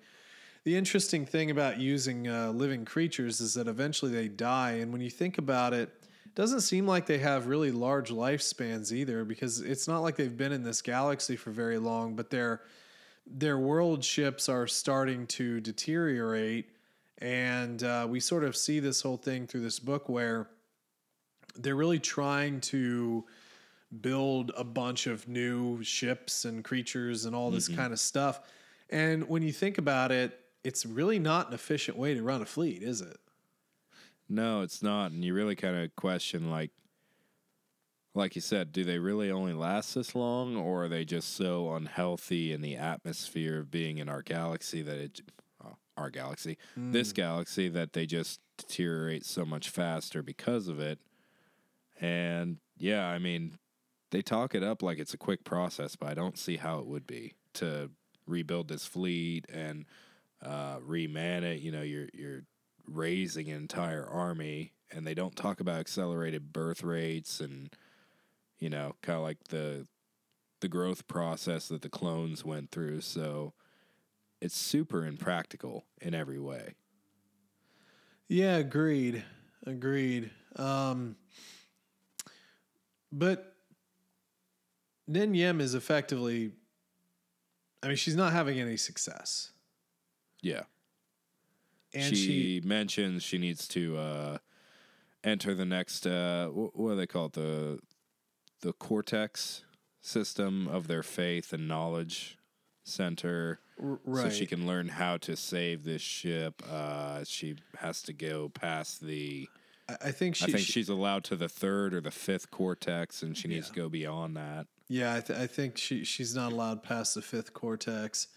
The 0.62 0.76
interesting 0.76 1.26
thing 1.26 1.50
about 1.50 1.80
using 1.80 2.28
uh, 2.28 2.52
living 2.52 2.84
creatures 2.84 3.40
is 3.40 3.54
that 3.54 3.66
eventually 3.66 4.12
they 4.12 4.28
die, 4.28 4.74
and 4.74 4.92
when 4.92 5.00
you 5.00 5.10
think 5.10 5.38
about 5.38 5.74
it, 5.74 5.88
it 6.24 6.36
doesn't 6.36 6.60
seem 6.60 6.86
like 6.86 7.06
they 7.06 7.18
have 7.18 7.48
really 7.48 7.72
large 7.72 8.10
lifespans 8.10 8.92
either, 8.92 9.24
because 9.24 9.60
it's 9.60 9.88
not 9.88 10.02
like 10.02 10.14
they've 10.14 10.36
been 10.36 10.52
in 10.52 10.62
this 10.62 10.80
galaxy 10.80 11.34
for 11.34 11.50
very 11.50 11.78
long, 11.78 12.14
but 12.14 12.30
their 12.30 12.60
their 13.26 13.58
world 13.58 14.04
ships 14.04 14.48
are 14.48 14.68
starting 14.68 15.26
to 15.26 15.60
deteriorate, 15.60 16.66
and 17.18 17.82
uh, 17.82 18.06
we 18.08 18.20
sort 18.20 18.44
of 18.44 18.54
see 18.54 18.78
this 18.78 19.02
whole 19.02 19.16
thing 19.16 19.48
through 19.48 19.62
this 19.62 19.80
book 19.80 20.08
where 20.08 20.48
they're 21.56 21.74
really 21.74 21.98
trying 21.98 22.60
to 22.60 23.24
build 24.00 24.52
a 24.56 24.64
bunch 24.64 25.06
of 25.06 25.28
new 25.28 25.82
ships 25.82 26.44
and 26.44 26.64
creatures 26.64 27.24
and 27.24 27.34
all 27.34 27.50
this 27.50 27.68
mm-hmm. 27.68 27.80
kind 27.80 27.92
of 27.92 28.00
stuff. 28.00 28.40
And 28.88 29.28
when 29.28 29.42
you 29.42 29.52
think 29.52 29.78
about 29.78 30.12
it, 30.12 30.38
it's 30.64 30.86
really 30.86 31.18
not 31.18 31.48
an 31.48 31.54
efficient 31.54 31.96
way 31.96 32.14
to 32.14 32.22
run 32.22 32.40
a 32.40 32.46
fleet, 32.46 32.82
is 32.82 33.00
it? 33.00 33.18
No, 34.28 34.62
it's 34.62 34.82
not. 34.82 35.12
And 35.12 35.24
you 35.24 35.34
really 35.34 35.56
kind 35.56 35.76
of 35.76 35.94
question 35.96 36.50
like, 36.50 36.70
like 38.14 38.34
you 38.34 38.40
said, 38.42 38.72
do 38.72 38.84
they 38.84 38.98
really 38.98 39.30
only 39.30 39.54
last 39.54 39.94
this 39.94 40.14
long, 40.14 40.56
or 40.56 40.84
are 40.84 40.88
they 40.88 41.04
just 41.04 41.34
so 41.34 41.72
unhealthy 41.74 42.52
in 42.52 42.60
the 42.60 42.76
atmosphere 42.76 43.58
of 43.58 43.70
being 43.70 43.98
in 43.98 44.08
our 44.08 44.20
galaxy 44.20 44.82
that 44.82 44.98
it, 44.98 45.20
oh, 45.64 45.76
our 45.96 46.10
galaxy, 46.10 46.58
this 46.76 47.12
mm. 47.12 47.16
galaxy, 47.16 47.68
that 47.68 47.94
they 47.94 48.04
just 48.04 48.40
deteriorate 48.58 49.24
so 49.24 49.46
much 49.46 49.70
faster 49.70 50.22
because 50.22 50.68
of 50.68 50.78
it? 50.78 50.98
And 52.00 52.58
yeah, 52.76 53.06
I 53.06 53.18
mean, 53.18 53.58
they 54.12 54.22
talk 54.22 54.54
it 54.54 54.62
up 54.62 54.82
like 54.82 54.98
it's 54.98 55.14
a 55.14 55.18
quick 55.18 55.42
process, 55.42 55.96
but 55.96 56.08
I 56.08 56.14
don't 56.14 56.38
see 56.38 56.58
how 56.58 56.78
it 56.78 56.86
would 56.86 57.06
be 57.06 57.34
to 57.54 57.90
rebuild 58.26 58.68
this 58.68 58.86
fleet 58.86 59.46
and 59.52 59.86
uh, 60.44 60.78
reman 60.78 61.42
it. 61.42 61.60
You 61.60 61.72
know, 61.72 61.82
you're 61.82 62.08
you're 62.12 62.42
raising 62.86 63.50
an 63.50 63.56
entire 63.56 64.06
army, 64.06 64.72
and 64.90 65.06
they 65.06 65.14
don't 65.14 65.34
talk 65.34 65.60
about 65.60 65.80
accelerated 65.80 66.52
birth 66.52 66.82
rates 66.82 67.40
and 67.40 67.74
you 68.58 68.70
know, 68.70 68.94
kind 69.02 69.16
of 69.16 69.24
like 69.24 69.38
the 69.48 69.86
the 70.60 70.68
growth 70.68 71.08
process 71.08 71.66
that 71.68 71.82
the 71.82 71.88
clones 71.88 72.44
went 72.44 72.70
through. 72.70 73.00
So 73.00 73.54
it's 74.40 74.56
super 74.56 75.04
impractical 75.04 75.84
in 76.00 76.14
every 76.14 76.38
way. 76.38 76.74
Yeah, 78.28 78.56
agreed. 78.58 79.24
Agreed. 79.66 80.30
Um, 80.56 81.16
but 83.10 83.51
Nen 85.06 85.34
Yim 85.34 85.60
is 85.60 85.74
effectively, 85.74 86.52
I 87.82 87.88
mean, 87.88 87.96
she's 87.96 88.16
not 88.16 88.32
having 88.32 88.60
any 88.60 88.76
success. 88.76 89.52
Yeah. 90.40 90.62
And 91.94 92.16
she, 92.16 92.60
she, 92.60 92.62
mentions 92.64 93.22
she 93.22 93.38
needs 93.38 93.68
to 93.68 93.96
uh, 93.98 94.38
enter 95.24 95.54
the 95.54 95.66
next 95.66 96.06
uh, 96.06 96.48
what 96.48 96.90
do 96.92 96.96
they 96.96 97.06
call 97.06 97.26
it? 97.26 97.34
The 97.34 97.80
the 98.62 98.72
cortex 98.72 99.64
system 100.00 100.68
of 100.68 100.86
their 100.88 101.02
faith 101.02 101.52
and 101.52 101.68
knowledge 101.68 102.38
center. 102.84 103.60
R- 103.82 103.98
so 104.14 104.30
she 104.30 104.46
can 104.46 104.66
learn 104.66 104.88
how 104.88 105.16
to 105.18 105.36
save 105.36 105.84
this 105.84 106.00
ship. 106.00 106.62
Uh, 106.70 107.24
she 107.24 107.56
has 107.78 108.00
to 108.02 108.12
go 108.12 108.48
past 108.48 109.00
the 109.02 109.48
I, 109.88 110.12
think 110.12 110.36
she, 110.36 110.44
i 110.44 110.46
think 110.46 110.58
she- 110.60 110.72
she's 110.72 110.88
allowed 110.88 111.24
to 111.24 111.36
the 111.36 111.48
third 111.48 111.92
or 111.92 112.00
the 112.00 112.10
fifth 112.10 112.50
cortex 112.50 113.22
and 113.22 113.36
she 113.36 113.48
needs 113.48 113.68
to 113.68 113.74
go 113.74 113.88
beyond 113.88 114.36
that 114.36 114.66
yeah, 114.92 115.14
I, 115.14 115.20
th- 115.20 115.38
I 115.38 115.46
think 115.46 115.78
she, 115.78 116.04
she's 116.04 116.34
not 116.34 116.52
allowed 116.52 116.82
past 116.82 117.14
the 117.14 117.22
fifth 117.22 117.54
cortex. 117.54 118.28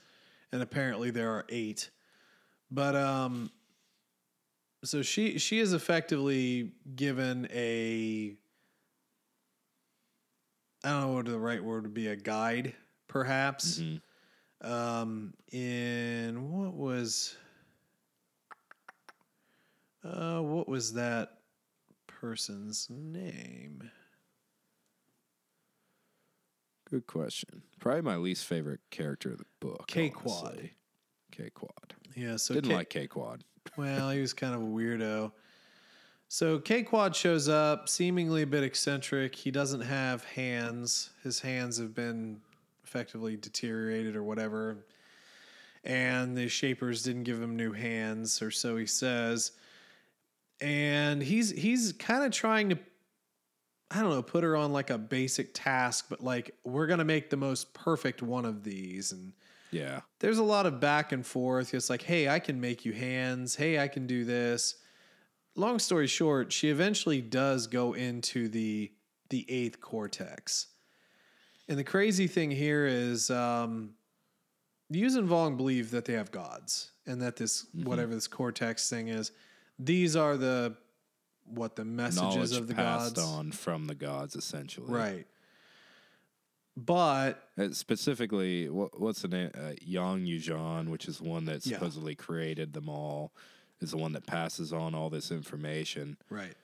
And 0.53 0.61
apparently 0.61 1.11
there 1.11 1.31
are 1.31 1.45
eight. 1.49 1.89
But, 2.71 2.95
um, 2.95 3.51
so 4.83 5.01
she, 5.01 5.37
she 5.37 5.59
is 5.59 5.73
effectively 5.73 6.71
given 6.95 7.47
a, 7.51 8.37
I 10.83 10.89
don't 10.89 11.01
know 11.01 11.13
what 11.13 11.25
the 11.25 11.37
right 11.37 11.61
word 11.61 11.83
would 11.83 11.93
be, 11.93 12.07
a 12.07 12.15
guide, 12.15 12.73
perhaps. 13.09 13.79
Mhm. 13.79 14.01
um, 14.61 15.33
in 15.51 16.51
what 16.51 16.73
was 16.73 17.35
uh, 20.05 20.39
what 20.39 20.69
was 20.69 20.93
that 20.93 21.39
person's 22.07 22.87
name? 22.89 23.89
Good 26.89 27.07
question 27.07 27.63
probably 27.85 28.01
my 28.01 28.15
least 28.15 28.45
favorite 28.45 28.79
character 28.89 29.29
of 29.29 29.37
the 29.37 29.45
book 29.59 29.85
K-Quad. 29.85 30.71
Kae 31.31 31.51
Kwaad 31.51 31.91
Yeah, 32.15 32.35
so 32.35 32.55
didn't 32.55 32.71
K- 32.71 32.75
like 32.75 32.89
Kae 32.89 33.07
Kwaad 33.07 33.41
well, 33.77 34.09
he 34.09 34.19
was 34.19 34.33
kind 34.33 34.55
of 34.55 34.61
a 34.61 34.65
weirdo. 34.65 35.31
So 36.27 36.57
Kae 36.57 36.87
Kwaad 36.87 37.13
shows 37.13 37.47
up, 37.47 37.87
seemingly 37.87 38.41
a 38.41 38.47
bit 38.47 38.63
eccentric. 38.63 39.35
He 39.35 39.51
doesn't 39.51 39.81
have 39.81 40.23
hands. 40.23 41.11
His 41.23 41.39
hands 41.39 41.77
have 41.77 41.93
been 41.93 42.41
effectively 42.83 43.37
deteriorated 43.37 44.15
or 44.15 44.23
whatever. 44.23 44.85
And 45.83 46.35
the 46.35 46.47
shapers 46.47 47.03
didn't 47.03 47.23
give 47.23 47.39
him 47.39 47.55
new 47.55 47.71
hands, 47.71 48.41
or 48.41 48.49
so 48.49 48.77
he 48.77 48.87
says. 48.87 49.51
And 50.59 51.21
he's 51.21 51.51
he's 51.51 51.93
kind 51.93 52.23
of 52.23 52.31
trying 52.31 52.69
to 52.69 52.79
I 53.91 54.01
don't 54.01 54.09
know, 54.09 54.23
put 54.23 54.43
her 54.43 54.55
on 54.55 54.73
like 54.73 54.89
a 54.89 54.97
basic 54.97 55.51
task, 55.53 56.07
but 56.09 56.21
like 56.21 56.55
we're 56.63 56.87
gonna 56.87 57.05
make 57.05 57.29
the 57.29 57.37
most 57.37 57.73
perfect 57.73 58.21
one 58.21 58.45
of 58.45 58.63
these 58.63 59.11
and 59.11 59.33
yeah 59.71 60.01
there's 60.19 60.37
a 60.37 60.43
lot 60.43 60.65
of 60.65 60.79
back 60.79 61.11
and 61.11 61.25
forth. 61.25 61.73
It's 61.73 61.89
like, 61.89 62.01
hey, 62.01 62.29
I 62.29 62.39
can 62.39 62.61
make 62.61 62.85
you 62.85 62.93
hands. 62.93 63.55
Hey, 63.55 63.79
I 63.79 63.87
can 63.87 64.07
do 64.07 64.23
this. 64.25 64.75
Long 65.55 65.79
story 65.79 66.07
short, 66.07 66.51
she 66.51 66.69
eventually 66.69 67.21
does 67.21 67.67
go 67.67 67.93
into 67.93 68.47
the 68.49 68.91
the 69.29 69.45
eighth 69.49 69.81
cortex. 69.81 70.67
And 71.67 71.79
the 71.79 71.83
crazy 71.83 72.27
thing 72.27 72.51
here 72.51 72.85
is 72.85 73.31
um, 73.31 73.91
the 74.89 75.03
and 75.03 75.27
Vong 75.27 75.57
believe 75.57 75.91
that 75.91 76.05
they 76.05 76.13
have 76.13 76.31
gods 76.31 76.91
and 77.07 77.21
that 77.21 77.37
this 77.37 77.65
whatever 77.73 78.13
this 78.13 78.27
cortex 78.27 78.89
thing 78.89 79.07
is, 79.07 79.31
these 79.79 80.15
are 80.15 80.37
the 80.37 80.75
what 81.45 81.75
the 81.75 81.85
messages 81.85 82.21
knowledge 82.21 82.51
of 82.57 82.67
the 82.67 82.73
passed 82.73 83.15
gods. 83.15 83.27
on 83.27 83.51
from 83.51 83.85
the 83.87 83.95
gods 83.95 84.35
essentially 84.35 84.91
Right. 84.93 85.27
But 86.77 87.41
Uh, 87.57 87.69
specifically, 87.71 88.67
what, 88.69 88.99
what's 88.99 89.21
the 89.21 89.29
name? 89.29 89.51
Uh, 89.55 89.73
Yun-Yuuzhan, 89.81 90.89
which 90.89 91.07
is 91.07 91.19
the 91.19 91.23
one 91.23 91.45
that 91.45 91.65
Yeah. 91.65 91.77
supposedly 91.77 92.15
created 92.15 92.73
them 92.73 92.89
all, 92.89 93.31
is 93.79 93.91
the 93.91 93.97
one 93.97 94.11
that 94.13 94.25
passes 94.25 94.73
on 94.73 94.93
all 94.93 95.09
this 95.09 95.31
information. 95.31 96.17
right. 96.29 96.55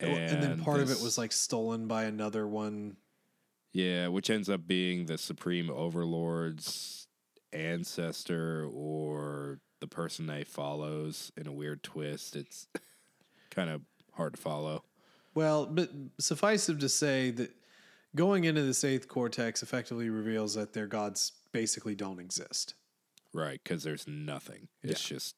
And, 0.00 0.10
and 0.12 0.42
then 0.44 0.60
part 0.62 0.78
of 0.78 0.92
it 0.92 1.00
was 1.00 1.18
like 1.18 1.32
stolen 1.32 1.88
by 1.88 2.04
another 2.04 2.46
one 2.46 2.96
Yeah, 3.72 4.06
which 4.08 4.30
ends 4.30 4.48
up 4.48 4.64
being 4.66 5.06
the 5.06 5.18
Supreme 5.18 5.68
Overlord's 5.70 7.08
ancestor 7.52 8.64
or 8.72 9.58
the 9.80 9.88
person 9.88 10.26
they 10.26 10.44
follows 10.44 11.32
in 11.36 11.48
a 11.48 11.52
weird 11.52 11.82
twist. 11.82 12.36
It's 12.36 12.68
kind 13.58 13.70
of 13.70 13.82
hard 14.12 14.34
to 14.34 14.40
follow. 14.40 14.84
Well, 15.34 15.66
but 15.66 15.90
suffice 16.18 16.68
it 16.68 16.78
to 16.80 16.88
say 16.88 17.30
that 17.32 17.50
going 18.14 18.44
into 18.44 18.62
this 18.62 18.84
eighth 18.84 19.08
cortex 19.08 19.62
effectively 19.62 20.08
reveals 20.10 20.54
that 20.54 20.72
their 20.72 20.86
gods 20.86 21.32
basically 21.52 21.94
don't 21.94 22.20
exist. 22.20 22.74
Right, 23.34 23.60
because 23.62 23.82
there's 23.82 24.06
nothing. 24.06 24.68
It's 24.82 25.02
just 25.04 25.34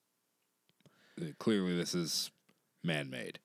uh, 1.20 1.26
clearly 1.38 1.76
this 1.76 1.94
is 1.94 2.30
man 2.84 3.10
made. 3.10 3.38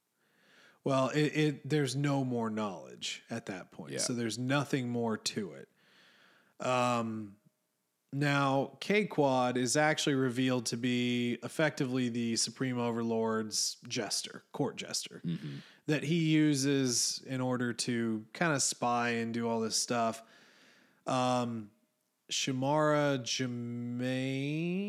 Well, 0.83 1.09
it, 1.09 1.31
it 1.35 1.69
there's 1.69 1.95
no 1.95 2.23
more 2.23 2.49
knowledge 2.49 3.23
at 3.31 3.47
that 3.47 3.71
point, 3.71 3.93
Yeah. 3.93 3.99
so 3.99 4.13
there's 4.13 4.37
nothing 4.37 4.89
more 4.89 5.17
to 5.17 5.53
it. 5.53 6.65
Um, 6.65 7.33
now 8.15 8.71
Kae 8.79 9.03
Kwaad 9.03 9.57
is 9.57 9.75
actually 9.75 10.15
revealed 10.15 10.65
to 10.67 10.77
be 10.77 11.37
effectively 11.43 12.07
the 12.07 12.37
Supreme 12.37 12.79
Overlord's 12.79 13.75
jester, 13.89 14.43
court 14.53 14.77
jester, 14.77 15.21
that 15.87 16.03
he 16.03 16.15
uses 16.15 17.21
in 17.27 17.41
order 17.41 17.73
to 17.73 18.23
kind 18.31 18.53
of 18.53 18.61
spy 18.61 19.09
and 19.09 19.33
do 19.33 19.49
all 19.49 19.59
this 19.59 19.75
stuff. 19.75 20.23
Um, 21.05 21.69
Shimrra 22.31 23.19
Jamaane. 23.19 24.85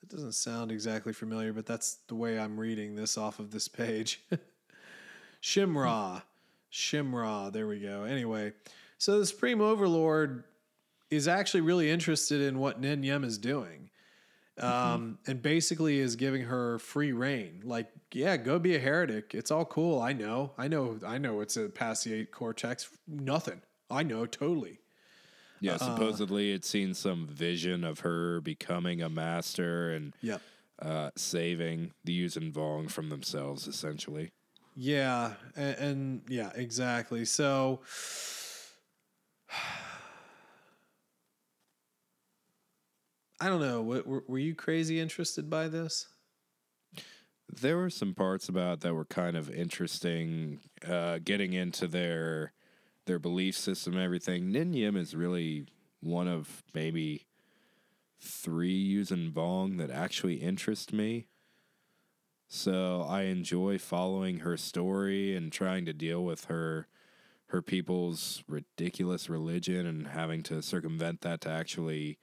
That 0.00 0.08
doesn't 0.08 0.32
sound 0.32 0.70
exactly 0.70 1.12
familiar, 1.12 1.52
but 1.52 1.66
that's 1.66 1.98
the 2.06 2.14
way 2.14 2.38
I'm 2.38 2.60
reading 2.60 2.94
this 2.94 3.18
off 3.18 3.40
of 3.40 3.50
this 3.50 3.66
page. 3.66 4.24
Shimrra. 5.42 6.22
Shimrra. 6.72 7.52
There 7.52 7.66
we 7.66 7.80
go. 7.80 8.04
Anyway, 8.04 8.52
so 8.98 9.18
the 9.18 9.26
Supreme 9.26 9.60
Overlord 9.60 10.44
is 11.10 11.26
actually 11.28 11.62
really 11.62 11.90
interested 11.90 12.40
in 12.40 12.58
what 12.58 12.80
Nen 12.80 13.02
Yim 13.02 13.24
is 13.24 13.38
doing. 13.38 13.90
Um, 14.60 15.18
and 15.28 15.40
basically 15.40 16.00
is 16.00 16.16
giving 16.16 16.42
her 16.42 16.80
free 16.80 17.12
reign. 17.12 17.60
Like, 17.62 17.86
yeah, 18.12 18.36
go 18.36 18.58
be 18.58 18.74
a 18.74 18.80
heretic. 18.80 19.32
It's 19.32 19.52
all 19.52 19.64
cool. 19.64 20.00
I 20.00 20.12
know. 20.12 20.50
I 20.58 20.66
know. 20.66 20.98
I 21.06 21.16
know 21.18 21.40
it's 21.42 21.56
a 21.56 21.68
past 21.68 22.02
the 22.04 22.12
eight 22.14 22.32
cortex. 22.32 22.88
Nothing. 23.06 23.62
I 23.88 24.02
know 24.02 24.26
totally. 24.26 24.80
Yeah, 25.60 25.76
supposedly 25.76 26.52
it's 26.52 26.68
seen 26.68 26.92
some 26.94 27.26
vision 27.26 27.84
of 27.84 28.00
her 28.00 28.40
becoming 28.40 29.00
a 29.00 29.08
master 29.08 29.92
and 29.92 30.12
Yep. 30.22 30.42
uh, 30.82 31.10
saving 31.16 31.92
the 32.04 32.24
Yuuzhan 32.24 32.52
Vong 32.52 32.90
from 32.90 33.10
themselves, 33.10 33.68
essentially. 33.68 34.30
Yeah, 34.74 35.34
and, 35.56 35.76
and 35.78 36.22
yeah, 36.28 36.50
exactly. 36.54 37.24
So 37.24 37.80
I 43.40 43.48
don't 43.48 43.60
know. 43.60 43.82
Were, 43.82 44.24
were 44.26 44.38
you 44.38 44.54
crazy 44.54 44.98
interested 44.98 45.48
by 45.48 45.68
this? 45.68 46.08
There 47.60 47.76
were 47.76 47.90
some 47.90 48.14
parts 48.14 48.48
about 48.48 48.80
that 48.80 48.94
were 48.94 49.04
kind 49.04 49.36
of 49.36 49.50
interesting, 49.50 50.60
uh, 50.86 51.18
getting 51.24 51.52
into 51.52 51.86
their 51.86 52.52
their 53.06 53.18
belief 53.18 53.56
system 53.56 53.94
and 53.94 54.02
everything. 54.02 54.52
Nen 54.52 54.74
Yim 54.74 54.94
is 54.94 55.14
really 55.14 55.66
one 56.00 56.28
of 56.28 56.62
maybe 56.74 57.24
three 58.20 58.94
Yuuzhan 58.94 59.32
Vong 59.32 59.78
that 59.78 59.90
actually 59.90 60.34
interest 60.34 60.92
me. 60.92 61.26
So 62.48 63.06
I 63.08 63.22
enjoy 63.22 63.78
following 63.78 64.40
her 64.40 64.56
story 64.56 65.34
and 65.34 65.50
trying 65.50 65.86
to 65.86 65.92
deal 65.92 66.24
with 66.24 66.46
her 66.46 66.86
her 67.46 67.62
people's 67.62 68.44
ridiculous 68.46 69.30
religion 69.30 69.86
and 69.86 70.08
having 70.08 70.42
to 70.42 70.60
circumvent 70.60 71.22
that 71.22 71.40
to 71.40 71.48
actually 71.48 72.18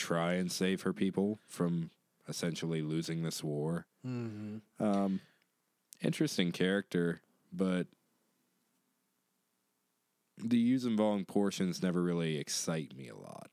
try 0.00 0.34
and 0.34 0.50
save 0.50 0.82
her 0.82 0.92
people 0.92 1.38
from 1.46 1.90
essentially 2.28 2.80
losing 2.80 3.22
this 3.22 3.44
war. 3.44 3.86
Mm-hmm. 4.06 4.82
Um, 4.82 5.20
interesting 6.02 6.52
character, 6.52 7.20
but 7.52 7.86
the 10.42 10.56
use 10.56 10.86
Yuuzhan 10.86 11.26
portions 11.26 11.82
never 11.82 12.02
really 12.02 12.38
excite 12.38 12.96
me 12.96 13.08
a 13.08 13.16
lot 13.16 13.50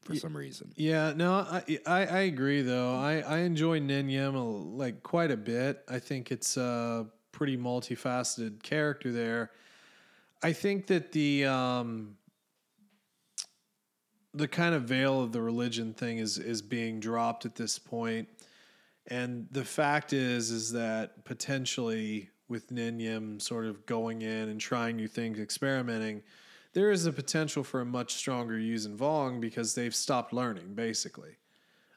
for 0.00 0.16
some 0.16 0.36
reason. 0.36 0.72
Yeah, 0.76 1.12
no, 1.14 1.34
I, 1.34 1.78
I 1.86 2.06
I 2.06 2.20
agree 2.20 2.62
though. 2.62 2.94
I 2.94 3.20
I 3.20 3.38
enjoy 3.40 3.80
Nen 3.80 4.08
Yim 4.08 4.76
like 4.78 5.02
quite 5.02 5.30
a 5.30 5.36
bit. 5.36 5.84
I 5.88 5.98
think 5.98 6.32
it's 6.32 6.56
a 6.56 7.06
pretty 7.32 7.58
multifaceted 7.58 8.62
character 8.62 9.12
there. 9.12 9.50
I 10.42 10.52
think 10.52 10.86
that 10.86 11.12
the 11.12 11.44
um 11.44 12.16
the 14.34 14.48
kind 14.48 14.74
of 14.74 14.84
veil 14.84 15.22
of 15.22 15.32
the 15.32 15.42
religion 15.42 15.92
thing 15.92 16.18
is 16.18 16.38
is 16.38 16.62
being 16.62 17.00
dropped 17.00 17.44
at 17.44 17.54
this 17.54 17.78
point. 17.78 18.28
And 19.08 19.48
the 19.50 19.64
fact 19.64 20.12
is 20.12 20.50
is 20.50 20.72
that 20.72 21.24
potentially 21.24 22.30
with 22.48 22.70
Nen 22.70 23.00
Yim 23.00 23.40
sort 23.40 23.66
of 23.66 23.86
going 23.86 24.22
in 24.22 24.48
and 24.48 24.60
trying 24.60 24.96
new 24.96 25.08
things, 25.08 25.38
experimenting, 25.38 26.22
there 26.74 26.90
is 26.90 27.06
a 27.06 27.12
potential 27.12 27.64
for 27.64 27.80
a 27.80 27.84
much 27.84 28.14
stronger 28.14 28.54
Yuuzhan 28.54 28.96
Vong 28.96 29.40
because 29.40 29.74
they've 29.74 29.94
stopped 29.94 30.32
learning, 30.32 30.74
basically. 30.74 31.38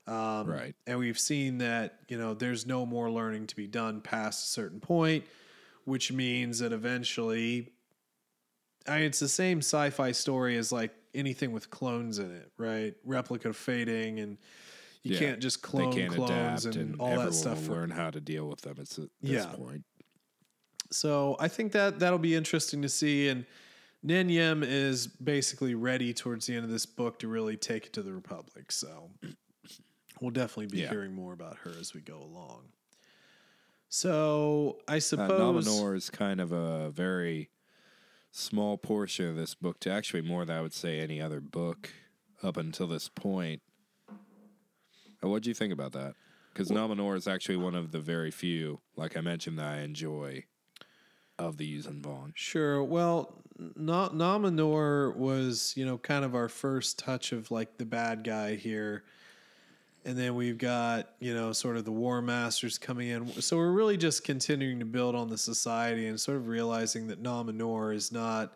Um, 0.08 0.48
Right. 0.48 0.76
And 0.88 1.00
we've 1.00 1.20
seen 1.20 1.58
that, 1.60 2.00
you 2.08 2.18
know, 2.18 2.34
there's 2.34 2.66
no 2.66 2.86
more 2.86 3.10
learning 3.10 3.48
to 3.48 3.56
be 3.56 3.68
done 3.68 4.02
past 4.02 4.46
a 4.46 4.48
certain 4.48 4.80
point, 4.80 5.26
which 5.84 6.12
means 6.12 6.60
that 6.60 6.72
eventually, 6.72 7.72
I 8.88 8.98
mean, 8.98 9.06
it's 9.06 9.20
the 9.20 9.28
same 9.28 9.60
sci 9.60 9.90
fi 9.90 10.12
story 10.12 10.58
as 10.58 10.72
like 10.72 10.94
anything 11.16 11.52
with 11.52 11.70
clones 11.70 12.20
in 12.20 12.32
it, 12.32 12.52
right? 12.58 12.94
Replica 13.04 13.54
fading, 13.54 14.20
and 14.20 14.38
you 15.04 15.14
Yeah. 15.14 15.20
can't 15.20 15.40
just 15.42 15.62
clone 15.62 15.92
can't 15.94 16.14
clones 16.14 16.66
and, 16.66 16.76
and, 16.76 17.02
all 17.02 17.18
that 17.18 17.34
stuff. 17.34 17.68
will 17.68 17.76
learn 17.76 17.90
how 17.92 18.10
to 18.12 18.20
deal 18.20 18.48
with 18.50 18.62
them. 18.62 18.76
It's 18.80 18.98
at 19.00 19.10
this 19.22 19.46
Yeah. 19.46 19.56
point. 19.56 19.84
So 20.92 21.36
I 21.40 21.48
think 21.48 21.72
that 21.74 22.00
that'll 22.00 22.20
be 22.20 22.36
interesting 22.36 22.82
to 22.84 22.90
see. 22.90 23.28
And 23.30 23.46
Nen 24.04 24.30
Yim 24.30 24.62
is 24.64 25.08
basically 25.08 25.74
ready 25.76 26.14
towards 26.14 26.46
the 26.46 26.56
end 26.56 26.64
of 26.66 26.72
this 26.72 26.86
book 26.86 27.20
to 27.20 27.28
really 27.28 27.58
take 27.58 27.88
it 27.88 27.94
to 27.94 28.04
the 28.04 28.14
Republic. 28.14 28.72
So 28.72 29.12
we'll 30.22 30.32
definitely 30.32 30.68
be 30.68 30.80
Yeah. 30.82 30.90
hearing 30.90 31.14
more 31.14 31.34
about 31.34 31.58
her 31.60 31.72
as 31.80 31.94
we 31.94 32.02
go 32.02 32.22
along. 32.22 32.72
So 33.90 34.80
I 34.88 34.98
Uh, 34.98 35.00
suppose 35.00 35.38
Nom 35.40 35.58
Anor 35.58 35.96
is 35.96 36.10
kind 36.10 36.42
of 36.42 36.52
a 36.52 36.90
very 36.92 37.50
small 38.36 38.78
portion 38.78 39.30
of 39.30 39.36
this 39.36 39.56
book, 39.56 39.80
to 39.80 39.90
actually 39.90 40.22
more 40.22 40.46
than 40.46 40.58
I 40.58 40.62
would 40.62 40.74
say 40.74 41.00
any 41.00 41.22
other 41.22 41.40
book 41.40 41.92
up 42.44 42.58
until 42.58 42.88
this 42.88 43.08
point. 43.08 43.62
Uh, 44.10 45.30
What 45.30 45.44
do 45.44 45.50
you 45.50 45.54
think 45.54 45.72
about 45.72 45.94
that? 45.94 46.16
Because 46.54 46.72
Nom 46.72 46.92
Anor 46.92 47.16
is 47.16 47.28
actually 47.28 47.58
one 47.58 47.76
of 47.76 47.92
the 47.92 48.00
very 48.00 48.32
few, 48.32 48.80
like 48.96 49.18
I 49.18 49.22
mentioned, 49.22 49.60
that 49.60 49.68
I 49.68 49.80
enjoy 49.80 50.46
of 51.38 51.58
the 51.58 51.78
Yuuzhan 51.78 52.02
Vong. 52.02 52.32
Sure. 52.34 52.82
Well, 52.84 53.42
Nom 53.58 54.44
Anor 54.44 55.16
was, 55.16 55.74
you 55.76 55.86
know, 55.86 55.98
kind 55.98 56.24
of 56.24 56.36
our 56.36 56.48
first 56.48 57.00
touch 57.00 57.32
of 57.32 57.52
like 57.52 57.78
the 57.78 57.86
bad 57.86 58.24
guy 58.24 58.56
here. 58.56 59.04
And 60.06 60.16
then 60.16 60.36
we've 60.36 60.60
got, 60.60 61.10
you 61.20 61.34
know, 61.34 61.52
sort 61.52 61.78
of 61.78 61.86
the 61.86 61.92
War 61.92 62.22
Masters 62.22 62.78
coming 62.78 63.08
in. 63.08 63.42
So 63.42 63.58
we're 63.58 63.72
really 63.72 63.98
just 63.98 64.24
continuing 64.24 64.78
to 64.80 64.86
build 64.86 65.16
on 65.16 65.30
the 65.30 65.38
society 65.38 66.08
and 66.08 66.22
sort 66.22 66.38
of 66.38 66.48
realizing 66.48 67.08
that 67.08 67.20
Nom 67.20 67.48
Anor 67.48 67.94
is 67.94 68.12
not, 68.12 68.56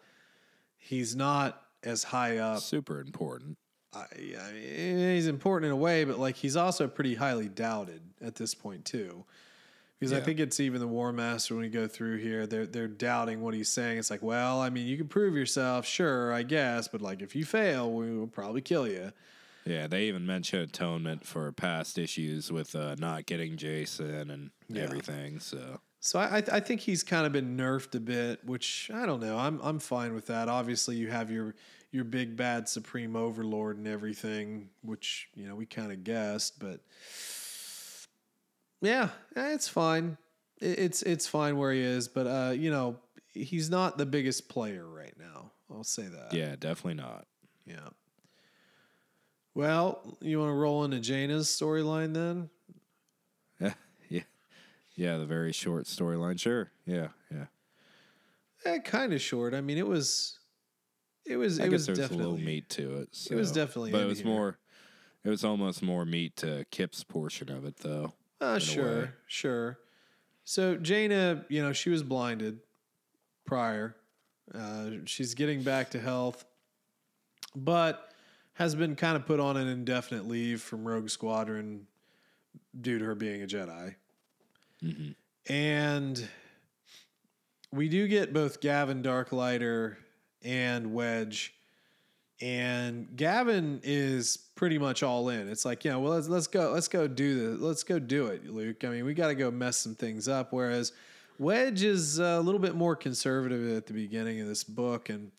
he's 0.78 1.16
not 1.16 1.64
as 1.84 2.04
high 2.04 2.38
up. 2.38 2.60
Super 2.60 3.02
important. 3.02 3.58
I, 3.94 4.06
I 4.40 4.52
mean, 4.52 5.16
he's 5.16 5.26
important 5.26 5.68
in 5.68 5.72
a 5.72 5.76
way, 5.76 6.04
but 6.04 6.20
like 6.20 6.36
he's 6.36 6.56
also 6.56 6.88
pretty 6.88 7.16
highly 7.16 7.50
doubted 7.50 8.02
at 8.22 8.36
this 8.36 8.54
point 8.54 8.86
too. 8.86 9.26
Because 10.00 10.14
I 10.14 10.22
think 10.22 10.40
it's 10.40 10.62
even 10.62 10.80
the 10.80 10.88
War 10.88 11.12
Master 11.12 11.56
when 11.56 11.64
we 11.64 11.70
go 11.70 11.86
through 11.86 12.20
here, 12.20 12.48
they're 12.48 12.66
they're 12.66 12.88
doubting 12.88 13.42
what 13.42 13.54
he's 13.54 13.68
saying. 13.68 13.98
It's 13.98 14.10
like, 14.10 14.22
well, 14.24 14.62
I 14.62 14.70
mean, 14.70 14.88
you 14.88 14.96
can 14.96 15.10
prove 15.10 15.36
yourself, 15.36 15.86
sure, 15.86 16.32
I 16.32 16.44
guess, 16.44 16.88
but 16.88 17.02
like 17.02 17.22
if 17.22 17.36
you 17.36 17.44
fail, 17.44 17.92
we 17.92 18.18
will 18.18 18.28
probably 18.28 18.62
kill 18.62 18.88
you. 18.88 19.12
Yeah, 19.70 19.88
they 19.88 20.06
even 20.06 20.26
mention 20.26 20.60
atonement 20.62 21.26
for 21.26 21.52
past 21.52 21.98
issues 21.98 22.52
with 22.52 22.76
uh, 22.76 22.96
not 22.98 23.26
getting 23.26 23.56
Jacen 23.56 24.32
and 24.32 24.52
Yeah. 24.68 24.84
everything. 24.84 25.40
So 25.40 25.80
So 26.00 26.18
I 26.20 26.38
I, 26.52 26.60
think 26.60 26.82
he's 26.82 27.04
kind 27.04 27.26
of 27.26 27.32
been 27.32 27.56
nerfed 27.58 27.94
a 27.96 28.00
bit, 28.00 28.44
which 28.46 28.90
I 28.94 29.06
don't 29.06 29.20
know. 29.20 29.38
I'm 29.38 29.60
I'm 29.62 29.80
fine 29.80 30.14
with 30.14 30.28
that. 30.28 30.50
Obviously, 30.50 30.96
you 30.96 31.10
have 31.12 31.30
your 31.30 31.56
your 31.92 32.04
big 32.04 32.36
bad 32.36 32.68
supreme 32.70 33.16
overlord 33.16 33.78
and 33.78 33.88
everything, 33.88 34.70
which 34.82 35.28
you 35.36 35.48
know 35.48 35.56
we 35.56 35.66
kind 35.66 35.92
of 35.92 36.04
guessed, 36.04 36.60
but 36.60 36.80
yeah, 38.82 39.10
eh, 39.36 39.54
it's 39.54 39.68
fine. 39.68 40.18
It- 40.62 40.80
It's 40.80 41.02
it's 41.04 41.28
fine 41.28 41.58
where 41.58 41.72
he 41.74 41.82
is, 41.82 42.08
but 42.08 42.28
uh, 42.28 42.52
you 42.52 42.72
know 42.72 42.98
he's 43.34 43.70
not 43.70 43.98
the 43.98 44.06
biggest 44.06 44.50
player 44.50 44.88
right 44.88 45.14
now. 45.18 45.52
I'll 45.72 45.84
say 45.84 46.08
that. 46.08 46.34
yeah, 46.34 46.56
definitely 46.58 46.96
not. 47.02 47.28
Yeah. 47.66 47.90
Well, 49.54 50.18
you 50.22 50.40
want 50.40 50.52
to 50.52 50.56
roll 50.56 50.84
into 50.84 50.98
Jaina's 50.98 51.48
storyline 51.48 52.14
then? 52.14 52.50
Yeah, 53.60 53.74
yeah, 54.10 54.22
yeah. 54.96 55.18
The 55.18 55.26
very 55.26 55.52
short 55.52 55.86
storyline. 55.86 56.40
Sure. 56.40 56.72
Yeah, 56.86 57.10
yeah. 57.32 57.46
Eh, 58.66 58.80
kind 58.80 59.14
of 59.14 59.22
short. 59.22 59.54
I 59.54 59.62
mean, 59.62 59.78
it 59.78 59.88
was, 59.88 60.40
it 61.26 61.38
was, 61.38 61.60
I 61.60 61.66
it 61.66 61.72
was 61.72 61.88
definitely 61.88 62.16
a 62.16 62.20
little 62.20 62.38
meat 62.38 62.70
to 62.70 62.98
it. 62.98 63.10
So. 63.12 63.34
It 63.34 63.38
was 63.38 63.52
definitely 63.52 63.92
but 63.92 64.02
it 64.02 64.08
was 64.08 64.20
here. 64.20 64.28
more. 64.28 64.58
It 65.24 65.30
was 65.30 65.44
almost 65.44 65.82
more 65.82 66.06
meat 66.06 66.38
to 66.38 66.66
Kyp's 66.72 67.04
portion 67.04 67.52
of 67.52 67.66
it, 67.66 67.78
though. 67.78 68.14
Uh, 68.40 68.60
sure, 68.60 69.16
sure. 69.28 69.80
So 70.46 70.78
Jaina, 70.78 71.46
you 71.50 71.62
know, 71.62 71.74
she 71.74 71.90
was 71.90 72.04
blinded 72.04 72.60
prior. 73.46 73.96
Uh, 74.54 74.92
she's 75.06 75.34
getting 75.34 75.62
back 75.62 75.92
to 75.92 76.00
health, 76.00 76.46
but 77.56 78.09
has 78.60 78.76
been 78.76 78.94
kind 78.94 79.16
of 79.16 79.26
put 79.26 79.40
on 79.40 79.56
an 79.56 79.70
indefinite 79.70 80.28
leave 80.28 80.62
from 80.62 80.86
Rogue 80.86 81.10
Squadron 81.10 81.88
due 82.80 83.00
to 83.00 83.06
her 83.06 83.16
being 83.16 83.42
a 83.42 83.48
Jedi. 83.48 83.96
Mhm. 84.84 85.16
And 85.48 86.30
we 87.72 87.88
do 87.88 88.06
get 88.10 88.34
both 88.34 88.60
Gavin 88.60 89.02
Darklighter 89.02 89.96
and 90.42 90.94
Wedge. 90.94 91.54
And 92.42 93.16
Gavin 93.16 93.80
is 93.82 94.36
pretty 94.56 94.78
much 94.78 95.04
all 95.04 95.30
in. 95.30 95.48
It's 95.48 95.64
like, 95.64 95.86
you 95.86 95.92
know, 95.92 96.02
well, 96.02 96.14
let's 96.14 96.28
let's 96.28 96.48
go, 96.48 96.72
let's 96.74 96.90
go 96.90 97.08
do 97.08 97.52
this, 97.52 97.62
let's 97.62 97.84
go 97.84 97.98
do 97.98 98.28
it, 98.28 98.50
Luke. 98.50 98.84
I 98.84 98.90
mean, 98.90 99.06
we 99.06 99.14
got 99.14 99.28
to 99.28 99.36
go 99.36 99.50
mess 99.50 99.78
some 99.78 99.96
things 99.96 100.28
up. 100.28 100.52
Whereas 100.52 100.92
Wedge 101.38 101.84
is 101.84 102.20
a 102.20 102.42
little 102.42 102.60
bit 102.60 102.76
more 102.76 102.98
conservative 102.98 103.76
at 103.78 103.88
the 103.88 103.94
beginning 103.94 104.42
of 104.42 104.48
this 104.48 104.66
book, 104.66 105.08
and 105.08 105.32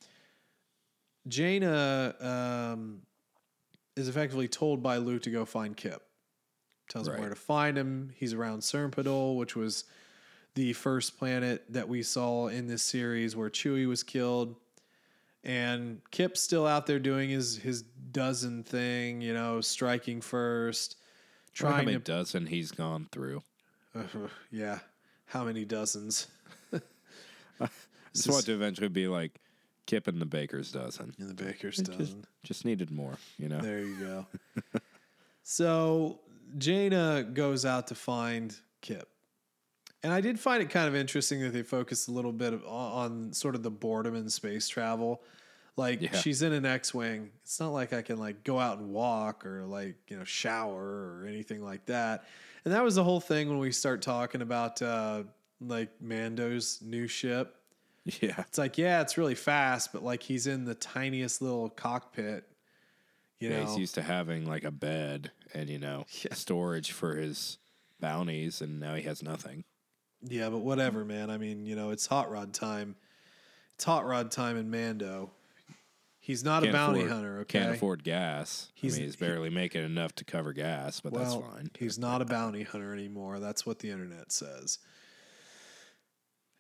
Jaina 1.28 2.14
um, 2.20 3.02
is 4.00 4.08
effectively 4.08 4.48
told 4.48 4.82
by 4.82 4.96
Luke 4.96 5.22
to 5.22 5.30
go 5.30 5.44
find 5.44 5.76
Kyp. 5.76 6.00
Tells 6.88 7.06
him 7.06 7.20
where 7.20 7.28
to 7.28 7.36
find 7.36 7.78
him. 7.78 8.12
He's 8.16 8.34
around 8.34 8.60
Sernpidal, 8.60 9.36
which 9.36 9.54
was 9.54 9.84
the 10.54 10.72
first 10.72 11.18
planet 11.18 11.64
that 11.68 11.88
we 11.88 12.02
saw 12.02 12.48
in 12.48 12.66
this 12.66 12.82
series 12.82 13.36
where 13.36 13.48
Chewie 13.48 13.86
was 13.86 14.02
killed. 14.02 14.56
And 15.44 16.00
Kyp's 16.10 16.40
still 16.40 16.66
out 16.66 16.86
there 16.86 16.98
doing 16.98 17.30
his 17.30 17.56
his 17.56 17.82
dozen 17.82 18.64
thing, 18.64 19.20
you 19.20 19.32
know, 19.32 19.60
striking 19.60 20.20
first, 20.20 20.96
Try 21.52 21.70
how 21.70 21.76
many 21.78 21.92
to 21.92 21.98
dozen 21.98 22.46
he's 22.46 22.72
gone 22.72 23.08
through. 23.12 23.42
yeah, 24.50 24.80
how 25.26 25.44
many 25.44 25.64
dozens 25.64 26.26
I 27.60 27.68
Just 28.14 28.28
want 28.28 28.46
to 28.46 28.52
eventually 28.54 28.88
be 28.88 29.06
like 29.06 29.32
Kyp 29.86 30.06
and 30.06 30.20
the 30.20 30.26
baker's 30.26 30.70
dozen. 30.72 31.14
in 31.18 31.26
the 31.28 31.34
baker's 31.34 31.78
It 31.78 31.86
just, 31.86 31.98
dozen? 31.98 32.24
just 32.44 32.64
needed 32.64 32.90
more, 32.90 33.14
you 33.38 33.48
know. 33.48 33.58
There 33.60 33.80
you 33.80 33.96
go. 33.96 34.26
so 35.42 36.20
Jaina 36.58 37.24
goes 37.32 37.64
out 37.64 37.88
to 37.88 37.94
find 37.94 38.54
Kyp. 38.82 39.04
And 40.02 40.12
I 40.12 40.20
did 40.20 40.40
find 40.40 40.62
it 40.62 40.70
kind 40.70 40.88
of 40.88 40.94
interesting 40.96 41.40
that 41.42 41.52
they 41.52 41.62
focused 41.62 42.08
a 42.08 42.10
little 42.12 42.32
bit 42.32 42.54
of, 42.54 42.64
on 42.64 43.32
sort 43.32 43.54
of 43.54 43.62
the 43.62 43.70
boredom 43.70 44.14
in 44.14 44.30
space 44.30 44.66
travel. 44.68 45.22
Like 45.76 46.00
Yeah. 46.00 46.16
she's 46.16 46.42
in 46.42 46.52
an 46.52 46.64
X-wing. 46.64 47.30
It's 47.42 47.60
not 47.60 47.68
like 47.72 47.92
I 47.92 48.00
can 48.02 48.18
like 48.18 48.42
go 48.44 48.58
out 48.58 48.78
and 48.78 48.90
walk 48.90 49.44
or 49.44 49.64
like, 49.66 49.96
you 50.08 50.16
know, 50.16 50.24
shower 50.24 50.82
or 51.20 51.26
anything 51.28 51.62
like 51.62 51.84
that. 51.86 52.24
And 52.64 52.72
that 52.74 52.82
was 52.82 52.94
the 52.94 53.04
whole 53.04 53.20
thing 53.20 53.48
when 53.48 53.58
we 53.58 53.72
start 53.72 54.02
talking 54.02 54.40
about 54.42 54.80
uh 54.82 55.24
like 55.60 55.90
Mando's 56.00 56.80
new 56.82 57.06
ship. 57.06 57.56
Yeah, 58.20 58.40
It's 58.40 58.58
like, 58.58 58.78
yeah, 58.78 59.02
it's 59.02 59.18
really 59.18 59.34
fast, 59.34 59.92
but 59.92 60.02
like 60.02 60.22
he's 60.22 60.46
in 60.46 60.64
the 60.64 60.74
tiniest 60.74 61.42
little 61.42 61.68
cockpit. 61.68 62.44
You 63.38 63.50
yeah. 63.50 63.60
know, 63.60 63.66
He's 63.70 63.78
used 63.78 63.94
to 63.96 64.02
having 64.02 64.46
like 64.46 64.64
a 64.64 64.70
bed 64.70 65.30
and 65.54 65.68
you 65.68 65.78
know 65.78 66.06
Yeah. 66.24 66.34
storage 66.34 66.92
for 66.92 67.16
his 67.16 67.58
bounties, 68.00 68.60
and 68.60 68.80
now 68.80 68.94
he 68.94 69.02
has 69.02 69.22
nothing. 69.22 69.64
Yeah, 70.22 70.50
but 70.50 70.58
whatever, 70.58 71.04
man. 71.04 71.30
I 71.30 71.38
mean, 71.38 71.64
you 71.66 71.74
know, 71.76 71.90
it's 71.90 72.06
hot 72.06 72.30
rod 72.30 72.52
time. 72.52 72.96
It's 73.74 73.84
hot 73.84 74.06
rod 74.06 74.30
time 74.30 74.56
in 74.56 74.70
Mando. 74.70 75.30
He's 76.18 76.44
not 76.44 76.62
a 76.62 76.66
Can't 76.66 76.74
bounty 76.74 77.00
afford- 77.00 77.12
hunter, 77.12 77.38
okay? 77.40 77.58
Can't 77.60 77.74
afford 77.76 78.04
gas. 78.04 78.68
He's- 78.74 78.94
I 78.94 78.96
mean, 78.98 79.06
he's 79.06 79.14
he- 79.18 79.24
barely 79.24 79.48
making 79.50 79.84
enough 79.84 80.14
to 80.16 80.24
cover 80.24 80.52
gas, 80.52 81.00
but 81.00 81.14
that's 81.14 81.34
fine. 81.34 81.70
he's 81.78 81.98
not 81.98 82.20
a 82.20 82.26
bounty 82.26 82.62
hunter 82.62 82.92
anymore. 82.92 83.40
That's 83.40 83.64
what 83.64 83.78
the 83.78 83.90
internet 83.90 84.30
says. 84.32 84.78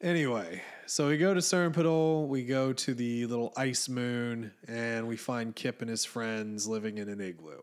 Anyway, 0.02 0.62
so 0.86 1.08
we 1.08 1.18
go 1.18 1.34
to 1.34 1.40
Sernpidal, 1.40 2.26
we 2.26 2.42
go 2.44 2.72
to 2.72 2.94
the 2.94 3.26
little 3.26 3.52
ice 3.56 3.88
moon, 3.88 4.50
and 4.66 5.06
we 5.06 5.16
find 5.16 5.54
Kyp 5.54 5.80
and 5.82 5.90
his 5.90 6.04
friends 6.04 6.66
living 6.66 6.98
in 6.98 7.08
an 7.08 7.20
igloo. 7.20 7.60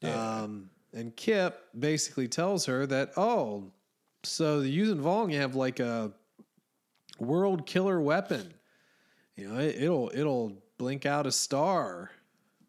Yeah. 0.00 0.40
Um, 0.42 0.70
and 0.92 1.16
Kyp 1.16 1.54
basically 1.78 2.28
tells 2.28 2.66
her 2.66 2.86
that, 2.86 3.12
oh, 3.16 3.64
so 4.22 4.60
the 4.60 4.78
Yuuzhan 4.78 5.00
Vong 5.00 5.32
have 5.34 5.54
like 5.56 5.80
a 5.80 6.12
world 7.18 7.66
killer 7.66 8.00
weapon. 8.00 8.54
You 9.36 9.48
know, 9.48 9.58
it, 9.58 9.76
it'll 9.82 10.10
it'll 10.14 10.52
blink 10.78 11.06
out 11.06 11.26
a 11.26 11.32
star. 11.32 12.10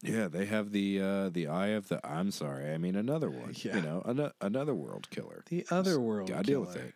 Yeah, 0.02 0.28
they 0.28 0.46
have 0.46 0.72
the 0.72 1.02
uh, 1.02 1.30
the 1.30 1.48
eye 1.48 1.68
of 1.70 1.88
the. 1.90 2.06
I'm 2.06 2.32
sorry, 2.32 2.74
I 2.74 2.78
mean 2.78 2.96
another 2.96 3.30
one. 3.30 3.54
Yeah. 3.64 3.76
You 3.76 3.82
know, 3.82 4.02
an- 4.06 4.32
another 4.42 4.74
world 4.74 5.10
killer. 5.10 5.44
The 5.50 5.66
other 5.70 6.00
world 6.00 6.30
Gotta 6.30 6.44
deal 6.44 6.62
with 6.62 6.76
it. 6.76 6.94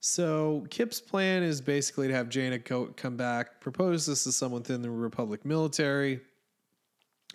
So 0.00 0.66
Kyp's 0.70 1.00
plan 1.00 1.42
is 1.42 1.60
basically 1.60 2.08
to 2.08 2.14
have 2.14 2.30
Jaina 2.30 2.58
co- 2.58 2.92
come 2.96 3.16
back, 3.16 3.60
propose 3.60 4.06
this 4.06 4.24
to 4.24 4.32
someone 4.32 4.62
within 4.62 4.80
the 4.80 4.90
Republic 4.90 5.44
military, 5.44 6.20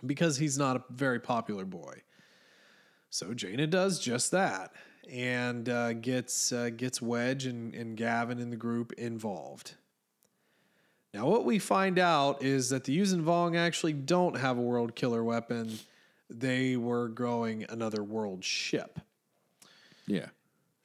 because 0.06 0.38
he's 0.38 0.58
not 0.58 0.76
a 0.76 0.84
very 0.90 1.20
popular 1.20 1.64
boy. 1.64 2.02
So 3.12 3.34
Jaina 3.34 3.68
does 3.68 4.00
just 4.00 4.32
that 4.32 4.74
and 5.10 5.70
uh, 5.70 5.94
gets 5.94 6.52
uh, 6.52 6.72
gets 6.76 7.02
Wedge 7.02 7.46
and, 7.46 7.74
and 7.74 7.96
Gavin 7.96 8.40
in 8.40 8.50
the 8.50 8.56
group 8.56 8.94
involved. 8.94 9.76
Now, 11.14 11.28
what 11.28 11.46
we 11.46 11.60
find 11.60 11.98
out 11.98 12.44
is 12.44 12.70
that 12.72 12.84
the 12.84 12.98
Yuuzhan 12.98 13.24
Vong 13.24 13.56
actually 13.56 13.94
don't 13.94 14.38
have 14.38 14.58
a 14.58 14.62
world 14.62 14.96
killer 14.96 15.24
weapon. 15.24 15.80
They 16.30 16.76
were 16.76 17.08
growing 17.08 17.66
another 17.70 18.04
world 18.04 18.44
ship, 18.44 19.00
Yeah, 20.08 20.26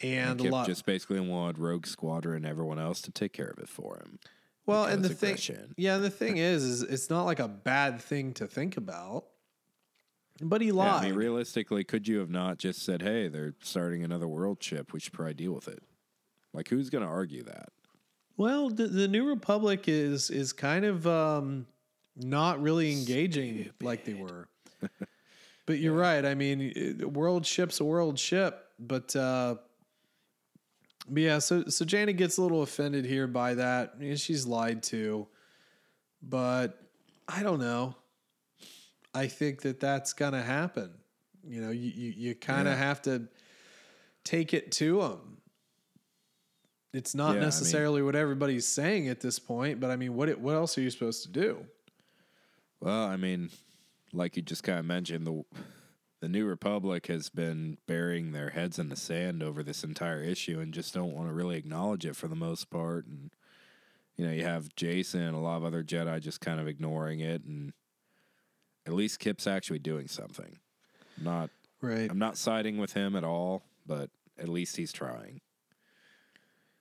and 0.03 0.41
a 0.41 0.45
lot. 0.45 0.67
just 0.67 0.87
basically 0.87 1.21
wanted 1.21 1.59
Rogue 1.59 1.87
Squadron 1.87 2.37
and 2.37 2.47
everyone 2.47 2.79
else 2.79 3.01
to 3.03 3.11
take 3.11 3.33
care 3.33 3.49
of 3.49 3.59
it 3.59 3.69
for 3.69 3.97
him. 3.97 4.19
Well, 4.67 4.85
and 4.85 5.05
the 5.05 5.09
because 5.09 5.47
thing, 5.47 5.75
yeah, 5.77 5.99
the 5.99 6.11
thing 6.11 6.37
is, 6.37 6.63
is 6.63 6.83
it's 6.83 7.11
not 7.11 7.25
like 7.25 7.41
a 7.41 7.49
bad 7.49 8.01
thing 8.01 8.33
to 8.35 8.47
think 8.47 8.77
about. 8.77 9.25
But 10.43 10.61
he 10.61 10.73
lied. 10.73 10.87
Yeah, 10.87 10.97
I 10.97 11.11
mean, 11.11 11.19
realistically, 11.19 11.85
could 11.85 12.09
you 12.09 12.19
have 12.19 12.31
not 12.31 12.59
just 12.59 12.83
said, 12.83 13.03
"Hey, 13.03 13.29
they're 13.29 13.55
starting 13.63 14.05
another 14.05 14.29
world 14.29 14.63
ship. 14.63 14.93
We 14.93 15.01
should 15.01 15.13
probably 15.13 15.35
deal 15.35 15.53
with 15.53 15.69
it"? 15.69 15.83
Like, 16.53 16.69
who's 16.69 16.89
going 16.89 17.05
to 17.05 17.11
argue 17.11 17.43
that? 17.45 17.71
well, 18.41 18.71
the, 18.71 18.87
the 18.87 19.07
New 19.07 19.29
Republic 19.29 19.85
is 19.87 20.31
is 20.31 20.55
kind 20.55 20.87
of 20.87 21.07
um, 21.07 21.67
not 22.17 22.63
really 22.63 22.93
engaging 22.93 23.71
like 23.83 24.05
they 24.05 24.15
were. 24.15 24.49
but 25.67 25.79
you're 25.79 25.95
right. 25.95 26.25
I 26.25 26.35
mean, 26.35 27.03
world 27.13 27.45
ship's 27.45 27.81
a 27.81 27.85
world 27.85 28.19
ship, 28.19 28.69
but. 28.79 29.15
Uh, 29.15 29.57
but 31.11 31.23
yeah, 31.23 31.39
so 31.41 31.65
so 31.65 31.85
Jaina 31.85 32.13
gets 32.13 32.39
a 32.39 32.43
little 32.43 32.63
offended 32.63 33.05
here 33.05 33.27
by 33.27 33.55
that. 33.55 33.93
I 33.97 33.99
mean, 33.99 34.17
she's 34.17 34.47
lied 34.47 34.83
to, 34.85 35.27
but 36.23 36.81
I 37.29 37.43
don't 37.43 37.61
know. 37.61 37.97
I 39.15 39.27
think 39.27 39.63
that 39.63 39.81
that's 39.81 40.13
gonna 40.13 40.43
happen. 40.43 40.91
You 41.47 41.61
know, 41.63 41.71
you 41.71 41.91
you, 41.95 42.13
you 42.17 42.35
kind 42.35 42.69
of 42.69 42.75
Yeah. 42.75 42.85
have 42.85 43.03
to 43.03 43.29
take 44.25 44.55
it 44.55 44.71
to 44.73 45.01
them. 45.01 45.39
It's 46.93 47.15
not 47.15 47.27
Yeah, 47.27 47.31
I 47.31 47.35
mean- 47.35 47.43
necessarily 47.45 48.03
what 48.03 48.17
everybody's 48.17 48.67
saying 48.67 49.09
at 49.09 49.21
this 49.21 49.39
point, 49.39 49.81
but 49.81 49.91
I 49.91 49.97
mean, 49.97 50.15
what 50.15 50.29
it, 50.29 50.41
what 50.41 50.55
else 50.55 50.77
are 50.77 50.81
you 50.81 50.91
supposed 50.91 51.23
to 51.23 51.29
do? 51.29 51.67
Well, 52.81 53.05
I 53.07 53.17
mean, 53.17 53.51
like 54.13 54.37
you 54.37 54.43
just 54.43 54.63
kind 54.65 54.79
of 54.79 54.85
mentioned, 54.85 55.27
the 55.27 55.45
the 56.21 56.29
New 56.29 56.47
Republic 56.47 57.07
has 57.07 57.31
been 57.31 57.79
burying 57.87 58.33
their 58.33 58.51
heads 58.51 58.79
in 58.79 58.89
the 58.89 58.97
sand 58.97 59.43
over 59.43 59.63
this 59.63 59.83
entire 59.83 60.23
issue 60.23 60.61
and 60.61 60.75
just 60.75 60.95
don't 60.95 61.15
want 61.15 61.29
to 61.29 61.35
really 61.35 61.57
acknowledge 61.57 62.05
it 62.05 62.17
for 62.17 62.29
the 62.29 62.37
most 62.37 62.71
part. 62.71 63.07
And 63.07 63.31
you 64.17 64.27
know, 64.27 64.33
you 64.33 64.45
have 64.45 64.75
Jacen 64.77 65.27
and 65.27 65.35
a 65.37 65.41
lot 65.41 65.57
of 65.57 65.65
other 65.65 65.83
Jedi 65.83 66.21
just 66.21 66.41
kind 66.41 66.61
of 66.61 66.69
ignoring 66.69 67.21
it, 67.21 67.45
and 67.45 67.73
at 68.87 68.93
least 68.93 69.19
Kyp's 69.19 69.47
actually 69.47 69.79
doing 69.79 70.09
something. 70.09 70.59
Not, 71.21 71.51
Right. 71.81 72.11
I'm 72.11 72.19
not 72.19 72.37
siding 72.37 72.77
with 72.79 72.93
him 72.93 73.17
at 73.17 73.25
all, 73.25 73.63
but 73.87 74.11
at 74.39 74.49
least 74.49 74.77
he's 74.77 74.93
trying. 74.93 75.41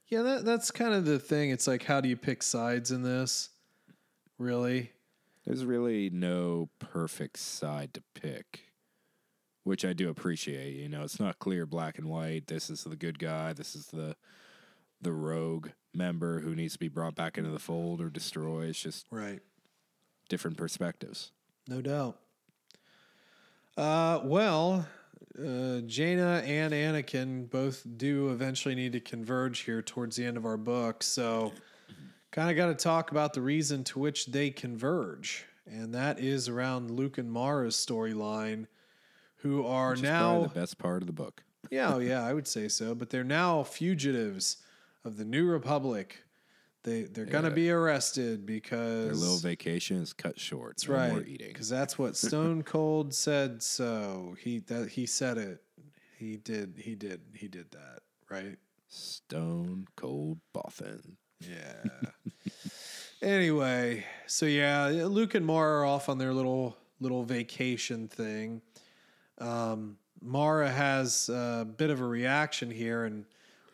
Yeah, 0.07 0.23
that 0.23 0.45
that's 0.45 0.71
kind 0.71 0.93
of 0.93 1.05
the 1.05 1.19
thing. 1.19 1.51
It's 1.51 1.67
like, 1.67 1.83
how 1.83 2.01
do 2.01 2.09
you 2.09 2.17
pick 2.17 2.41
sides 2.43 2.91
in 2.91 3.03
this? 3.03 3.49
Really? 4.37 4.91
There's 5.45 5.63
really 5.65 6.09
no 6.09 6.69
perfect 6.79 7.37
side 7.37 7.93
to 7.93 8.01
pick, 8.13 8.65
which 9.63 9.83
I 9.85 9.93
do 9.93 10.09
appreciate. 10.09 10.75
You 10.75 10.89
know, 10.89 11.03
it's 11.03 11.19
not 11.19 11.39
clear 11.39 11.65
black 11.65 11.97
and 11.97 12.07
white. 12.09 12.47
This 12.47 12.69
is 12.69 12.83
the 12.83 12.95
good 12.95 13.19
guy. 13.19 13.53
This 13.53 13.75
is 13.75 13.87
the 13.87 14.15
the 15.01 15.13
rogue 15.13 15.69
member 15.93 16.41
who 16.41 16.53
needs 16.53 16.73
to 16.73 16.79
be 16.79 16.89
brought 16.89 17.15
back 17.15 17.37
into 17.37 17.49
the 17.49 17.59
fold 17.59 18.01
or 18.01 18.09
destroyed. 18.09 18.69
It's 18.69 18.81
just 18.81 19.05
Right. 19.09 19.39
different 20.27 20.57
perspectives. 20.57 21.31
No 21.67 21.81
doubt. 21.81 22.19
Uh, 23.77 24.19
well, 24.23 24.85
uh, 25.37 25.79
Jaina 25.81 26.41
and 26.45 26.73
Anakin 26.73 27.49
both 27.49 27.85
do 27.97 28.29
eventually 28.29 28.75
need 28.75 28.91
to 28.91 28.99
converge 28.99 29.59
here 29.59 29.81
towards 29.81 30.17
the 30.17 30.25
end 30.25 30.35
of 30.35 30.45
our 30.45 30.57
book. 30.57 31.01
So, 31.01 31.53
kind 32.31 32.49
of 32.49 32.57
got 32.57 32.67
to 32.67 32.75
talk 32.75 33.11
about 33.11 33.33
the 33.33 33.41
reason 33.41 33.83
to 33.85 33.99
which 33.99 34.25
they 34.27 34.49
converge, 34.49 35.45
and 35.65 35.93
that 35.93 36.19
is 36.19 36.49
around 36.49 36.91
Luke 36.91 37.17
and 37.17 37.31
Mara's 37.31 37.75
storyline, 37.75 38.67
who 39.39 39.65
are 39.65 39.91
Which 39.91 40.01
now 40.01 40.43
the 40.43 40.49
best 40.59 40.77
part 40.77 41.01
of 41.01 41.07
the 41.07 41.13
book. 41.13 41.43
yeah, 41.69 41.93
oh, 41.93 41.99
yeah, 41.99 42.23
I 42.25 42.33
would 42.33 42.47
say 42.47 42.67
so. 42.67 42.95
But 42.95 43.09
they're 43.09 43.23
now 43.23 43.63
fugitives 43.63 44.57
of 45.03 45.17
the 45.17 45.25
New 45.25 45.45
Republic. 45.45 46.23
They 46.83 47.03
they're 47.03 47.25
gonna 47.25 47.51
be 47.51 47.69
arrested 47.69 48.45
because 48.45 49.05
Their 49.07 49.13
little 49.15 49.37
vacation 49.37 49.97
is 49.97 50.13
cut 50.13 50.39
short. 50.39 50.77
that's 50.77 50.87
no 50.87 50.95
right. 50.95 51.11
more 51.11 51.23
eating. 51.23 51.49
Because 51.49 51.67
that's 51.67 51.97
what 51.99 52.15
Stone 52.15 52.63
Cold 52.63 53.13
said. 53.13 53.61
So 53.61 54.35
he 54.39 54.59
that 54.59 54.89
he 54.89 55.05
said 55.05 55.37
it. 55.37 55.61
He 56.17 56.37
did. 56.37 56.75
He 56.77 56.95
did. 56.95 57.21
He 57.33 57.47
did 57.47 57.71
that. 57.71 57.99
Right. 58.29 58.57
Stone 58.87 59.87
cold 59.95 60.39
Bothan. 60.53 61.15
Yeah. 61.41 62.09
anyway, 63.21 64.05
so 64.27 64.45
yeah, 64.45 64.87
Luke 64.87 65.35
and 65.35 65.45
Mara 65.45 65.81
are 65.81 65.85
off 65.85 66.09
on 66.09 66.17
their 66.17 66.33
little 66.33 66.77
little 66.99 67.23
vacation 67.23 68.07
thing. 68.07 68.61
Um, 69.39 69.97
Mara 70.21 70.69
has 70.69 71.29
a 71.29 71.65
bit 71.77 71.89
of 71.89 72.01
a 72.01 72.05
reaction 72.05 72.69
here, 72.69 73.05
and 73.05 73.25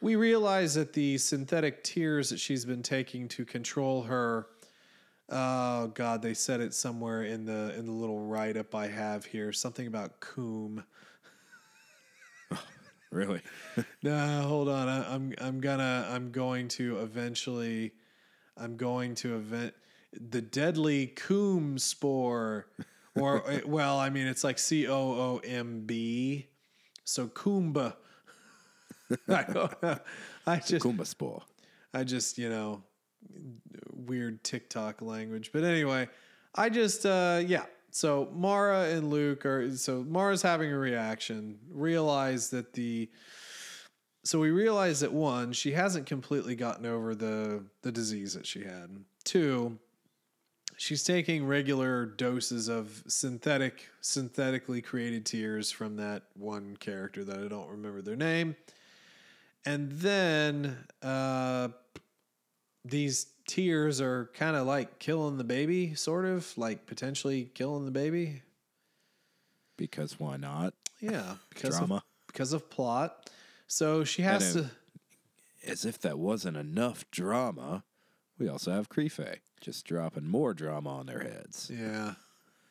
we 0.02 0.16
realize 0.16 0.76
that 0.76 0.94
the 0.94 1.18
synthetic 1.18 1.84
tears 1.84 2.30
that 2.30 2.40
she's 2.40 2.66
been 2.66 2.84
taking 2.84 3.28
to 3.30 3.46
control 3.46 4.04
her. 4.04 4.48
Oh 5.30 5.88
God, 5.88 6.22
they 6.22 6.36
said 6.36 6.62
it 6.62 6.74
somewhere 6.74 7.24
in 7.24 7.46
the 7.46 7.74
in 7.76 7.88
the 7.88 7.92
little 7.92 8.20
write 8.20 8.58
up 8.58 8.76
I 8.76 8.88
have 8.88 9.26
here. 9.26 9.52
Something 9.52 9.88
about 9.88 10.20
coom. 10.20 10.84
Really? 13.12 13.42
No, 14.04 14.42
hold 14.42 14.68
on. 14.68 14.90
I, 14.90 15.14
I'm 15.14 15.34
I'm 15.40 15.62
gonna 15.62 16.08
I'm 16.12 16.32
going 16.32 16.68
to 16.70 17.00
eventually 17.00 17.94
I'm 18.58 18.76
going 18.76 19.16
to 19.16 19.36
event 19.36 19.74
the 20.12 20.42
deadly 20.42 21.08
coom 21.08 21.78
spore 21.78 22.68
or 23.16 23.50
uh, 23.50 23.60
well, 23.66 24.00
I 24.00 24.10
mean 24.10 24.28
it's 24.28 24.44
like 24.44 24.60
C 24.60 24.88
O 24.88 24.94
O 24.96 25.42
M 25.44 25.84
B. 25.86 26.48
So 27.04 27.28
Kumba. 27.28 27.96
I. 29.30 30.00
I 30.48 30.58
just 30.58 30.86
Kumba 30.86 31.06
Spore. 31.06 31.42
I 31.94 32.04
just, 32.04 32.38
you 32.38 32.50
know, 32.50 32.84
weird 33.92 34.44
TikTok 34.44 35.02
language. 35.02 35.52
But 35.54 35.64
anyway, 35.64 36.10
I 36.54 36.70
just, 36.70 37.06
uh, 37.06 37.42
yeah. 37.46 37.66
So 37.92 38.30
Mara 38.34 38.90
and 38.90 39.10
Luke 39.10 39.46
are, 39.46 39.74
so 39.76 40.04
Mara's 40.04 40.42
having 40.42 40.72
a 40.72 40.78
reaction, 40.78 41.58
realize 41.72 42.50
that 42.50 42.74
the, 42.74 43.10
so 44.26 44.40
we 44.40 44.52
realize 44.52 45.00
that 45.00 45.14
one, 45.14 45.54
she 45.54 45.72
hasn't 45.72 46.06
completely 46.06 46.56
gotten 46.56 46.86
over 46.86 47.16
the, 47.16 47.64
the 47.84 47.92
disease 47.92 48.34
that 48.34 48.46
she 48.46 48.64
had. 48.64 48.90
Two, 49.24 49.80
she's 50.78 51.04
taking 51.04 51.46
regular 51.46 52.06
doses 52.06 52.68
of 52.68 53.04
synthetic, 53.08 53.90
synthetically 54.02 54.82
created 54.82 55.26
tears 55.26 55.72
from 55.72 55.96
that 55.98 56.24
one 56.38 56.78
character 56.80 57.24
that 57.24 57.38
I 57.38 57.48
don't 57.48 57.70
remember 57.70 58.02
their 58.02 58.16
name. 58.16 58.56
And 59.66 59.92
then, 59.94 60.78
uh, 61.02 61.70
these 62.84 63.28
tears 63.48 64.00
are 64.00 64.30
kind 64.36 64.56
of 64.56 64.68
like 64.68 65.00
killing 65.00 65.38
the 65.38 65.44
baby, 65.44 65.96
sort 65.96 66.26
of 66.26 66.56
like 66.58 66.86
potentially 66.86 67.50
killing 67.54 67.86
the 67.86 67.92
baby. 67.92 68.44
Because 69.78 70.20
why 70.20 70.38
not? 70.38 70.74
Yeah, 71.00 71.36
because 71.50 71.78
Drama. 71.78 71.96
of 71.96 72.04
because 72.28 72.54
of 72.54 72.70
plot. 72.70 73.30
So 73.68 74.04
she 74.04 74.22
has 74.22 74.54
then- 74.54 74.64
to. 74.66 74.70
As 75.68 75.84
if 75.84 76.00
that 76.02 76.20
wasn't 76.20 76.58
enough 76.58 77.10
drama, 77.10 77.84
we 78.38 78.48
also 78.48 78.72
have 78.72 78.88
Kre'fey 78.88 79.38
just 79.66 79.86
dropping 79.86 80.28
more 80.28 80.54
drama 80.54 80.92
on 80.92 81.08
their 81.08 81.22
heads. 81.22 81.72
Yeah. 81.74 82.14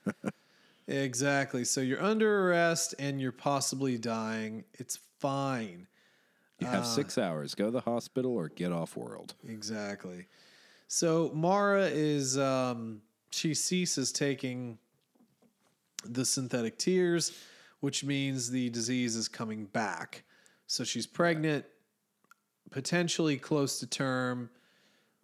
exactly. 0.86 1.64
So 1.64 1.80
you're 1.80 2.00
under 2.00 2.48
arrest 2.48 2.94
and 3.00 3.20
you're 3.20 3.32
possibly 3.32 3.98
dying. 3.98 4.62
It's 4.74 5.00
fine. 5.18 5.88
You 6.60 6.68
have 6.68 6.86
six 6.86 7.18
hours. 7.18 7.54
Go 7.54 7.66
to 7.66 7.70
the 7.72 7.80
hospital 7.80 8.34
or 8.36 8.48
get 8.48 8.70
off 8.70 8.96
world. 8.96 9.34
Exactly. 9.46 10.26
So 10.86 11.32
Mara 11.34 11.86
is 11.86 12.38
um 12.38 13.02
she 13.30 13.54
ceases 13.54 14.12
taking 14.12 14.78
the 16.04 16.24
synthetic 16.24 16.78
tears, 16.78 17.32
which 17.80 18.04
means 18.04 18.50
the 18.50 18.70
disease 18.70 19.16
is 19.16 19.26
coming 19.26 19.64
back. 19.64 20.22
So 20.68 20.84
she's 20.84 21.06
pregnant, 21.06 21.64
potentially 22.70 23.36
close 23.36 23.80
to 23.80 23.86
term, 23.88 24.48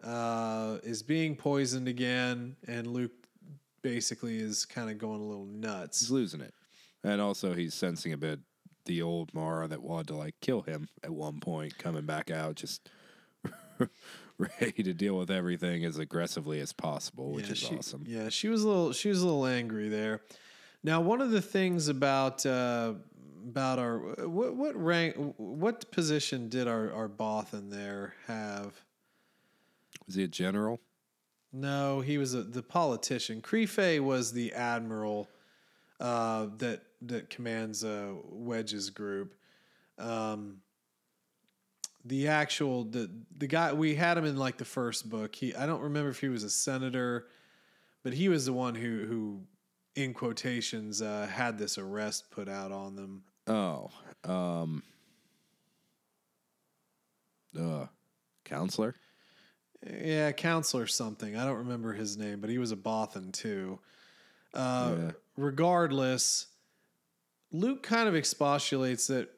uh, 0.03 0.77
is 0.83 1.03
being 1.03 1.35
poisoned 1.35 1.87
again, 1.87 2.55
and 2.67 2.87
Luke 2.87 3.11
basically 3.81 4.39
is 4.39 4.65
kind 4.65 4.89
of 4.89 4.97
going 4.97 5.21
a 5.21 5.25
little 5.25 5.45
nuts. 5.45 5.99
He's 5.99 6.11
losing 6.11 6.41
it. 6.41 6.53
And 7.03 7.19
also, 7.19 7.53
he's 7.53 7.73
sensing 7.73 8.13
a 8.13 8.17
bit 8.17 8.39
the 8.85 9.01
old 9.01 9.33
Mara 9.33 9.67
that 9.67 9.81
wanted 9.81 10.07
to 10.07 10.15
like 10.15 10.35
kill 10.41 10.61
him 10.61 10.87
at 11.03 11.11
one 11.11 11.39
point, 11.39 11.77
coming 11.77 12.05
back 12.05 12.31
out, 12.31 12.55
just 12.55 12.89
ready 14.37 14.83
to 14.83 14.93
deal 14.93 15.17
with 15.17 15.29
everything 15.31 15.85
as 15.85 15.97
aggressively 15.97 16.59
as 16.59 16.73
possible, 16.73 17.31
which 17.31 17.45
Yeah, 17.47 17.51
is 17.51 17.57
she, 17.57 17.77
awesome. 17.77 18.03
Yeah, 18.07 18.29
she 18.29 18.49
was 18.49 18.63
a 18.63 18.67
little 18.67 18.93
she 18.93 19.09
was 19.09 19.21
a 19.21 19.25
little 19.25 19.45
angry 19.45 19.89
there. 19.89 20.21
Now, 20.83 21.01
one 21.01 21.21
of 21.21 21.31
the 21.31 21.41
things 21.41 21.87
about 21.87 22.45
uh, 22.45 22.93
about 23.47 23.79
our 23.79 23.97
what 24.27 24.55
what 24.55 24.75
rank 24.75 25.15
what 25.37 25.91
position 25.91 26.49
did 26.49 26.67
our 26.67 26.91
our 26.91 27.09
Bothan 27.09 27.69
there 27.69 28.15
have? 28.27 28.73
Was 30.11 30.17
he 30.17 30.23
a 30.25 30.27
general? 30.27 30.81
No, 31.53 32.01
he 32.01 32.17
was 32.17 32.33
a, 32.33 32.43
the 32.43 32.61
politician. 32.61 33.41
Kre'fey 33.41 34.01
was 34.01 34.33
the 34.33 34.51
admiral 34.51 35.29
uh, 36.01 36.47
that 36.57 36.81
that 37.03 37.29
commands 37.29 37.85
uh, 37.85 38.11
Wedge's 38.25 38.89
group. 38.89 39.35
Um, 39.97 40.57
the 42.03 42.27
actual 42.27 42.83
the 42.83 43.09
the 43.37 43.47
guy 43.47 43.71
we 43.71 43.95
had 43.95 44.17
him 44.17 44.25
in 44.25 44.35
like 44.35 44.57
the 44.57 44.65
first 44.65 45.09
book. 45.09 45.33
He 45.33 45.55
I 45.55 45.65
don't 45.65 45.81
remember 45.81 46.09
if 46.09 46.19
he 46.19 46.27
was 46.27 46.43
a 46.43 46.49
senator, 46.49 47.27
but 48.03 48.11
he 48.11 48.27
was 48.27 48.45
the 48.45 48.51
one 48.51 48.75
who 48.75 49.05
who 49.05 49.39
in 49.95 50.13
quotations 50.13 51.01
uh, 51.01 51.25
had 51.31 51.57
this 51.57 51.77
arrest 51.77 52.31
put 52.31 52.49
out 52.49 52.73
on 52.73 52.97
them. 52.97 53.23
Oh, 53.47 53.91
um, 54.25 54.83
uh, 57.57 57.85
counselor. 58.43 58.93
Yeah, 59.85 60.31
counselor 60.31 60.87
something. 60.87 61.35
I 61.35 61.45
don't 61.45 61.57
remember 61.57 61.93
his 61.93 62.17
name, 62.17 62.39
but 62.39 62.49
he 62.49 62.57
was 62.57 62.71
a 62.71 62.75
Bothan 62.75 63.31
too. 63.31 63.79
Uh, 64.53 64.95
Yeah. 64.97 65.11
Regardless, 65.37 66.47
Luke 67.51 67.83
kind 67.83 68.07
of 68.07 68.13
expostulates 68.13 69.07
that 69.07 69.29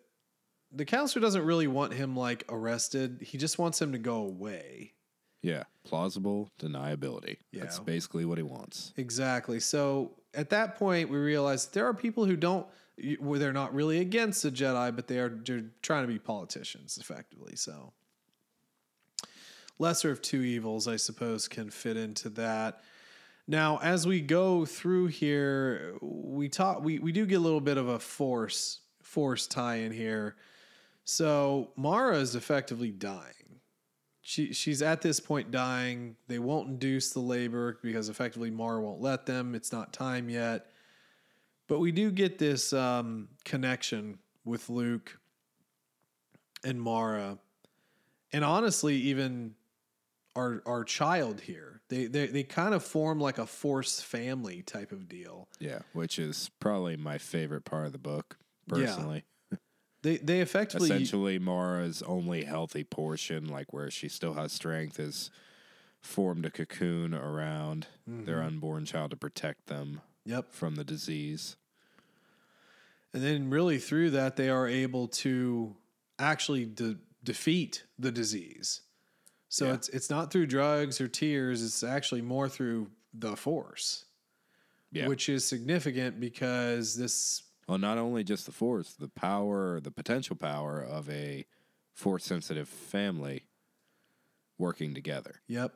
the 0.71 0.85
counselor 0.85 1.21
doesn't 1.21 1.45
really 1.45 1.67
want 1.67 1.93
him 1.93 2.15
like 2.15 2.43
arrested. 2.49 3.19
He 3.21 3.37
just 3.37 3.59
wants 3.59 3.81
him 3.81 3.91
to 3.91 3.97
go 3.99 4.17
away. 4.17 4.93
Yeah, 5.41 5.63
plausible 5.83 6.49
deniability. 6.59 7.37
That's 7.53 7.79
basically 7.79 8.25
what 8.25 8.37
he 8.37 8.43
wants. 8.43 8.93
Exactly. 8.97 9.59
So 9.59 10.13
at 10.33 10.49
that 10.49 10.77
point, 10.77 11.09
we 11.09 11.17
realize 11.17 11.67
there 11.67 11.85
are 11.85 11.93
people 11.93 12.25
who 12.25 12.35
don't, 12.37 12.65
where 13.19 13.39
they're 13.39 13.53
not 13.53 13.73
really 13.73 13.99
against 13.99 14.41
the 14.43 14.51
Jedi, 14.51 14.95
but 14.95 15.07
they 15.07 15.19
are 15.19 15.29
they're 15.29 15.65
trying 15.81 16.03
to 16.03 16.07
be 16.07 16.17
politicians 16.17 16.97
effectively. 16.97 17.55
So 17.55 17.91
lesser 19.79 20.11
of 20.11 20.21
two 20.21 20.41
evils, 20.41 20.87
I 20.87 20.95
suppose, 20.95 21.47
can 21.47 21.69
fit 21.69 21.97
into 21.97 22.29
that. 22.29 22.81
Now, 23.47 23.79
as 23.81 24.07
we 24.07 24.21
go 24.21 24.65
through 24.65 25.07
here, 25.07 25.95
we 26.01 26.47
talk 26.47 26.81
we, 26.81 26.99
we 26.99 27.11
do 27.11 27.25
get 27.25 27.35
a 27.35 27.39
little 27.39 27.61
bit 27.61 27.77
of 27.77 27.87
a 27.89 27.99
force 27.99 28.79
force 29.01 29.47
tie 29.47 29.77
in 29.77 29.91
here. 29.91 30.35
So 31.03 31.71
Mara 31.75 32.17
is 32.17 32.35
effectively 32.35 32.91
dying. 32.91 33.59
She 34.21 34.53
she's 34.53 34.81
at 34.81 35.01
this 35.01 35.19
point 35.19 35.51
dying. 35.51 36.15
They 36.27 36.39
won't 36.39 36.69
induce 36.69 37.09
the 37.09 37.19
labor 37.19 37.79
because 37.83 38.07
effectively 38.07 38.49
Mara 38.49 38.81
won't 38.81 39.01
let 39.01 39.25
them. 39.25 39.55
It's 39.55 39.73
not 39.73 39.91
time 39.91 40.29
yet. 40.29 40.67
But 41.67 41.79
we 41.79 41.91
do 41.91 42.11
get 42.11 42.39
this 42.39 42.71
um, 42.71 43.27
connection 43.43 44.19
with 44.45 44.69
Luke 44.69 45.17
and 46.63 46.81
Mara, 46.81 47.37
and 48.31 48.45
honestly, 48.45 48.95
even 48.95 49.55
our 50.35 50.61
our 50.65 50.83
child 50.83 51.41
here. 51.41 51.81
They 51.89 52.05
they 52.05 52.27
they 52.27 52.43
kind 52.43 52.73
of 52.73 52.83
form 52.83 53.19
like 53.19 53.37
a 53.37 53.45
force 53.45 54.01
family 54.01 54.61
type 54.63 54.91
of 54.91 55.07
deal. 55.07 55.47
Yeah, 55.59 55.79
which 55.93 56.17
is 56.19 56.49
probably 56.59 56.97
my 56.97 57.17
favorite 57.17 57.65
part 57.65 57.85
of 57.85 57.91
the 57.91 57.97
book, 57.99 58.37
Yeah. 58.67 58.73
personally. 58.85 59.23
They 60.01 60.17
they 60.17 60.41
effectively 60.41 60.89
Essentially, 60.89 61.39
Mara's 61.39 62.01
only 62.01 62.43
healthy 62.43 62.83
portion, 62.83 63.47
like 63.47 63.71
where 63.71 63.89
she 63.91 64.09
still 64.09 64.33
has 64.33 64.51
strength, 64.51 64.99
is 64.99 65.29
formed 66.01 66.45
a 66.45 66.49
cocoon 66.51 67.13
around 67.13 67.87
their 68.05 68.37
Mm-hmm. 68.37 68.47
unborn 68.47 68.85
child 68.85 69.11
to 69.11 69.17
protect 69.17 69.67
them 69.67 70.01
Yep. 70.25 70.51
from 70.51 70.75
the 70.75 70.83
disease. 70.83 71.55
And 73.13 73.23
then, 73.23 73.49
really, 73.49 73.77
through 73.77 74.09
that, 74.11 74.35
they 74.35 74.49
are 74.49 74.67
able 74.67 75.07
to 75.09 75.75
actually 76.17 76.65
de- 76.65 76.97
defeat 77.23 77.83
the 77.97 78.11
disease. 78.11 78.81
So 79.53 79.67
Yeah. 79.67 79.73
it's 79.75 79.89
it's 79.89 80.09
not 80.09 80.31
through 80.31 80.47
drugs 80.47 80.99
or 80.99 81.07
tears. 81.07 81.61
It's 81.61 81.83
actually 81.83 82.23
more 82.23 82.49
through 82.49 82.89
the 83.13 83.35
force, 83.37 84.05
Yeah. 84.91 85.07
which 85.07 85.29
is 85.29 85.45
significant 85.45 86.19
because 86.19 86.95
this. 86.95 87.43
Well, 87.67 87.77
not 87.77 87.99
only 87.99 88.23
just 88.23 88.47
the 88.47 88.51
force, 88.51 88.93
the 88.95 89.09
power, 89.09 89.79
the 89.79 89.91
potential 89.91 90.35
power 90.35 90.81
of 90.81 91.07
a 91.07 91.45
force 91.93 92.25
sensitive 92.25 92.67
family 92.67 93.45
working 94.57 94.95
together, 94.95 95.43
Yep. 95.45 95.71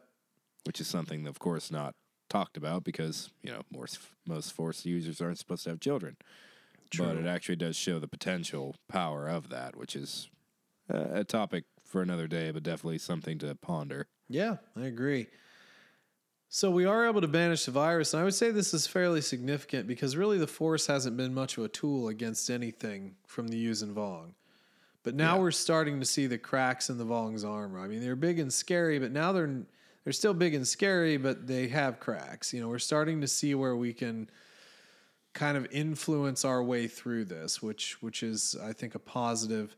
which 0.65 0.82
is 0.82 0.88
something, 0.88 1.28
of 1.28 1.38
course, 1.38 1.69
not 1.69 1.95
talked 2.30 2.57
about 2.57 2.84
because, 2.84 3.30
you 3.43 3.51
know, 3.51 3.61
most, 3.71 3.99
most 4.25 4.53
force 4.53 4.86
users 4.86 5.21
aren't 5.21 5.38
supposed 5.38 5.65
to 5.65 5.69
have 5.69 5.80
children. 5.80 6.17
True. 6.89 7.05
But 7.05 7.17
it 7.17 7.28
actually 7.28 7.57
does 7.57 7.75
show 7.75 7.99
the 7.99 8.07
potential 8.07 8.75
power 8.88 9.28
of 9.28 9.49
that, 9.49 9.75
which 9.75 9.95
is 9.95 10.30
uh, 10.91 11.09
a 11.11 11.23
topic 11.23 11.65
for 11.88 12.01
another 12.01 12.27
day, 12.27 12.51
but 12.51 12.63
definitely 12.63 12.97
something 12.99 13.38
to 13.39 13.55
ponder. 13.55 14.07
Yeah, 14.29 14.57
I 14.75 14.85
agree. 14.85 15.27
So 16.49 16.71
we 16.71 16.85
are 16.85 17.07
able 17.07 17.21
to 17.21 17.27
banish 17.27 17.65
the 17.65 17.71
virus, 17.71 18.13
and 18.13 18.21
I 18.21 18.23
would 18.23 18.33
say 18.33 18.51
this 18.51 18.73
is 18.73 18.88
fairly 18.88 19.21
significant 19.21 19.88
because 19.88 20.15
really 20.15 20.38
the 20.38 20.47
Force 20.47 20.88
hasn't 20.88 21.17
been 21.17 21.33
much 21.33 21.57
of 21.57 21.65
a 21.65 21.67
tool 21.67 22.07
against 22.07 22.49
anything 22.49 23.15
from 23.25 23.49
the 23.49 23.65
Yuuzhan 23.65 23.93
Vong. 23.93 24.33
But 25.03 25.13
now 25.15 25.35
Yeah. 25.35 25.41
we're 25.41 25.51
starting 25.51 25.99
to 25.99 26.05
see 26.05 26.27
the 26.27 26.38
cracks 26.38 26.89
in 26.89 26.97
the 26.97 27.05
Vong's 27.05 27.43
armor. 27.43 27.79
I 27.79 27.88
mean, 27.88 28.01
they're 28.01 28.15
big 28.15 28.39
and 28.39 28.51
scary, 28.51 28.99
but 28.99 29.11
now 29.11 29.31
they're 29.31 29.65
they're 30.03 30.13
still 30.13 30.33
big 30.33 30.53
and 30.53 30.65
scary, 30.65 31.17
but 31.17 31.47
they 31.47 31.67
have 31.67 31.99
cracks. 31.99 32.53
You 32.53 32.61
know, 32.61 32.69
we're 32.69 32.79
starting 32.79 33.19
to 33.19 33.27
see 33.27 33.53
where 33.53 33.75
we 33.75 33.91
can 33.93 34.29
kind 35.33 35.57
of 35.57 35.67
influence 35.69 36.45
our 36.45 36.63
way 36.63 36.88
through 36.88 37.25
this, 37.25 37.61
which 37.61 38.01
which 38.01 38.23
is 38.23 38.55
I 38.61 38.71
think 38.71 38.95
a 38.95 38.99
positive. 38.99 39.75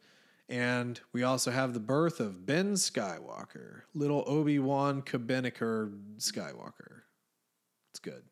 And 0.50 1.00
we 1.14 1.22
also 1.22 1.52
have 1.52 1.74
the 1.74 1.80
birth 1.80 2.20
of 2.20 2.47
Ben 2.47 2.74
Skywalker, 2.74 3.84
little 3.93 4.24
Obi 4.26 4.58
Wan 4.58 5.04
Kebeniker 5.04 5.95
Skywalker. 6.18 7.02
It's 7.91 8.00
good. 8.00 8.24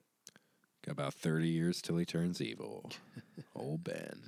Got 0.84 0.93
about 0.93 1.13
30 1.13 1.47
years 1.47 1.80
till 1.82 1.97
he 1.97 2.05
turns 2.05 2.41
evil. 2.41 2.89
Old 3.55 3.84
Ben. 3.84 4.24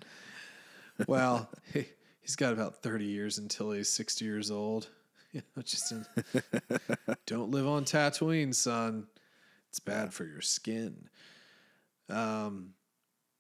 Well, 1.08 1.50
he, 1.74 1.86
he's 2.20 2.36
got 2.36 2.54
about 2.54 2.84
30 2.84 3.06
years 3.06 3.40
until 3.40 3.72
he's 3.72 3.90
60 3.90 4.24
years 4.24 4.52
old. 4.52 4.90
You 5.32 5.44
know, 5.56 5.62
just 5.62 5.92
in, 5.92 6.08
don't 7.28 7.52
live 7.52 7.68
on 7.68 7.86
Tatooine, 7.86 8.52
son. 8.52 9.06
It's 9.70 9.80
bad 9.80 10.12
for 10.12 10.26
your 10.26 10.42
skin. 10.42 11.08
Um, 12.10 12.72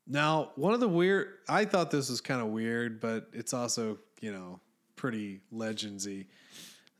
now, 0.05 0.51
one 0.55 0.75
of 0.75 0.79
the 0.79 0.87
weird, 0.87 1.29
I 1.47 1.65
thought 1.65 1.89
this 1.89 2.11
was 2.11 2.21
kind 2.21 2.41
of 2.41 2.49
weird, 2.49 2.99
but 2.99 3.29
it's 3.33 3.53
also, 3.55 3.97
you 4.21 4.31
know, 4.31 4.59
pretty 4.95 5.41
legendsy. 5.53 6.25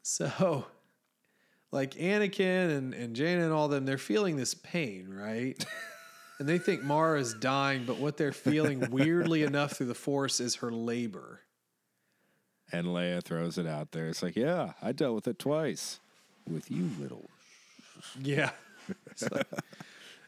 So, 0.02 0.66
like 1.72 1.92
Anakin 1.96 2.78
and, 2.78 2.94
and 2.94 3.16
Jaina 3.16 3.44
and 3.44 3.54
all 3.54 3.68
them, 3.68 3.86
they're 3.86 3.98
feeling 3.98 4.38
this 4.38 4.54
pain, 4.54 5.08
right? 5.10 5.64
and 6.40 6.48
they 6.48 6.58
think 6.58 6.84
Mara 6.84 7.20
is 7.20 7.34
dying, 7.34 7.84
but 7.86 7.98
what 7.98 8.18
they're 8.18 8.32
feeling 8.32 8.88
weirdly 8.92 9.44
enough 9.44 9.74
through 9.74 9.88
the 9.88 9.96
Force 9.96 10.40
is 10.40 10.56
her 10.56 10.72
labor. 10.72 11.42
And 12.72 12.88
Leia 12.88 13.24
throws 13.24 13.58
it 13.58 13.66
out 13.66 13.92
there. 13.92 14.08
It's 14.08 14.22
like, 14.22 14.36
yeah, 14.36 14.74
I 14.82 14.92
dealt 14.92 15.16
with 15.16 15.28
it 15.28 15.40
twice 15.40 16.00
with 16.48 16.70
you, 16.70 16.90
little. 17.00 17.30
Yeah. 18.20 18.52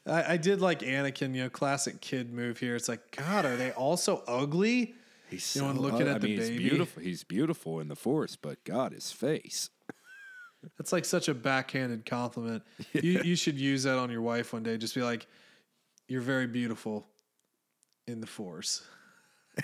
I, 0.05 0.33
I 0.33 0.37
did 0.37 0.61
like 0.61 0.79
Anakin, 0.79 1.35
you 1.35 1.43
know, 1.43 1.49
classic 1.49 2.01
kid 2.01 2.33
move 2.33 2.59
here. 2.59 2.75
It's 2.75 2.89
like, 2.89 3.15
God, 3.15 3.45
are 3.45 3.55
they 3.55 3.71
all 3.71 3.97
so 3.97 4.23
ugly? 4.27 4.95
He's 5.31 5.55
You 5.55 5.61
know, 5.63 5.73
so- 5.73 5.79
looking 5.81 6.07
I 6.07 6.11
at 6.13 6.21
the 6.21 6.27
mean, 6.27 6.37
he's 6.39 6.49
beautiful. 6.49 7.01
He's 7.01 7.23
beautiful 7.23 7.79
in 7.79 7.87
the 7.87 7.95
force, 7.95 8.35
but 8.35 8.63
God, 8.63 8.91
his 8.91 9.11
face. 9.11 9.69
That's 10.77 10.91
like 10.93 11.05
such 11.05 11.27
a 11.27 11.33
backhanded 11.33 12.05
compliment. 12.05 12.61
You 12.93 13.21
you 13.23 13.35
should 13.35 13.57
use 13.59 13.83
that 13.83 13.97
on 13.97 14.11
your 14.11 14.21
wife 14.21 14.53
one 14.53 14.61
day. 14.63 14.77
Just 14.77 14.93
be 14.93 15.01
like, 15.01 15.25
"You're 16.07 16.21
very 16.21 16.45
beautiful 16.47 17.07
in 18.07 18.21
the 18.21 18.27
force." 18.27 18.83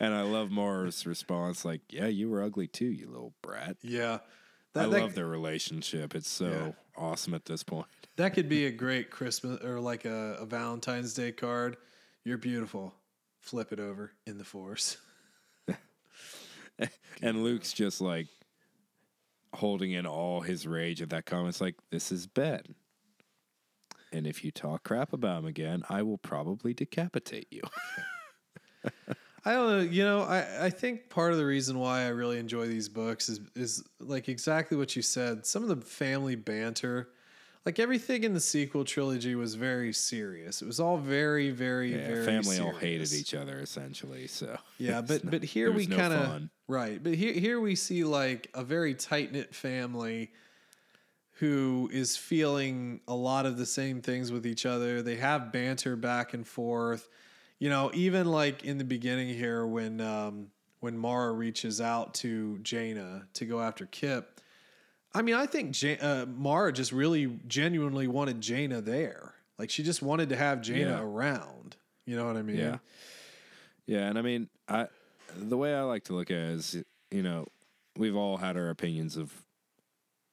And 0.00 0.14
I 0.14 0.20
love 0.22 0.50
Mara's 0.50 1.06
response, 1.06 1.64
like, 1.64 1.80
"Yeah, 1.88 2.06
you 2.06 2.28
were 2.28 2.42
ugly 2.42 2.66
too, 2.66 2.84
you 2.86 3.06
little 3.08 3.32
brat." 3.40 3.78
Yeah, 3.82 4.14
I 4.14 4.18
that, 4.74 4.90
that, 4.90 5.00
love 5.00 5.14
their 5.14 5.26
relationship. 5.26 6.14
It's 6.14 6.28
so 6.28 6.50
Yeah. 6.50 6.72
awesome 7.02 7.32
at 7.34 7.46
this 7.46 7.62
point. 7.62 7.86
that 8.16 8.34
could 8.34 8.48
be 8.50 8.66
a 8.66 8.70
great 8.70 9.10
Christmas 9.10 9.62
or 9.64 9.80
like 9.80 10.04
a, 10.04 10.36
a 10.38 10.44
Valentine's 10.44 11.14
Day 11.14 11.32
card. 11.32 11.78
You're 12.24 12.36
beautiful. 12.38 12.94
Flip 13.42 13.72
it 13.72 13.80
over 13.80 14.12
in 14.26 14.38
the 14.38 14.44
force. 14.44 14.96
And 17.22 17.44
Luke's 17.44 17.72
just 17.72 18.00
like 18.00 18.26
holding 19.54 19.92
in 19.92 20.06
all 20.06 20.40
his 20.40 20.66
rage 20.66 21.00
at 21.00 21.10
that 21.10 21.24
comment. 21.24 21.50
It's 21.50 21.60
like, 21.60 21.76
this 21.90 22.10
is 22.10 22.26
Ben. 22.26 22.62
And 24.12 24.26
if 24.26 24.44
you 24.44 24.50
talk 24.50 24.82
crap 24.82 25.12
about 25.12 25.38
him 25.38 25.46
again, 25.46 25.82
I 25.88 26.02
will 26.02 26.18
probably 26.18 26.74
decapitate 26.74 27.46
you. 27.50 27.62
I 29.44 29.52
don't 29.54 29.70
know. 29.70 29.80
You 29.80 30.04
know, 30.04 30.22
I, 30.22 30.66
I 30.66 30.70
think 30.70 31.08
part 31.08 31.32
of 31.32 31.38
the 31.38 31.46
reason 31.46 31.78
why 31.78 32.02
I 32.02 32.08
really 32.08 32.38
enjoy 32.38 32.66
these 32.66 32.88
books 32.88 33.28
is 33.28 33.40
is 33.56 33.82
like 33.98 34.28
exactly 34.28 34.76
what 34.76 34.94
you 34.94 35.02
said. 35.02 35.46
Some 35.46 35.62
of 35.62 35.68
the 35.68 35.84
family 35.84 36.36
banter, 36.36 37.08
like 37.64 37.78
everything 37.78 38.24
in 38.24 38.34
the 38.34 38.40
sequel 38.40 38.84
trilogy, 38.84 39.34
was 39.34 39.54
very 39.54 39.92
serious. 39.92 40.62
It 40.62 40.66
was 40.66 40.80
all 40.80 40.98
very, 40.98 41.50
very, 41.50 41.92
Yeah, 41.92 42.06
very 42.06 42.24
family 42.26 42.58
all 42.58 42.72
hated 42.72 43.12
each 43.12 43.34
other 43.34 43.58
essentially. 43.60 44.26
So 44.26 44.56
Yeah, 44.78 45.00
but 45.06 45.24
not- 45.24 45.30
but 45.30 45.44
here 45.44 45.70
we 45.70 45.86
no 45.86 45.96
kind 45.96 46.12
of 46.12 46.42
right. 46.68 47.02
But 47.02 47.14
here 47.14 47.32
here 47.34 47.60
we 47.60 47.76
see 47.76 48.04
like 48.04 48.48
a 48.54 48.64
very 48.64 48.94
tight 48.94 49.32
knit 49.32 49.54
family 49.54 50.32
who 51.36 51.88
is 51.92 52.16
feeling 52.16 53.00
a 53.08 53.14
lot 53.14 53.46
of 53.46 53.56
the 53.56 53.66
same 53.66 54.00
things 54.00 54.30
with 54.30 54.46
each 54.46 54.66
other. 54.66 55.02
They 55.02 55.16
have 55.16 55.52
banter 55.52 55.96
back 55.96 56.34
and 56.34 56.46
forth. 56.46 57.08
You 57.58 57.70
know, 57.70 57.90
even 57.94 58.26
like 58.26 58.64
in 58.64 58.78
the 58.78 58.84
beginning 58.84 59.28
here 59.28 59.64
when 59.66 60.00
um, 60.00 60.48
when 60.80 60.98
Mara 60.98 61.32
reaches 61.32 61.80
out 61.80 62.14
to 62.14 62.58
Jaina 62.58 63.26
to 63.34 63.44
go 63.44 63.60
after 63.60 63.86
Kyp. 63.86 64.24
I 65.14 65.22
mean, 65.22 65.34
I 65.34 65.46
think 65.46 65.80
Ja- 65.80 65.96
uh, 66.00 66.26
Mara 66.26 66.72
just 66.72 66.92
really 66.92 67.26
genuinely 67.46 68.06
wanted 68.06 68.40
Jaina 68.40 68.80
there. 68.80 69.34
Like 69.58 69.70
she 69.70 69.82
just 69.82 70.02
wanted 70.02 70.30
to 70.30 70.36
have 70.36 70.62
Jaina 70.62 70.90
Yeah. 70.90 71.02
around. 71.02 71.76
You 72.06 72.16
know 72.16 72.26
what 72.26 72.36
I 72.36 72.42
mean? 72.42 72.56
Yeah. 72.56 72.78
Yeah, 73.86 74.08
and 74.08 74.18
I 74.18 74.22
mean, 74.22 74.48
I 74.68 74.86
the 75.36 75.56
way 75.56 75.74
I 75.74 75.82
like 75.82 76.04
to 76.04 76.14
look 76.14 76.30
at 76.30 76.36
it 76.36 76.50
is, 76.50 76.76
you 77.10 77.22
know, 77.22 77.46
we've 77.96 78.16
all 78.16 78.36
had 78.38 78.56
our 78.56 78.70
opinions 78.70 79.16
of 79.16 79.32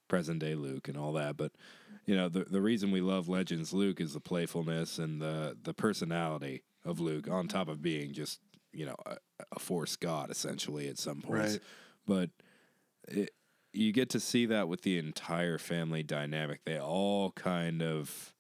present 0.08 0.40
day 0.40 0.56
Luke 0.56 0.88
and 0.88 0.98
all 0.98 1.14
that, 1.14 1.36
but 1.38 1.52
you 2.06 2.16
know, 2.16 2.30
the 2.30 2.46
the 2.46 2.62
reason 2.62 2.92
we 2.92 3.02
love 3.02 3.28
Legends 3.30 3.74
Luke 3.74 4.00
is 4.02 4.14
the 4.14 4.20
playfulness 4.20 4.98
and 4.98 5.22
the 5.22 5.58
the 5.62 5.74
personality 5.74 6.64
of 6.86 7.00
Luke 7.00 7.28
on 7.30 7.48
top 7.48 7.68
of 7.68 7.82
being 7.82 8.14
just, 8.14 8.40
you 8.72 8.86
know, 8.86 8.96
a, 9.06 9.18
a 9.52 9.60
force 9.60 9.96
god 9.96 10.30
essentially 10.32 10.88
at 10.88 10.98
some 10.98 11.22
points. 11.22 11.54
Right. 11.54 11.62
But 12.08 12.30
it, 13.10 13.32
you 13.74 13.92
get 13.92 14.10
to 14.10 14.20
see 14.20 14.46
that 14.48 14.68
with 14.68 14.82
the 14.82 14.98
entire 14.98 15.58
family 15.58 16.04
dynamic. 16.04 16.66
They 16.66 16.80
all 16.80 17.32
kind 17.32 17.82
of 17.82 18.34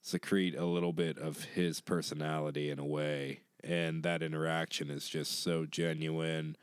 secrete 0.00 0.54
a 0.56 0.64
little 0.66 0.92
bit 0.92 1.16
of 1.18 1.44
his 1.44 1.80
personality 1.80 2.68
in 2.70 2.78
a 2.78 2.84
way 2.84 3.40
and 3.62 4.02
that 4.02 4.20
interaction 4.22 4.90
is 4.90 5.08
just 5.08 5.40
so 5.42 5.64
genuine 5.64 6.56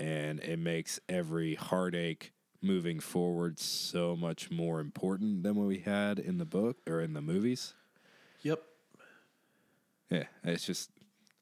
and 0.00 0.40
it 0.40 0.58
makes 0.58 0.98
every 1.08 1.54
heartache 1.54 2.32
moving 2.60 2.98
forward 2.98 3.60
so 3.60 4.16
much 4.16 4.50
more 4.50 4.80
important 4.80 5.44
than 5.44 5.54
what 5.54 5.68
we 5.68 5.78
had 5.78 6.18
in 6.18 6.38
the 6.38 6.44
book 6.44 6.78
or 6.88 7.00
in 7.00 7.12
the 7.12 7.22
movies 7.22 7.74
Yep. 8.42 8.60
yeah 10.10 10.24
it's 10.42 10.66
just 10.66 10.90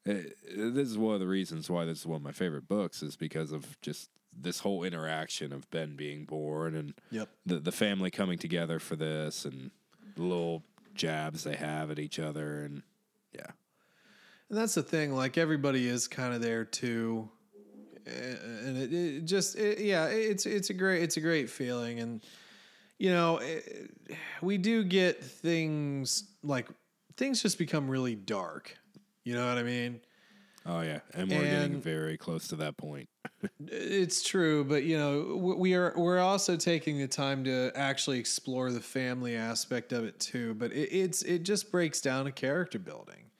it, 0.04 0.36
this 0.54 0.86
is 0.88 0.98
one 0.98 1.14
of 1.14 1.20
the 1.20 1.26
reasons 1.26 1.70
why 1.70 1.86
this 1.86 2.00
is 2.00 2.06
one 2.06 2.16
of 2.16 2.22
my 2.22 2.32
favorite 2.32 2.68
books 2.68 3.02
is 3.02 3.16
because 3.16 3.52
of 3.52 3.80
just 3.80 4.10
this 4.38 4.60
whole 4.60 4.82
interaction 4.84 5.52
of 5.52 5.70
ben 5.70 5.94
being 5.96 6.24
born 6.24 6.74
and 6.74 6.94
Yep. 7.10 7.28
the 7.46 7.56
the 7.60 7.72
family 7.72 8.10
coming 8.10 8.38
together 8.38 8.78
for 8.78 8.96
this 8.96 9.44
and 9.44 9.70
the 10.16 10.22
little 10.22 10.62
jabs 10.94 11.44
they 11.44 11.56
have 11.56 11.90
at 11.90 11.98
each 11.98 12.18
other 12.18 12.62
and 12.62 12.82
yeah 13.32 13.50
And 14.48 14.58
that's 14.58 14.74
the 14.74 14.82
thing. 14.82 15.14
Like 15.14 15.38
everybody 15.38 15.86
is 15.88 16.06
kind 16.08 16.34
of 16.34 16.42
there 16.42 16.64
too, 16.66 17.30
and 18.06 18.76
it, 18.76 18.92
it 18.92 19.24
just 19.24 19.56
it, 19.56 19.78
yeah, 19.80 20.06
it's 20.06 20.44
it's 20.46 20.70
a 20.70 20.74
great 20.74 21.02
it's 21.02 21.16
a 21.16 21.20
great 21.20 21.48
feeling, 21.48 22.00
and 22.00 22.20
you 22.98 23.10
know 23.10 23.38
it, 23.38 23.90
we 24.42 24.58
do 24.58 24.84
get 24.84 25.22
things 25.24 26.24
like 26.42 26.68
things 27.16 27.40
just 27.42 27.58
become 27.58 27.88
really 27.88 28.14
dark. 28.14 28.76
You 29.24 29.34
know 29.34 29.46
what 29.48 29.56
I 29.56 29.62
mean? 29.62 30.00
Oh 30.66 30.80
yeah, 30.82 31.00
and 31.14 31.30
we're 31.30 31.42
getting 31.42 31.80
very 31.80 32.18
close 32.18 32.48
to 32.48 32.56
that 32.56 32.76
point. 32.76 33.08
It's 33.66 34.22
true, 34.22 34.64
but 34.64 34.84
you 34.84 34.96
know 34.96 35.36
we 35.56 35.74
are 35.74 35.92
we're 35.96 36.20
also 36.20 36.56
taking 36.56 36.98
the 36.98 37.08
time 37.08 37.44
to 37.44 37.72
actually 37.74 38.18
explore 38.18 38.70
the 38.70 38.80
family 38.80 39.36
aspect 39.36 39.92
of 39.92 40.04
it 40.04 40.20
too. 40.20 40.54
But 40.54 40.72
it, 40.72 40.88
it's 40.92 41.22
it 41.22 41.42
just 41.42 41.72
breaks 41.72 42.00
down 42.00 42.26
to 42.26 42.32
character 42.32 42.78
building. 42.78 43.30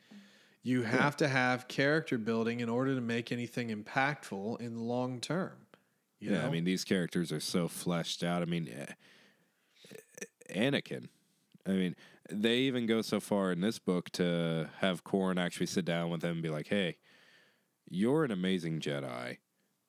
You 0.65 0.83
have 0.83 1.17
to 1.19 1.29
have 1.29 1.67
character 1.67 2.19
building 2.19 2.61
in 2.61 2.69
order 2.69 2.95
to 2.95 3.01
make 3.01 3.33
anything 3.33 3.69
impactful 3.69 4.61
in 4.61 4.75
the 4.75 4.83
long 4.83 5.21
term. 5.21 5.67
You 6.21 6.33
yeah, 6.33 6.43
know? 6.43 6.47
I 6.47 6.51
mean 6.51 6.65
these 6.65 6.85
characters 6.85 7.33
are 7.33 7.41
so 7.41 7.69
fleshed 7.69 8.23
out. 8.23 8.43
I 8.43 8.47
mean, 8.47 8.69
eh, 8.69 10.25
Anakin. 10.55 11.09
I 11.67 11.73
mean, 11.73 11.95
they 12.29 12.59
even 12.59 12.87
go 12.87 13.03
so 13.03 13.21
far 13.21 13.53
in 13.53 13.61
this 13.61 13.79
book 13.79 14.11
to 14.11 14.69
have 14.79 15.05
Corran 15.05 15.41
actually 15.41 15.67
sit 15.67 15.85
down 15.85 16.11
with 16.11 16.23
him 16.23 16.33
and 16.33 16.43
be 16.43 16.49
like, 16.49 16.69
"Hey, 16.69 16.97
you're 17.89 18.25
an 18.25 18.31
amazing 18.31 18.81
Jedi, 18.81 19.39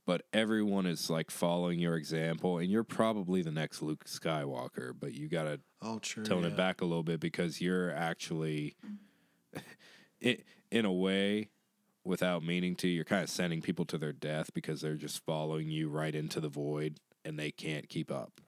but 0.06 0.24
everyone 0.34 0.86
is 0.86 1.10
like 1.10 1.32
following 1.32 1.80
your 1.80 1.96
example, 1.96 2.58
and 2.58 2.70
you're 2.70 2.84
probably 2.84 3.42
the 3.42 3.52
next 3.52 3.82
Luke 3.82 4.06
Skywalker. 4.06 4.94
But 4.98 5.14
you 5.14 5.28
got 5.28 5.44
to 5.44 5.60
oh, 5.82 6.00
true. 6.00 6.24
tone 6.24 6.44
yeah. 6.44 6.50
it 6.50 6.58
back 6.58 6.82
a 6.82 6.86
little 6.86 7.04
bit 7.04 7.20
because 7.20 7.62
you're 7.62 7.92
actually 7.92 8.76
it 10.20 10.46
in 10.72 10.86
a 10.86 10.92
way 10.92 11.50
without 12.04 12.44
meaning 12.44 12.76
to 12.76 12.88
you're 12.88 13.06
kind 13.06 13.24
of 13.24 13.30
sending 13.30 13.62
people 13.62 13.86
to 13.86 13.98
their 13.98 14.12
death 14.14 14.54
because 14.54 14.82
they're 14.82 14.96
just 14.96 15.24
following 15.26 15.70
you 15.70 15.90
right 15.90 16.16
into 16.16 16.40
the 16.40 16.50
void 16.50 16.98
and 17.24 17.40
they 17.40 17.52
can't 17.52 17.88
keep 17.88 18.12
up 18.12 18.42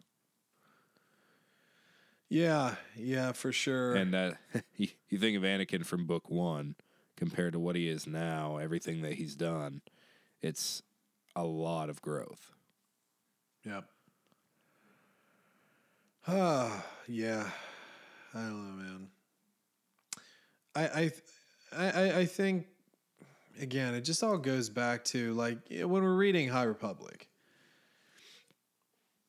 Yeah, 2.27 2.75
yeah, 2.97 3.31
for 3.31 3.51
sure. 3.51 3.95
and 3.95 4.13
that 4.13 4.37
uh, 4.53 4.59
you, 4.75 4.89
you 5.09 5.17
think 5.17 5.37
of 5.37 5.43
Anakin 5.43 5.85
from 5.85 6.05
book 6.05 6.29
1 6.29 6.75
compared 7.15 7.53
to 7.53 7.59
what 7.59 7.75
he 7.77 7.87
is 7.87 8.05
now 8.05 8.57
everything 8.57 9.01
that 9.01 9.13
he's 9.13 9.35
done 9.35 9.81
it's 10.41 10.83
a 11.35 11.43
lot 11.43 11.89
of 11.89 12.01
growth 12.01 12.51
Yep. 13.65 13.85
Ah, 16.27 16.85
yeah. 17.07 17.49
I 18.33 18.37
don't 18.41 18.77
know, 18.77 18.83
man. 18.83 19.07
I 20.75 20.83
I 20.87 21.11
I 21.75 22.19
I- 22.19 22.25
think 22.25 22.67
again, 23.59 23.93
it 23.95 24.01
just 24.01 24.23
all 24.23 24.37
goes 24.37 24.69
back 24.69 25.03
to 25.05 25.33
like 25.33 25.57
when 25.69 25.89
we're 25.89 26.15
reading 26.15 26.49
High 26.49 26.63
Republic, 26.63 27.27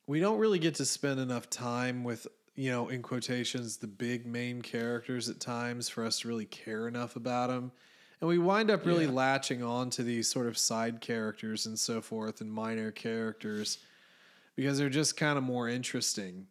we 0.07 0.21
don't 0.21 0.39
really 0.39 0.59
get 0.59 0.75
to 0.77 0.85
spend 0.85 1.21
enough 1.21 1.49
time 1.49 2.05
with 2.05 2.27
you 2.55 2.71
know 2.71 2.89
in 2.89 3.03
quotations 3.03 3.77
the 3.79 3.87
big 3.87 4.27
main 4.27 4.61
characters 4.63 5.29
at 5.29 5.41
times 5.41 5.89
for 5.89 6.05
us 6.05 6.21
to 6.21 6.29
really 6.29 6.47
care 6.47 6.89
enough 6.89 7.17
about 7.17 7.49
them 7.49 7.73
and 8.21 8.29
we 8.29 8.39
wind 8.39 8.71
up 8.71 8.87
really 8.87 9.05
Yeah. 9.05 9.11
latching 9.13 9.63
on 9.63 9.91
to 9.91 10.03
these 10.03 10.29
sort 10.29 10.47
of 10.47 10.57
side 10.57 11.01
characters 11.01 11.67
and 11.67 11.79
so 11.79 12.01
forth 12.01 12.41
and 12.41 12.51
minor 12.53 12.91
characters 12.91 13.79
because 14.55 14.79
they're 14.79 14.89
just 14.89 15.17
kind 15.17 15.37
of 15.39 15.45
more 15.45 15.69
interesting 15.69 16.47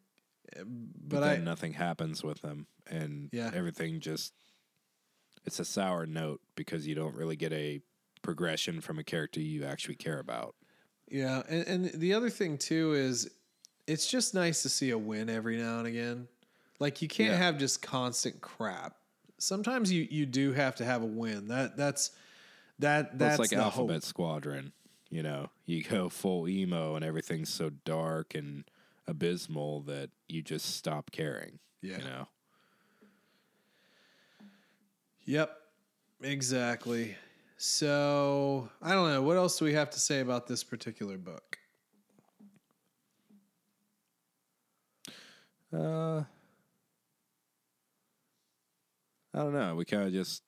but, 0.56 0.64
but 1.10 1.20
then 1.22 1.42
I 1.42 1.44
nothing 1.44 1.74
happens 1.74 2.24
with 2.24 2.42
them 2.42 2.68
and 2.90 3.30
Yeah. 3.34 3.52
everything 3.54 4.00
just 4.00 4.34
it's 5.46 5.60
a 5.60 5.66
sour 5.66 6.06
note 6.06 6.42
because 6.56 6.88
you 6.88 6.96
don't 6.96 7.16
really 7.16 7.36
get 7.36 7.52
a 7.54 7.82
progression 8.22 8.82
from 8.82 8.98
a 9.00 9.04
character 9.04 9.40
you 9.40 9.64
actually 9.66 9.96
care 9.96 10.20
about 10.20 10.56
Yeah, 11.08 11.44
and, 11.50 11.68
and 11.68 12.02
the 12.02 12.14
other 12.14 12.30
thing 12.30 12.58
too 12.58 12.94
is 12.94 13.30
it's 13.88 14.08
just 14.10 14.34
nice 14.34 14.64
to 14.64 14.70
see 14.70 14.90
a 14.92 14.98
win 14.98 15.30
every 15.30 15.58
now 15.58 15.78
and 15.78 15.86
again. 15.88 16.28
Like 16.80 17.02
you 17.04 17.08
can't 17.08 17.32
Yeah. 17.32 17.38
have 17.38 17.58
just 17.60 17.82
constant 17.84 18.42
crap. 18.42 18.98
Sometimes 19.46 19.92
you 19.92 20.08
you 20.10 20.26
do 20.26 20.54
have 20.54 20.76
to 20.78 20.86
have 20.86 21.04
a 21.04 21.06
win. 21.06 21.50
That 21.50 21.78
that's 21.78 22.10
that 22.80 23.12
Well, 23.12 23.18
that's 23.20 23.40
it's 23.40 23.52
like 23.52 23.60
Alphabet 23.62 23.98
hope. 23.98 24.04
Squadron. 24.04 24.72
You 25.12 25.22
know, 25.22 25.50
you 25.66 25.84
go 25.84 26.10
full 26.10 26.50
emo 26.50 26.96
and 26.96 27.06
everything's 27.06 27.50
so 27.50 27.70
dark 27.70 28.34
and 28.34 28.64
abysmal 29.08 29.82
that 29.82 30.10
you 30.28 30.42
just 30.42 30.76
stop 30.76 31.12
caring. 31.12 31.60
Yeah. 31.82 32.00
You 32.00 32.04
know, 32.06 32.28
Yep. 35.26 35.56
Exactly. 36.24 37.16
So 37.58 38.70
I 38.82 38.94
don't 38.94 39.10
know. 39.10 39.22
What 39.22 39.38
else 39.38 39.60
do 39.60 39.66
we 39.66 39.74
have 39.74 39.92
to 39.92 40.00
say 40.00 40.22
about 40.22 40.48
this 40.48 40.64
particular 40.64 41.20
book? 41.20 41.60
Uh, 45.72 46.24
I 49.36 49.40
don't 49.40 49.54
know. 49.54 49.76
We 49.76 49.84
kind 49.86 50.04
of 50.08 50.14
just 50.14 50.42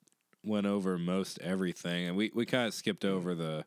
went 0.43 0.65
over 0.65 0.97
most 0.97 1.39
everything, 1.41 2.07
and 2.07 2.15
we, 2.15 2.31
we 2.33 2.45
kind 2.45 2.67
of 2.67 2.73
skipped 2.73 3.03
over 3.05 3.35
the 3.35 3.65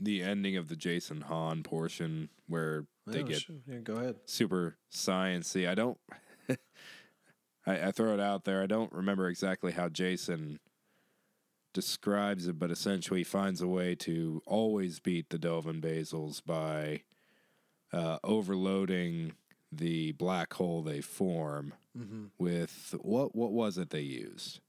the 0.00 0.22
ending 0.22 0.56
of 0.56 0.68
the 0.68 0.74
Jacen 0.76 1.22
Han 1.22 1.62
portion 1.62 2.28
where 2.48 2.84
they 3.06 3.20
Oh, 3.20 3.24
get 3.24 3.40
sure. 3.40 3.56
Yeah, 3.66 3.78
go 3.78 3.94
ahead. 3.94 4.16
super 4.26 4.76
sciency. 4.92 5.66
I 5.68 5.74
don't. 5.74 5.96
I, 6.50 6.56
I 7.86 7.90
throw 7.92 8.12
it 8.12 8.20
out 8.20 8.44
there. 8.44 8.62
I 8.62 8.66
don't 8.66 8.92
remember 8.92 9.28
exactly 9.28 9.72
how 9.72 9.88
Jacen 9.88 10.58
describes 11.72 12.46
it, 12.46 12.58
but 12.58 12.70
essentially 12.70 13.20
he 13.20 13.24
finds 13.24 13.60
a 13.62 13.68
way 13.68 13.94
to 13.94 14.42
always 14.46 14.98
beat 15.00 15.30
the 15.30 15.38
Dovin 15.38 15.80
Basals 15.80 16.40
by 16.44 17.02
uh, 17.92 18.18
overloading 18.24 19.32
the 19.72 20.12
black 20.12 20.52
hole 20.54 20.82
they 20.82 21.00
form 21.00 21.72
Mm-hmm. 21.96 22.24
with 22.38 22.94
what 23.00 23.34
what 23.34 23.52
was 23.52 23.78
it 23.78 23.90
they 23.90 24.00
used? 24.00 24.60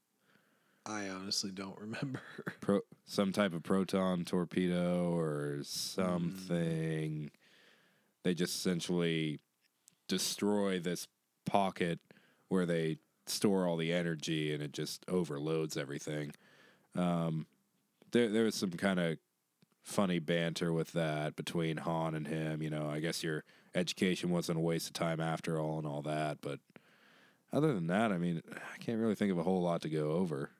I 0.85 1.09
honestly 1.09 1.51
don't 1.51 1.77
remember. 1.77 2.21
Pro, 2.61 2.79
some 3.05 3.33
type 3.33 3.53
of 3.53 3.63
proton 3.63 4.23
torpedo 4.23 5.13
or 5.13 5.59
something. 5.63 7.29
They 8.23 8.33
just 8.33 8.55
essentially 8.55 9.39
destroy 10.07 10.79
this 10.79 11.07
pocket 11.45 11.99
where 12.47 12.65
they 12.65 12.99
store 13.25 13.67
all 13.67 13.75
the 13.75 13.91
energy 13.91 14.53
and 14.53 14.63
it 14.63 14.71
just 14.71 15.03
overloads 15.09 15.75
everything. 15.75 16.33
Um, 16.95 17.47
there, 18.11 18.29
there 18.29 18.43
was 18.45 18.55
some 18.55 18.71
kind 18.71 18.99
of 18.99 19.17
funny 19.83 20.19
banter 20.19 20.71
with 20.71 20.93
that 20.93 21.35
between 21.35 21.77
Han 21.77 22.15
and 22.15 22.27
him. 22.27 22.61
You 22.61 22.69
know, 22.69 22.89
I 22.89 22.99
guess 22.99 23.23
your 23.23 23.43
education 23.75 24.29
wasn't 24.29 24.57
a 24.57 24.61
waste 24.61 24.87
of 24.87 24.93
time 24.93 25.19
after 25.19 25.59
all 25.59 25.77
and 25.77 25.87
all 25.87 26.01
that. 26.03 26.39
But 26.41 26.59
other 27.53 27.73
than 27.73 27.87
that, 27.87 28.11
I 28.11 28.17
mean, 28.17 28.41
I 28.51 28.77
can't 28.79 28.99
really 28.99 29.15
think 29.15 29.31
of 29.31 29.37
a 29.37 29.43
whole 29.43 29.61
lot 29.61 29.81
to 29.83 29.89
go 29.89 30.11
over. 30.11 30.51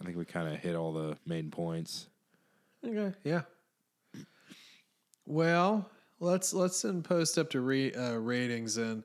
I 0.00 0.04
think 0.04 0.16
we 0.16 0.24
kind 0.24 0.52
of 0.52 0.60
hit 0.60 0.74
all 0.74 0.92
the 0.92 1.16
main 1.24 1.50
points. 1.50 2.08
Okay. 2.84 3.16
Yeah. 3.24 3.42
Well, 5.26 5.90
let's 6.20 6.52
let's 6.52 6.82
then 6.82 7.02
post 7.02 7.38
up 7.38 7.50
to 7.50 7.60
re, 7.60 7.92
uh, 7.92 8.14
ratings 8.14 8.76
and 8.76 9.02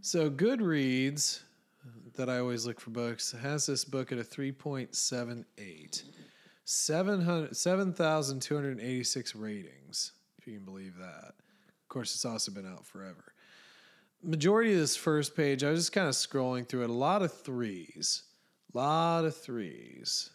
so 0.00 0.30
Goodreads 0.30 1.40
that 2.14 2.28
I 2.28 2.38
always 2.38 2.66
look 2.66 2.80
for 2.80 2.90
books 2.90 3.32
has 3.32 3.66
this 3.66 3.84
book 3.84 4.12
at 4.12 4.18
a 4.18 4.22
3.78. 4.22 6.02
700 6.64 7.56
7,286 7.56 9.34
ratings, 9.34 10.12
if 10.38 10.46
you 10.46 10.54
can 10.54 10.64
believe 10.64 10.96
that. 10.98 11.34
Of 11.34 11.88
course, 11.88 12.14
it's 12.14 12.24
also 12.24 12.52
been 12.52 12.66
out 12.66 12.86
forever. 12.86 13.29
Majority 14.22 14.74
of 14.74 14.80
this 14.80 14.96
first 14.96 15.34
page, 15.34 15.64
I 15.64 15.70
was 15.70 15.80
just 15.80 15.92
kind 15.92 16.06
of 16.06 16.14
scrolling 16.14 16.68
through 16.68 16.82
it. 16.82 16.90
A 16.90 16.92
lot 16.92 17.22
of 17.22 17.32
threes, 17.32 18.24
a 18.74 18.78
lot 18.78 19.24
of 19.24 19.36
threes 19.36 20.30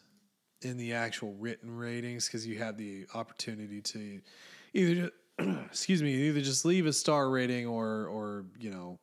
in 0.62 0.78
the 0.78 0.94
actual 0.94 1.34
written 1.34 1.76
ratings 1.76 2.28
because 2.28 2.46
you 2.48 2.58
have 2.58 2.78
the 2.78 3.06
opportunity 3.14 3.82
to 3.82 4.22
either 4.74 5.12
excuse 5.40 6.02
me 6.02 6.14
either 6.14 6.42
just 6.42 6.66
leave 6.66 6.86
a 6.86 6.94
star 6.94 7.30
rating 7.30 7.68
or 7.68 8.08
or 8.08 8.46
you 8.58 8.72
know 8.72 9.00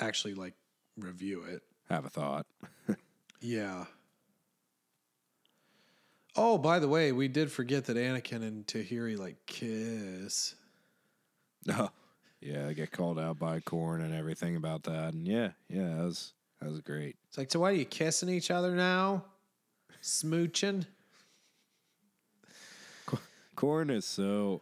actually 0.00 0.34
like 0.34 0.54
review 0.96 1.42
it. 1.42 1.62
Have 1.88 2.04
a 2.04 2.10
thought. 2.10 2.46
yeah. 3.40 3.84
Oh 6.36 6.58
by 6.58 6.78
the 6.78 6.88
way 6.88 7.12
we 7.12 7.28
did 7.28 7.50
forget 7.50 7.86
that 7.86 7.96
anakin 7.96 8.42
and 8.42 8.66
tahiri 8.66 9.18
like 9.18 9.36
kiss. 9.46 10.54
Oh, 11.68 11.90
yeah, 12.40 12.66
I 12.68 12.72
get 12.72 12.92
called 12.92 13.18
out 13.18 13.38
by 13.38 13.60
Corran 13.60 14.02
and 14.02 14.14
everything 14.14 14.56
about 14.56 14.84
that, 14.84 15.14
and 15.14 15.26
yeah, 15.26 15.50
yeah, 15.68 15.88
that 15.96 16.04
was 16.04 16.32
that 16.60 16.70
was 16.70 16.80
great. 16.80 17.16
it's 17.28 17.38
like 17.38 17.50
so 17.50 17.60
why 17.60 17.70
are 17.70 17.74
you 17.74 17.84
kissing 17.84 18.28
each 18.28 18.50
other 18.50 18.74
now 18.74 19.24
smooching 20.02 20.86
Corran 23.56 23.90
is 23.90 24.04
so. 24.04 24.60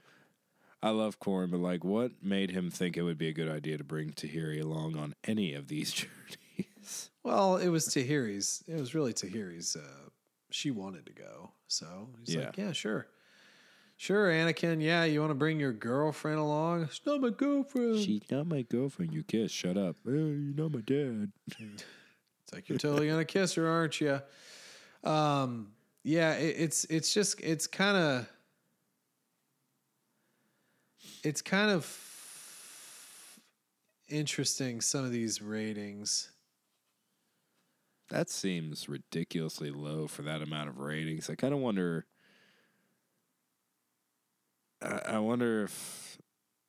I 0.83 0.91
love 0.91 1.19
Corran, 1.19 1.51
but 1.51 1.61
like, 1.61 1.85
what 1.85 2.13
made 2.23 2.51
him 2.51 2.71
think 2.71 2.97
it 2.97 3.03
would 3.03 3.19
be 3.19 3.29
a 3.29 3.33
good 3.33 3.49
idea 3.49 3.77
to 3.79 3.85
bring 3.85 4.11
Tahiri 4.11 4.63
along 4.63 4.97
on 4.97 5.15
any 5.25 5.55
of 5.55 5.69
these 5.69 5.93
journeys? 6.57 7.11
Well, 7.23 7.57
it 7.57 7.69
was 7.69 7.89
Tahiri's. 7.89 8.63
It 8.69 8.79
was 8.79 8.95
really 8.95 9.13
Tahiri's. 9.13 9.77
Uh, 9.77 10.09
she 10.51 10.71
wanted 10.71 11.07
to 11.07 11.13
go, 11.13 11.51
so 11.67 12.09
he's 12.25 12.37
like, 12.37 12.57
"Yeah, 12.57 12.73
sure, 12.73 13.07
sure, 13.97 14.31
Anakin. 14.31 14.83
Yeah, 14.83 15.05
you 15.05 15.21
want 15.21 15.31
to 15.31 15.37
bring 15.37 15.61
your 15.61 15.73
girlfriend 15.73 16.39
along? 16.39 16.89
She's 16.89 17.07
not 17.07 17.21
my 17.21 17.31
girlfriend. 17.31 18.01
She's 18.01 18.31
not 18.31 18.47
my 18.47 18.63
girlfriend. 18.63 19.13
You 19.13 19.23
kiss. 19.23 19.51
Shut 19.51 19.77
up. 19.77 19.97
Hey, 20.05 20.13
you're 20.13 20.55
not 20.55 20.73
my 20.73 20.81
dad. 20.81 21.33
it's 21.59 22.53
like 22.53 22.69
you're 22.69 22.79
totally 22.79 23.09
gonna 23.09 23.25
kiss 23.25 23.55
her, 23.55 23.69
aren't 23.69 24.01
you? 24.01 24.21
Um, 25.03 25.73
yeah, 26.03 26.35
it, 26.35 26.57
it's 26.59 26.85
it's 26.85 27.13
just 27.13 27.41
it's 27.41 27.67
kind 27.67 27.97
of 27.97 28.29
it's 31.23 31.43
kind 31.43 31.71
of 31.71 32.01
interesting 34.09 34.81
some 34.81 35.05
of 35.05 35.11
these 35.11 35.41
ratings. 35.41 36.31
That 38.11 38.29
seems 38.29 38.89
ridiculously 38.89 39.71
low 39.71 40.07
for 40.07 40.23
that 40.23 40.43
amount 40.43 40.69
of 40.69 40.79
ratings. 40.79 41.31
I 41.31 41.35
kind 41.35 41.55
of 41.55 41.61
wonder. 41.61 42.07
I, 44.85 45.15
I 45.15 45.19
wonder 45.19 45.65
if 45.65 46.19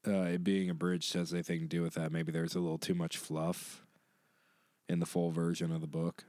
uh, 0.08 0.12
it 0.12 0.44
being 0.44 0.70
abridged 0.70 1.14
has 1.14 1.34
anything 1.34 1.62
to 1.62 1.68
do 1.68 1.82
with 1.82 1.96
that. 1.96 2.12
Maybe 2.12 2.32
there's 2.32 2.56
a 2.56 2.60
little 2.60 2.78
too 2.78 2.96
much 2.96 3.18
fluff 3.18 3.84
in 4.88 5.00
the 5.00 5.06
full 5.06 5.32
version 5.32 5.72
of 5.72 5.82
the 5.82 5.88
book. 5.88 6.24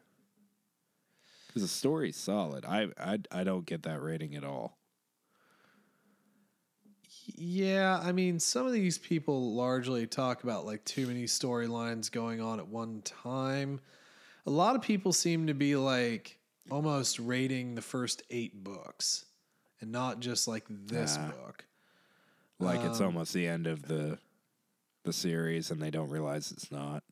Because 1.47 1.62
the 1.62 1.68
story's 1.68 2.16
solid. 2.16 2.64
I, 2.64 2.89
I 2.99 3.18
I 3.30 3.45
don't 3.45 3.64
get 3.64 3.84
that 3.84 4.03
rating 4.03 4.34
at 4.34 4.45
all. 4.45 4.76
Yeah, 7.34 8.01
I 8.03 8.12
mean, 8.12 8.39
some 8.39 8.66
of 8.66 8.72
these 8.72 8.99
people 8.99 9.55
largely 9.55 10.07
talk 10.07 10.45
about 10.45 10.66
like 10.66 10.84
too 10.84 11.07
many 11.07 11.24
storylines 11.24 12.11
going 12.11 12.41
on 12.41 12.61
at 12.61 12.68
one 12.68 13.03
time. 13.03 13.80
A 14.47 14.51
lot 14.51 14.76
of 14.76 14.82
people 14.82 15.12
seem 15.12 15.49
to 15.49 15.55
be 15.55 15.76
like 15.76 16.39
almost 16.70 17.18
rating 17.18 17.74
the 17.74 17.82
first 17.82 18.22
eight 18.30 18.62
books 18.62 19.24
and 19.80 19.91
not 19.91 20.20
just 20.20 20.47
like 20.47 20.64
this 20.68 21.16
book. 21.16 21.64
Like 22.59 22.80
it's 22.80 23.00
Um, 23.00 23.07
almost 23.07 23.32
the 23.32 23.46
end 23.46 23.66
of 23.66 23.82
the 23.82 24.18
the 25.04 25.12
series, 25.12 25.70
and 25.70 25.80
they 25.80 25.90
don't 25.90 26.11
realize 26.11 26.50
it's 26.50 26.70
not. 26.72 27.04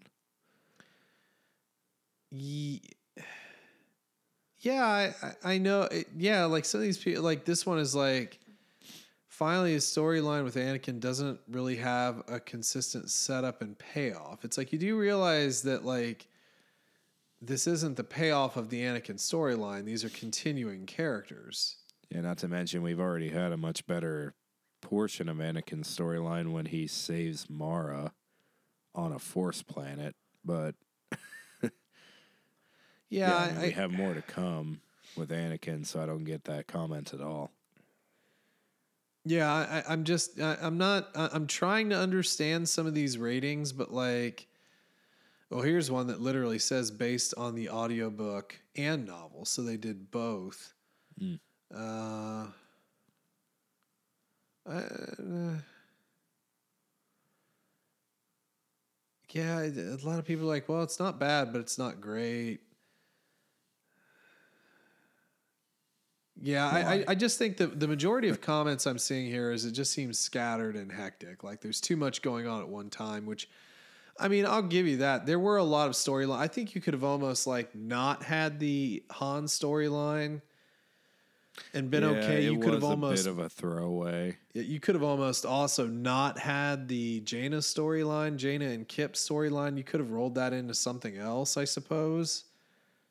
Ye- 2.30 2.82
Yeah, 4.59 4.84
I, 4.84 5.14
I 5.22 5.55
I 5.55 5.59
know. 5.59 5.82
It, 5.82 6.09
yeah, 6.16 6.45
like 6.47 6.64
some 6.64 6.80
of 6.80 6.84
these 6.86 6.99
people, 6.99 7.22
like 7.22 7.45
this 7.45 7.66
one 7.66 7.78
is 7.78 7.95
like, 7.95 8.40
finally, 9.28 9.72
his 9.74 9.84
storyline 9.84 10.42
with 10.45 10.55
Anakin 10.57 10.99
doesn't 11.01 11.38
really 11.49 11.76
have 11.76 12.22
a 12.28 12.40
consistent 12.40 13.11
setup 13.11 13.61
and 13.62 13.78
payoff. 13.78 14.45
It's 14.45 14.57
like 14.57 14.72
you 14.72 14.78
do 14.78 14.97
realize 14.99 15.62
that 15.62 15.84
like 15.84 16.26
this 17.42 17.66
isn't 17.66 17.97
the 17.97 18.05
payoff 18.05 18.57
of 18.57 18.70
the 18.70 18.80
Anakin 18.80 19.16
storyline; 19.16 19.84
these 19.84 20.03
are 20.03 20.09
continuing 20.11 20.86
characters. 20.86 21.76
Yeah, 22.11 22.22
not 22.22 22.38
to 22.38 22.49
mention 22.49 22.82
we've 22.82 23.01
already 23.01 23.28
had 23.28 23.53
a 23.53 23.57
much 23.57 23.86
better 23.86 24.34
portion 24.85 25.28
of 25.28 25.39
Anakin's 25.39 25.95
storyline 25.97 26.53
when 26.53 26.66
he 26.66 26.87
saves 26.87 27.51
Mara 27.51 28.12
on 28.95 29.12
a 29.12 29.18
Force 29.18 29.62
planet, 29.62 30.14
but 30.45 30.76
Yeah, 33.14 33.28
yeah, 33.28 33.37
I 33.37 33.49
mean, 33.49 33.59
I, 33.59 33.62
we 33.66 33.70
have 33.72 33.93
more 33.93 34.14
to 34.14 34.22
come 34.22 34.80
with 35.16 35.30
Anakin, 35.30 35.87
so 35.87 36.03
I 36.03 36.07
don't 36.07 36.24
get 36.24 36.45
that 36.45 36.66
comment 36.66 37.14
at 37.14 37.20
all. 37.20 37.53
Yeah, 39.24 39.51
I, 39.51 39.85
I'm 39.89 40.05
just 40.05 40.41
I, 40.41 40.57
I'm 40.61 40.78
not 40.78 41.11
I'm 41.14 41.47
trying 41.47 41.91
to 41.91 41.97
understand 41.97 42.68
some 42.68 42.87
of 42.87 42.95
these 42.95 43.16
ratings, 43.16 43.72
but 43.72 43.93
like, 43.93 44.49
well, 45.49 45.62
here's 45.62 45.91
one 45.91 46.09
that 46.09 46.20
literally 46.20 46.59
says 46.59 46.91
based 46.91 47.35
on 47.37 47.55
the 47.55 47.70
audiobook 47.70 48.59
and 48.76 49.07
novel, 49.07 49.45
so 49.45 49.62
they 49.62 49.76
did 49.76 50.11
both. 50.11 50.74
Mm. 51.20 51.39
Uh, 51.74 52.47
uh, 54.69 55.59
yeah, 59.33 59.62
a 59.62 59.99
lot 60.03 60.19
of 60.19 60.25
people 60.25 60.45
are 60.45 60.55
like, 60.55 60.69
well, 60.69 60.83
it's 60.83 60.99
not 60.99 61.19
bad, 61.19 61.53
but 61.53 61.61
it's 61.61 61.79
not 61.79 62.01
great. 62.01 62.61
Yeah, 66.41 66.69
I, 66.69 66.81
I, 66.81 67.05
I 67.09 67.15
just 67.15 67.39
think 67.39 67.57
that 67.59 67.79
the 67.79 67.89
majority 67.89 68.29
of 68.29 68.41
comments 68.41 68.87
I'm 68.87 68.99
seeing 68.99 69.27
here 69.27 69.51
is 69.51 69.65
it 69.65 69.73
just 69.73 69.93
seems 69.93 70.19
scattered 70.19 70.77
and 70.77 70.91
hectic. 70.91 71.45
Like 71.45 71.61
there's 71.61 71.81
too 71.81 71.97
much 71.97 72.23
going 72.23 72.47
on 72.47 72.61
at 72.61 72.69
one 72.69 72.91
time, 72.91 73.25
which 73.25 73.49
I 74.19 74.29
mean, 74.29 74.47
I'll 74.47 74.62
give 74.62 74.87
you 74.87 74.99
that. 74.99 75.27
There 75.27 75.39
were 75.39 75.57
a 75.57 75.65
lot 75.65 75.89
of 75.89 75.95
storyline. 75.95 76.39
I 76.39 76.49
think 76.49 76.75
you 76.75 76.81
could 76.81 76.95
have 76.95 77.05
almost 77.05 77.47
like 77.47 77.75
not 77.75 78.23
had 78.23 78.61
the 78.61 79.03
Han 79.12 79.47
storyline 79.47 80.41
and 81.73 81.91
been 81.91 82.03
Yeah, 82.03 82.11
okay. 82.11 82.45
You 82.45 82.59
could 82.59 82.75
have 82.75 82.85
almost 82.85 83.27
a 83.27 83.31
bit 83.31 83.31
of 83.31 83.39
a 83.39 83.49
throwaway. 83.49 84.37
you 84.53 84.81
could 84.81 84.95
have 84.95 85.05
almost 85.05 85.45
also 85.47 85.87
not 85.87 86.39
had 86.39 86.89
the 86.89 87.21
Jaina 87.21 87.59
storyline, 87.59 88.37
Jaina 88.37 88.67
and 88.67 88.89
Kyp 88.89 89.13
storyline. 89.13 89.77
You 89.77 89.85
could 89.85 90.01
have 90.01 90.11
rolled 90.11 90.35
that 90.37 90.53
into 90.53 90.75
something 90.75 91.17
else, 91.17 91.57
I 91.57 91.65
suppose. 91.65 92.45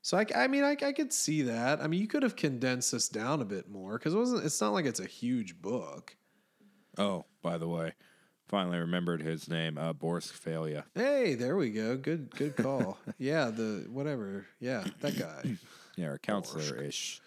So 0.02 0.18
I, 0.18 0.26
I 0.36 0.48
mean, 0.48 0.64
I, 0.66 0.72
I 0.72 0.92
could 0.92 1.14
see 1.14 1.44
that. 1.44 1.82
I 1.82 1.88
mean, 1.88 2.02
you 2.02 2.08
could 2.08 2.24
have 2.24 2.36
condensed 2.36 2.92
this 2.92 3.08
down 3.08 3.42
a 3.42 3.46
bit 3.46 3.70
more 3.70 3.98
because 3.98 4.14
it 4.14 4.18
wasn't. 4.18 4.46
It's 4.46 4.60
not 4.60 4.74
like 4.74 4.86
it's 4.86 5.00
a 5.00 5.06
huge 5.06 5.62
book. 5.62 6.16
Oh, 6.98 7.26
by 7.42 7.58
the 7.58 7.70
way, 7.70 7.94
finally 8.48 8.78
remembered 8.78 9.22
his 9.22 9.50
name, 9.50 9.78
uh, 9.78 9.94
Fey'lya. 9.94 10.84
Hey, 10.94 11.36
there 11.36 11.56
we 11.56 11.72
go. 11.72 11.96
Good, 11.96 12.36
good 12.36 12.56
call. 12.58 12.98
yeah, 13.18 13.50
the 13.50 13.86
whatever. 13.90 14.46
Yeah, 14.60 14.84
that 15.00 15.18
guy. 15.18 15.56
Yeah, 15.96 16.10
our 16.10 16.18
counselor 16.18 16.82
ish 16.84 17.22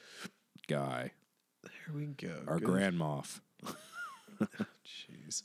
guy, 0.66 1.12
There 1.62 1.94
we 1.94 2.06
go. 2.06 2.42
our 2.46 2.58
Good. 2.58 2.68
grandmoff. 2.68 3.40
Jeez. 4.84 5.42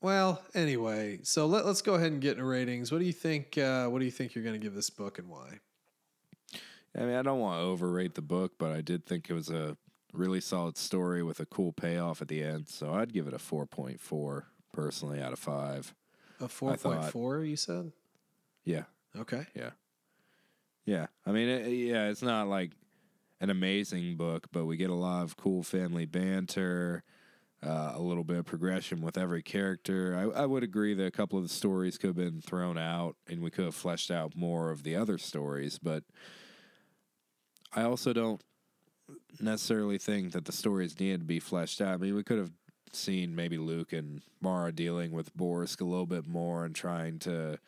Well, 0.00 0.42
anyway, 0.54 1.20
so 1.22 1.46
let, 1.46 1.66
let's 1.66 1.82
go 1.82 1.94
ahead 1.94 2.12
and 2.12 2.20
get 2.20 2.32
into 2.32 2.44
ratings. 2.44 2.92
What 2.92 2.98
do 2.98 3.04
you 3.04 3.12
think? 3.12 3.58
Uh, 3.58 3.86
what 3.88 3.98
do 3.98 4.04
you 4.04 4.10
think 4.10 4.34
you're 4.34 4.44
going 4.44 4.58
to 4.58 4.64
give 4.64 4.74
this 4.74 4.90
book, 4.90 5.18
and 5.18 5.28
why? 5.28 5.58
I 6.96 7.00
mean, 7.00 7.14
I 7.14 7.22
don't 7.22 7.40
want 7.40 7.60
to 7.60 7.64
overrate 7.66 8.14
the 8.14 8.22
book, 8.22 8.52
but 8.58 8.70
I 8.72 8.80
did 8.80 9.04
think 9.04 9.28
it 9.28 9.34
was 9.34 9.50
a 9.50 9.76
really 10.12 10.40
solid 10.40 10.76
story 10.76 11.22
with 11.22 11.40
a 11.40 11.46
cool 11.46 11.72
payoff 11.72 12.22
at 12.22 12.28
the 12.28 12.42
end. 12.42 12.68
So 12.68 12.94
I'd 12.94 13.12
give 13.12 13.26
it 13.26 13.34
a 13.34 13.38
4.4 13.38 14.42
personally 14.72 15.20
out 15.20 15.32
of 15.32 15.38
5. 15.38 15.94
A 16.40 16.48
four 16.48 16.76
point 16.76 17.04
four, 17.06 17.42
you 17.44 17.56
said? 17.56 17.92
Yeah. 18.64 18.82
Okay. 19.18 19.46
Yeah. 19.54 19.70
Yeah. 20.86 21.06
I 21.26 21.32
mean, 21.32 21.48
it, 21.48 21.68
yeah, 21.68 22.08
it's 22.08 22.22
not 22.22 22.48
like 22.48 22.72
an 23.40 23.50
amazing 23.50 24.16
book, 24.16 24.48
but 24.52 24.66
we 24.66 24.76
get 24.76 24.90
a 24.90 24.94
lot 24.94 25.24
of 25.24 25.36
cool 25.36 25.62
family 25.62 26.06
banter, 26.06 27.04
uh, 27.66 27.92
a 27.94 28.00
little 28.00 28.24
bit 28.24 28.38
of 28.38 28.46
progression 28.46 29.00
with 29.02 29.18
every 29.18 29.42
character. 29.42 30.16
I, 30.16 30.42
I 30.42 30.46
would 30.46 30.64
agree 30.64 30.94
that 30.94 31.06
a 31.06 31.12
couple 31.12 31.38
of 31.38 31.44
the 31.44 31.54
stories 31.54 31.98
could 31.98 32.08
have 32.08 32.16
been 32.16 32.42
thrown 32.42 32.78
out 32.78 33.16
and 33.28 33.42
we 33.42 33.50
could 33.50 33.66
have 33.66 33.74
fleshed 33.76 34.10
out 34.10 34.36
more 34.36 34.70
of 34.70 34.84
the 34.84 34.96
other 34.96 35.18
stories, 35.18 35.78
but 35.78 36.04
I 37.72 37.82
also 37.82 38.12
don't 38.12 38.42
necessarily 39.40 39.98
think 39.98 40.32
that 40.32 40.44
the 40.44 40.52
stories 40.52 40.98
needed 40.98 41.20
to 41.20 41.26
be 41.26 41.40
fleshed 41.40 41.80
out. 41.80 41.94
I 41.94 41.96
mean, 41.96 42.14
we 42.14 42.22
could 42.22 42.38
have 42.38 42.52
seen 42.92 43.34
maybe 43.34 43.58
Luke 43.58 43.92
and 43.92 44.22
Mara 44.40 44.72
dealing 44.72 45.12
with 45.12 45.36
Borsk 45.36 45.80
a 45.80 45.84
little 45.84 46.06
bit 46.06 46.26
more 46.26 46.64
and 46.64 46.74
trying 46.74 47.18
to 47.20 47.58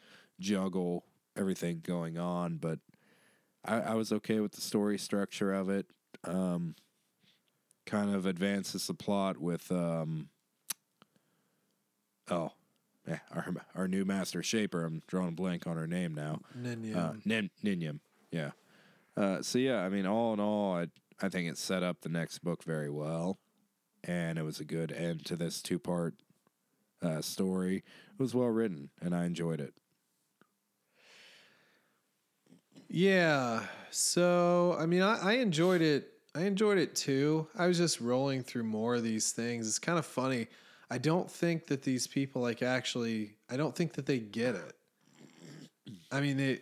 juggle 0.40 1.04
everything 1.36 1.80
going 1.84 2.18
on, 2.18 2.56
but 2.56 2.78
I, 3.64 3.80
I 3.80 3.94
was 3.94 4.12
okay 4.12 4.40
with 4.40 4.52
the 4.52 4.60
story 4.60 4.98
structure 4.98 5.52
of 5.52 5.68
it. 5.68 5.86
Um, 6.24 6.74
kind 7.86 8.14
of 8.14 8.26
advances 8.26 8.86
the 8.86 8.94
plot 8.94 9.38
with 9.38 9.70
um, 9.72 10.28
oh, 12.30 12.52
yeah, 13.06 13.20
our 13.32 13.54
our 13.74 13.88
new 13.88 14.04
master 14.04 14.42
shaper. 14.42 14.84
I'm 14.84 15.02
drawing 15.06 15.28
a 15.28 15.32
blank 15.32 15.66
on 15.66 15.76
her 15.76 15.86
name 15.86 16.14
now. 16.14 16.40
Ninya. 16.56 16.96
Uh, 16.96 17.12
Nin- 17.24 17.50
Nen 17.62 17.80
Yim. 17.80 18.00
Yeah. 18.30 18.50
Uh, 19.16 19.42
so 19.42 19.58
yeah, 19.58 19.80
I 19.80 19.88
mean, 19.88 20.06
all 20.06 20.32
in 20.34 20.40
all, 20.40 20.76
I 20.76 20.88
I 21.20 21.28
think 21.28 21.48
it 21.48 21.58
set 21.58 21.82
up 21.82 22.02
the 22.02 22.08
next 22.08 22.38
book 22.40 22.62
very 22.62 22.90
well, 22.90 23.38
and 24.04 24.38
it 24.38 24.42
was 24.42 24.60
a 24.60 24.64
good 24.64 24.92
end 24.92 25.24
to 25.26 25.36
this 25.36 25.62
two 25.62 25.78
part 25.78 26.14
uh, 27.02 27.22
story. 27.22 27.76
It 27.78 28.22
was 28.22 28.34
well 28.34 28.48
written, 28.48 28.90
and 29.00 29.14
I 29.14 29.24
enjoyed 29.24 29.60
it. 29.60 29.74
Yeah. 32.88 33.62
So 33.90 34.76
I 34.78 34.86
mean, 34.86 35.02
I, 35.02 35.18
I 35.20 35.32
enjoyed 35.34 35.82
it. 35.82 36.12
I 36.34 36.42
enjoyed 36.44 36.78
it 36.78 36.94
too. 36.94 37.48
I 37.56 37.66
was 37.66 37.78
just 37.78 38.00
rolling 38.00 38.42
through 38.42 38.64
more 38.64 38.96
of 38.96 39.02
these 39.02 39.32
things. 39.32 39.66
It's 39.66 39.78
kind 39.78 39.98
of 39.98 40.06
funny. 40.06 40.48
I 40.90 40.98
don't 40.98 41.30
think 41.30 41.66
that 41.66 41.82
these 41.82 42.06
people 42.06 42.42
like 42.42 42.62
actually. 42.62 43.36
I 43.50 43.56
don't 43.56 43.74
think 43.74 43.94
that 43.94 44.06
they 44.06 44.18
get 44.18 44.54
it. 44.54 44.72
I 46.10 46.20
mean, 46.20 46.36
they. 46.36 46.60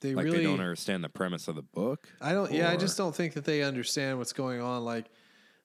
They 0.00 0.16
Like 0.16 0.24
really 0.24 0.38
they 0.38 0.44
don't 0.44 0.58
understand 0.58 1.04
the 1.04 1.08
premise 1.08 1.46
of 1.46 1.54
the 1.54 1.62
book. 1.62 2.08
I 2.20 2.32
don't. 2.32 2.50
Yeah, 2.50 2.70
I 2.70 2.76
just 2.76 2.98
don't 2.98 3.14
think 3.14 3.34
that 3.34 3.44
they 3.44 3.62
understand 3.62 4.18
what's 4.18 4.32
going 4.32 4.60
on. 4.60 4.84
Like, 4.84 5.06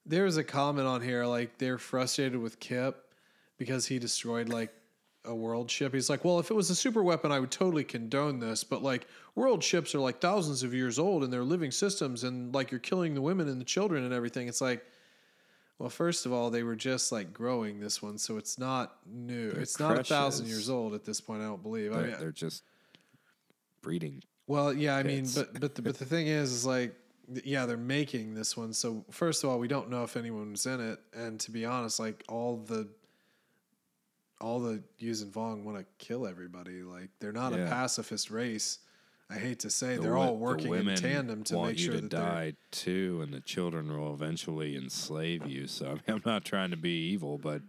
there's 0.06 0.38
a 0.38 0.44
comment 0.44 0.88
on 0.88 1.02
here 1.02 1.26
like 1.26 1.58
they're 1.58 1.80
frustrated 1.80 2.40
with 2.40 2.60
Kyp 2.60 2.94
because 3.58 3.88
he 3.88 3.98
destroyed 3.98 4.48
like 4.50 4.72
a 5.28 5.36
world 5.36 5.70
ship. 5.70 5.94
He's 5.94 6.10
like, 6.10 6.26
well, 6.26 6.40
if 6.40 6.50
it 6.50 6.54
was 6.56 6.70
a 6.70 6.76
super 6.76 7.04
weapon, 7.04 7.32
I 7.32 7.40
would 7.40 7.52
totally 7.52 7.84
condone 7.84 8.40
this. 8.40 8.64
But 8.64 8.82
like, 8.82 9.08
world 9.36 9.64
ships 9.64 9.94
are 9.94 10.00
like 10.00 10.20
thousands 10.22 10.64
of 10.64 10.74
years 10.74 10.98
old 10.98 11.24
and 11.24 11.32
they're 11.32 11.44
living 11.44 11.72
systems, 11.72 12.24
and 12.24 12.54
like 12.56 12.72
you're 12.72 12.80
killing 12.80 13.14
the 13.14 13.22
women 13.22 13.48
and 13.48 13.60
the 13.62 13.66
children 13.66 14.04
and 14.04 14.14
everything. 14.14 14.48
It's 14.48 14.62
like. 14.62 14.84
Well, 15.80 15.90
first 15.92 16.26
of 16.26 16.34
all, 16.34 16.50
they 16.50 16.64
were 16.64 16.76
just 16.76 17.12
like 17.12 17.32
growing 17.32 17.80
this 17.80 18.02
one, 18.02 18.18
so 18.18 18.38
it's 18.38 18.58
not 18.58 18.96
new. 19.06 19.52
They're 19.52 19.62
it's 19.62 19.80
not 19.80 20.00
a 20.00 20.04
thousand 20.04 20.48
years 20.48 20.72
old 20.72 20.96
at 20.96 21.06
this 21.06 21.22
point. 21.22 21.44
I 21.44 21.46
don't 21.46 21.62
believe. 21.62 21.94
I 21.94 21.98
They're, 21.98 22.08
mean, 22.08 22.16
they're 22.20 22.32
just 22.32 22.64
breeding. 23.84 24.24
well, 24.48 24.74
yeah, 24.74 24.96
I 24.98 25.04
mean, 25.04 25.28
but 25.36 25.60
but 25.60 25.76
the, 25.76 25.82
but 25.84 26.00
the 26.00 26.06
thing 26.06 26.26
is, 26.26 26.52
is 26.52 26.66
like, 26.66 26.96
yeah, 27.44 27.68
they're 27.68 27.78
making 27.78 28.34
this 28.34 28.58
one. 28.58 28.74
So 28.74 29.06
first 29.12 29.44
of 29.44 29.52
all, 29.52 29.60
we 29.60 29.68
don't 29.68 29.92
know 29.92 30.04
if 30.04 30.18
anyone's 30.18 30.66
in 30.66 30.80
it, 30.82 31.00
and 31.14 31.40
to 31.42 31.52
be 31.52 31.64
honest, 31.64 32.00
like 32.00 32.24
all 32.28 32.58
the 32.58 32.88
all 34.40 34.60
the 34.60 34.84
Yuuzhan 35.02 35.32
Vong 35.32 35.64
want 35.64 35.78
to 35.78 35.86
kill 35.98 36.28
everybody. 36.28 36.84
Like 36.84 37.10
they're 37.20 37.32
not 37.32 37.54
a 37.54 37.58
pacifist 37.68 38.30
race. 38.32 38.80
I 39.30 39.36
hate 39.38 39.60
to 39.60 39.70
say, 39.70 39.98
The 39.98 40.04
they're 40.04 40.18
all 40.18 40.28
the 40.28 40.34
working 40.40 40.74
in 40.74 40.96
tandem 40.96 41.44
to 41.46 41.62
make 41.66 41.78
sure 41.78 41.96
to 41.96 42.02
that 42.02 42.10
die 42.10 42.54
too, 42.72 43.20
and 43.24 43.34
the 43.34 43.42
children 43.42 43.96
will 43.98 44.14
eventually 44.14 44.78
enslave 44.78 45.46
you. 45.46 45.68
So 45.68 45.86
I 45.88 45.94
mean, 45.94 46.02
I'm 46.08 46.22
not 46.26 46.46
trying 46.46 46.72
to 46.72 46.78
be 46.78 47.10
evil, 47.10 47.38
but 47.38 47.62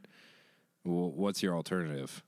well, 0.85 1.11
what's 1.11 1.43
your 1.43 1.57
alternative? 1.57 2.23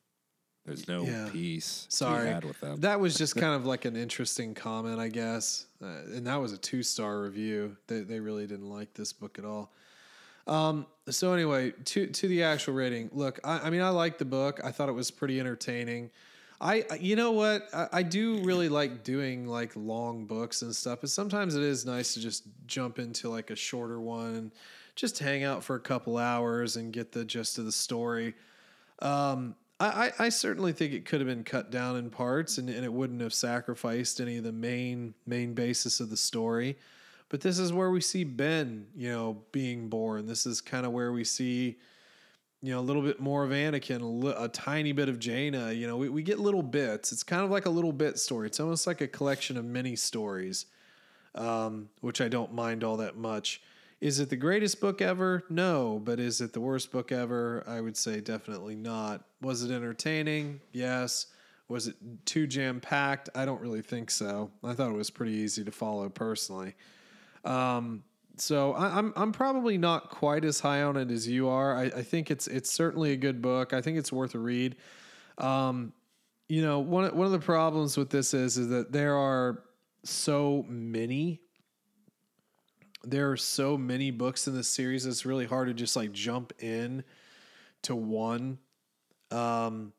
There's 0.67 0.89
no 0.89 1.05
Yeah. 1.05 1.29
peace 1.33 1.87
Sorry. 1.89 2.27
be 2.27 2.33
had 2.33 2.45
with 2.45 2.61
them. 2.61 2.81
That 2.81 3.01
was 3.01 3.15
just 3.17 3.35
kind 3.37 3.55
of 3.55 3.67
like 3.67 3.85
an 3.85 3.97
interesting 3.97 4.55
comment, 4.55 4.99
I 5.01 5.09
guess. 5.09 5.67
Uh, 5.83 5.87
and 6.15 6.27
that 6.27 6.37
was 6.37 6.53
a 6.53 6.59
two 6.59 6.83
star 6.83 7.23
review. 7.23 7.77
They, 7.87 8.01
they 8.01 8.21
really 8.21 8.47
didn't 8.47 8.69
like 8.69 8.95
this 8.95 9.13
book 9.13 9.39
at 9.39 9.45
all. 9.45 9.73
Um, 10.51 10.87
so 11.09 11.33
anyway, 11.33 11.73
to 11.87 12.07
to 12.07 12.29
the 12.29 12.43
actual 12.43 12.75
rating. 12.75 13.09
Look, 13.13 13.41
I, 13.43 13.61
I 13.61 13.71
mean, 13.71 13.81
I 13.81 13.89
liked 13.89 14.19
the 14.19 14.27
book. 14.27 14.61
I 14.63 14.71
thought 14.71 14.91
it 14.91 14.93
was 14.93 15.11
pretty 15.11 15.41
entertaining. 15.41 16.11
I, 16.63 16.85
you 17.01 17.17
know 17.17 17.33
what, 17.33 17.69
I, 17.73 17.89
I 17.91 18.03
do 18.03 18.43
really 18.43 18.69
like 18.69 19.03
doing 19.03 19.47
like 19.47 19.73
long 19.75 20.27
books 20.27 20.61
and 20.61 20.77
stuff. 20.77 21.01
But 21.01 21.09
sometimes 21.09 21.57
it 21.57 21.63
is 21.63 21.87
nice 21.87 22.13
to 22.13 22.21
just 22.21 22.43
jump 22.67 22.99
into 22.99 23.31
like 23.31 23.49
a 23.49 23.57
shorter 23.57 23.99
one 23.99 24.53
just 25.01 25.19
hang 25.19 25.45
out 25.45 25.65
for 25.65 25.77
a 25.77 25.81
couple 25.81 26.19
hours 26.19 26.77
and 26.77 26.93
get 26.93 27.13
the 27.13 27.25
gist 27.25 27.59
of 27.59 27.65
the 27.65 27.73
story. 27.73 28.35
Um, 29.01 29.55
I, 29.79 29.87
I, 29.87 30.13
I 30.27 30.29
certainly 30.29 30.73
think 30.73 30.93
it 30.93 31.07
could 31.07 31.21
have 31.21 31.29
been 31.29 31.43
cut 31.43 31.71
down 31.71 31.97
in 31.97 32.11
parts 32.11 32.59
and, 32.59 32.69
and 32.69 32.85
it 32.85 32.93
wouldn't 32.93 33.23
have 33.23 33.33
sacrificed 33.33 34.21
any 34.21 34.37
of 34.37 34.45
the 34.45 34.53
main 34.53 35.15
main 35.27 35.55
basis 35.55 36.01
of 36.01 36.11
the 36.11 36.17
story. 36.17 36.77
But 37.31 37.41
this 37.41 37.59
is 37.59 37.73
where 37.73 37.91
we 37.91 38.01
see 38.01 38.25
Ben, 38.25 38.89
you 38.95 39.09
know, 39.09 39.39
being 39.53 39.89
born. 39.89 40.27
This 40.27 40.47
is 40.47 40.61
kind 40.61 40.85
of 40.85 40.93
where 40.93 41.13
we 41.13 41.23
see, 41.23 41.79
you 42.61 42.73
know, 42.75 42.81
a 42.81 42.83
little 42.83 43.03
bit 43.03 43.21
more 43.21 43.45
of 43.45 43.51
Anakin, 43.51 44.03
a, 44.03 44.05
li- 44.05 44.35
a 44.37 44.49
tiny 44.49 44.91
bit 44.93 45.09
of 45.09 45.21
Jaina. 45.21 45.73
You 45.73 45.87
know, 45.87 45.97
we, 45.97 46.09
we 46.09 46.23
get 46.25 46.41
little 46.41 46.63
bits. 46.63 47.13
It's 47.13 47.23
kind 47.23 47.45
of 47.45 47.51
like 47.51 47.67
a 47.67 47.71
little 47.71 47.93
bit 47.93 48.19
story. 48.19 48.49
It's 48.49 48.59
almost 48.59 48.85
like 48.85 49.01
a 49.01 49.07
collection 49.07 49.57
of 49.57 49.65
mini 49.65 49.95
stories, 49.95 50.67
um, 51.37 51.89
which 52.01 52.21
I 52.21 52.27
don't 52.27 52.53
mind 52.53 52.83
all 52.83 52.97
that 52.97 53.17
much. 53.17 53.63
Is 54.01 54.19
it 54.19 54.29
the 54.29 54.37
greatest 54.37 54.81
book 54.81 55.01
ever? 55.01 55.45
No. 55.49 56.01
But 56.05 56.19
is 56.19 56.41
it 56.41 56.53
the 56.53 56.61
worst 56.61 56.91
book 56.91 57.13
ever? 57.13 57.63
I 57.65 57.81
would 57.81 57.97
say 57.97 58.21
definitely 58.21 58.75
not. 58.75 59.23
Was 59.41 59.63
it 59.63 59.73
entertaining? 59.73 60.61
Yes. 60.73 61.27
Was 61.69 61.87
it 61.87 61.95
too 62.25 62.49
jam 62.49 62.81
packed? 62.81 63.29
I 63.37 63.45
don't 63.45 63.61
really 63.61 63.83
think 63.83 64.11
so. 64.11 64.51
I 64.65 64.73
thought 64.73 64.91
it 64.91 64.97
was 64.97 65.11
pretty 65.11 65.35
easy 65.35 65.63
to 65.63 65.71
follow 65.71 66.09
personally. 66.09 66.75
Um, 67.45 68.05
so 68.37 68.73
I, 68.73 68.99
I'm 68.99 69.13
I'm 69.17 69.33
probably 69.33 69.79
not 69.79 70.11
quite 70.11 70.45
as 70.45 70.61
high 70.61 70.83
on 70.83 70.97
it 70.97 71.11
as 71.11 71.29
you 71.29 71.49
are. 71.49 71.77
I, 71.77 71.85
I 71.85 72.03
think 72.03 72.31
it's 72.31 72.47
it's 72.47 72.73
certainly 72.73 73.13
a 73.13 73.17
good 73.17 73.43
book. 73.43 73.73
I 73.73 73.81
think 73.81 73.99
it's 73.99 74.13
worth 74.13 74.35
a 74.35 74.39
read. 74.39 74.77
Um, 75.39 75.93
you 76.49 76.63
know, 76.63 76.81
one 76.81 77.15
one 77.15 77.27
of 77.27 77.33
the 77.33 77.39
problems 77.39 77.97
with 77.97 78.11
this 78.11 78.35
is 78.35 78.57
is 78.57 78.69
that 78.69 78.93
there 78.93 79.17
are 79.17 79.63
so 80.05 80.65
many 80.69 81.41
there 83.05 83.31
are 83.31 83.37
so 83.37 83.77
many 83.79 84.11
books 84.11 84.47
in 84.47 84.55
this 84.55 84.69
series 84.69 85.07
it's 85.07 85.25
really 85.25 85.47
hard 85.47 85.69
to 85.69 85.75
just 85.75 85.97
like 85.97 86.13
jump 86.13 86.53
in 86.59 87.03
to 87.83 87.95
one 87.95 88.59
um 89.31 89.93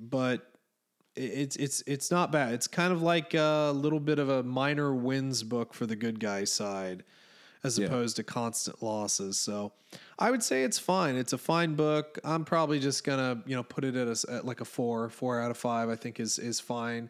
but 0.00 0.53
it's 1.16 1.56
it's 1.56 1.82
it's 1.86 2.10
not 2.10 2.32
bad 2.32 2.52
it's 2.52 2.66
kind 2.66 2.92
of 2.92 3.00
like 3.02 3.34
a 3.34 3.72
little 3.74 4.00
bit 4.00 4.18
of 4.18 4.28
a 4.28 4.42
minor 4.42 4.94
wins 4.94 5.42
book 5.42 5.72
for 5.72 5.86
the 5.86 5.94
good 5.96 6.18
guy 6.18 6.44
side 6.44 7.04
as 7.62 7.78
Yeah. 7.78 7.86
opposed 7.86 8.16
to 8.16 8.22
constant 8.22 8.82
losses. 8.82 9.38
So 9.38 9.72
I 10.18 10.30
would 10.30 10.42
say 10.42 10.64
it's 10.64 10.78
fine. 10.78 11.16
It's 11.16 11.32
a 11.32 11.38
fine 11.38 11.76
book. 11.76 12.18
I'm 12.22 12.44
probably 12.44 12.78
just 12.78 13.04
gonna 13.04 13.42
you 13.46 13.56
know 13.56 13.62
put 13.62 13.84
it 13.84 13.96
at, 13.96 14.06
a 14.06 14.32
at 14.32 14.44
like 14.44 14.60
a 14.60 14.66
four, 14.66 15.08
four 15.08 15.40
out 15.40 15.50
of 15.50 15.56
five. 15.56 15.88
I 15.88 15.96
think 15.96 16.20
is 16.20 16.38
is 16.38 16.60
fine. 16.60 17.08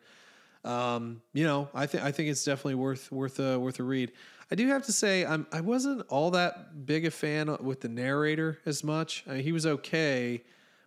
Um, 0.64 1.20
you 1.32 1.44
know, 1.44 1.68
I 1.74 1.86
think 1.86 2.04
I 2.04 2.12
think 2.12 2.30
it's 2.30 2.44
definitely 2.44 2.76
worth 2.76 3.10
worth 3.10 3.40
a 3.40 3.58
worth 3.58 3.80
a 3.80 3.82
read. 3.82 4.12
I 4.50 4.54
do 4.54 4.68
have 4.68 4.84
to 4.86 4.92
say 4.92 5.26
I'm 5.26 5.46
I 5.52 5.60
wasn't 5.60 6.02
all 6.08 6.30
that 6.32 6.86
big 6.86 7.04
a 7.04 7.10
fan 7.10 7.56
with 7.60 7.80
the 7.80 7.88
narrator 7.88 8.60
as 8.64 8.84
much. 8.84 9.24
I 9.26 9.34
mean, 9.34 9.42
he 9.42 9.50
was 9.52 9.66
okay, 9.66 10.42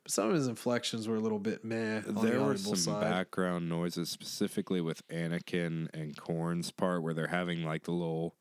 some 0.07 0.29
of 0.29 0.35
his 0.35 0.47
inflections 0.47 1.07
were 1.07 1.15
a 1.15 1.19
little 1.19 1.39
bit 1.39 1.63
meh. 1.63 2.01
There 2.05 2.39
the 2.39 2.43
were 2.43 2.57
some 2.57 2.75
side. 2.75 3.01
background 3.01 3.69
noises, 3.69 4.09
specifically 4.09 4.81
with 4.81 5.07
Anakin 5.09 5.87
and 5.93 6.15
Corran's 6.15 6.71
part, 6.71 7.03
where 7.03 7.13
they're 7.13 7.27
having 7.27 7.63
like 7.63 7.83
the 7.83 7.91
little 7.91 8.35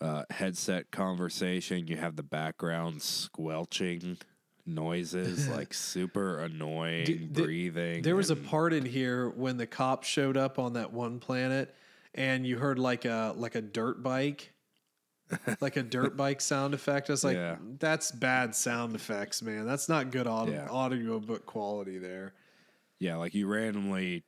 uh, 0.00 0.24
headset 0.30 0.90
conversation. 0.90 1.86
You 1.86 1.96
have 1.96 2.16
the 2.16 2.22
background 2.22 3.02
squelching 3.02 4.18
noises, 4.66 5.48
like 5.56 5.74
super 5.74 6.40
annoying 6.40 7.30
breathing. 7.32 8.02
There 8.02 8.16
was 8.16 8.30
a 8.30 8.36
part 8.36 8.72
in 8.72 8.84
here 8.84 9.28
when 9.30 9.56
the 9.56 9.66
cops 9.66 10.08
showed 10.08 10.36
up 10.36 10.58
on 10.58 10.74
that 10.74 10.92
one 10.92 11.18
planet, 11.20 11.74
and 12.14 12.46
you 12.46 12.58
heard 12.58 12.78
like 12.78 13.04
a 13.04 13.34
like 13.36 13.54
a 13.54 13.62
dirt 13.62 14.02
bike, 14.02 14.52
like 15.60 15.76
a 15.76 15.82
dirt 15.82 16.16
bike 16.16 16.40
sound 16.40 16.74
effect. 16.74 17.10
I 17.10 17.12
was 17.12 17.24
like, 17.24 17.36
Yeah. 17.36 17.56
that's 17.78 18.10
bad 18.12 18.54
sound 18.54 18.94
effects, 18.94 19.42
man. 19.42 19.66
That's 19.66 19.88
not 19.88 20.10
good 20.10 20.26
audio 20.26 20.66
Yeah. 20.68 21.38
quality 21.46 21.98
there. 21.98 22.34
Yeah, 22.98 23.16
like 23.16 23.34
you 23.34 23.46
randomly 23.46 24.24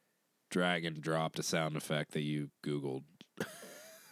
drag 0.50 0.84
and 0.84 1.00
dropped 1.00 1.38
a 1.38 1.42
sound 1.42 1.76
effect 1.76 2.12
that 2.12 2.22
you 2.22 2.50
Googled 2.64 3.02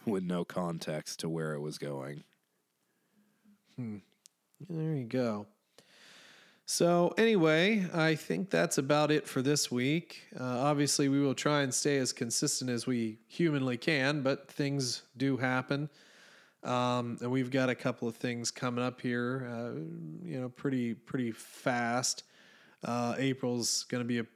with 0.06 0.22
no 0.24 0.44
context 0.44 1.20
to 1.20 1.28
where 1.28 1.54
it 1.54 1.60
was 1.60 1.78
going. 1.78 2.24
Hmm. 3.76 3.98
There 4.68 4.94
you 4.94 5.04
go. 5.04 5.46
So, 6.66 7.14
anyway, 7.18 7.84
I 7.92 8.14
think 8.14 8.48
that's 8.50 8.78
about 8.78 9.10
it 9.10 9.26
for 9.26 9.42
this 9.42 9.72
week. 9.72 10.22
Uh, 10.38 10.44
obviously, 10.44 11.08
we 11.08 11.20
will 11.20 11.34
try 11.34 11.62
and 11.62 11.74
stay 11.74 11.98
as 11.98 12.12
consistent 12.12 12.70
as 12.70 12.86
we 12.86 13.18
humanly 13.26 13.76
can, 13.76 14.22
but 14.22 14.48
things 14.48 15.02
do 15.16 15.36
happen. 15.38 15.88
Um, 16.62 17.16
and 17.20 17.30
we've 17.30 17.50
got 17.50 17.70
a 17.70 17.74
couple 17.74 18.06
of 18.06 18.16
things 18.16 18.50
coming 18.50 18.84
up 18.84 19.00
here, 19.00 19.48
uh, 19.50 19.80
you 20.22 20.40
know, 20.40 20.48
pretty 20.50 20.94
pretty 20.94 21.32
fast. 21.32 22.24
Uh, 22.84 23.14
April's 23.18 23.84
going 23.84 24.02
to 24.02 24.08
be 24.08 24.18
a 24.18 24.26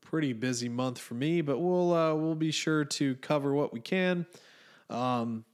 pretty 0.00 0.32
busy 0.32 0.68
month 0.68 0.98
for 0.98 1.14
me, 1.14 1.40
but 1.40 1.58
we'll 1.58 1.92
uh, 1.92 2.14
we'll 2.14 2.34
be 2.34 2.50
sure 2.50 2.84
to 2.84 3.16
cover 3.16 3.52
what 3.54 3.72
we 3.72 3.80
can. 3.80 4.26
Um, 4.88 5.44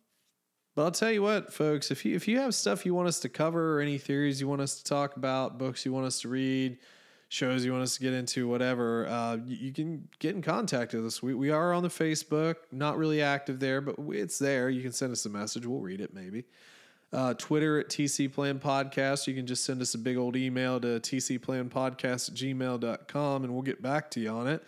but 0.77 0.85
I'll 0.85 0.91
tell 0.93 1.11
you 1.11 1.23
what, 1.23 1.53
folks, 1.53 1.91
if 1.91 2.05
you 2.05 2.15
if 2.15 2.29
you 2.29 2.39
have 2.39 2.55
stuff 2.55 2.87
you 2.87 2.95
want 2.95 3.09
us 3.09 3.21
to 3.21 3.29
cover 3.29 3.77
or 3.77 3.81
any 3.81 3.99
theories 3.99 4.41
you 4.41 4.49
want 4.49 4.61
us 4.61 4.77
to 4.77 4.85
talk 4.85 5.17
about, 5.17 5.59
books 5.59 5.85
you 5.85 5.93
want 5.93 6.07
us 6.07 6.21
to 6.21 6.29
read, 6.29 6.79
shows 7.31 7.65
you 7.65 7.71
want 7.71 7.85
us 7.85 7.95
to 7.95 8.03
get 8.03 8.13
into, 8.13 8.49
whatever, 8.49 9.07
uh, 9.07 9.37
you, 9.47 9.57
you 9.57 9.73
can 9.73 10.09
get 10.19 10.35
in 10.35 10.43
contact 10.43 10.93
with 10.93 11.07
us. 11.07 11.23
We, 11.23 11.33
we 11.33 11.51
are 11.51 11.73
on 11.73 11.85
the 11.85 11.89
Facebook, 11.89 12.57
not 12.73 12.99
really 12.99 13.23
active 13.23 13.61
there, 13.61 13.81
but 13.81 13.99
we- 14.01 14.19
it's 14.19 14.37
there. 14.39 14.69
You 14.69 14.83
can 14.83 14.91
send 14.91 15.13
us 15.13 15.25
a 15.25 15.29
message. 15.29 15.65
We'll 15.65 15.79
read 15.79 16.01
it 16.01 16.13
maybe. 16.13 16.45
Uh, 17.13 17.35
Twitter 17.35 17.79
at 17.79 17.89
TC 17.89 18.33
Plan 18.33 18.59
Podcast. 18.59 19.29
You 19.29 19.35
can 19.35 19.47
just 19.47 19.65
send 19.65 19.81
us 19.81 19.95
a 19.95 19.99
big 19.99 20.17
old 20.17 20.35
email 20.37 20.81
to 20.81 20.99
tcplanpodcast 21.01 22.31
at 22.31 22.35
gmail.com 22.37 23.45
and 23.45 23.53
we'll 23.53 23.63
get 23.63 23.81
back 23.81 24.11
to 24.13 24.21
you 24.21 24.31
on 24.31 24.49
it. 24.49 24.65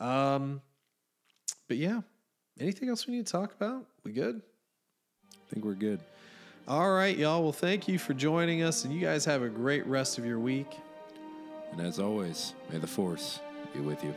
Um, 0.00 0.60
but 1.68 1.76
yeah, 1.76 2.00
anything 2.58 2.88
else 2.88 3.06
we 3.06 3.14
need 3.14 3.26
to 3.26 3.32
talk 3.32 3.54
about? 3.54 3.86
We 4.02 4.10
good? 4.10 4.42
I 5.34 5.52
think 5.54 5.64
we're 5.64 5.74
good. 5.74 6.00
All 6.66 6.90
right, 6.92 7.16
y'all. 7.16 7.42
Well, 7.44 7.52
thank 7.52 7.86
you 7.86 7.98
for 7.98 8.12
joining 8.12 8.62
us, 8.62 8.84
and 8.84 8.92
you 8.92 9.00
guys 9.00 9.24
have 9.24 9.42
a 9.42 9.48
great 9.48 9.86
rest 9.86 10.18
of 10.18 10.26
your 10.26 10.38
week. 10.40 10.66
And 11.72 11.80
as 11.80 11.98
always, 11.98 12.54
may 12.70 12.78
the 12.78 12.86
force 12.86 13.40
be 13.72 13.80
with 13.80 14.04
you. 14.04 14.14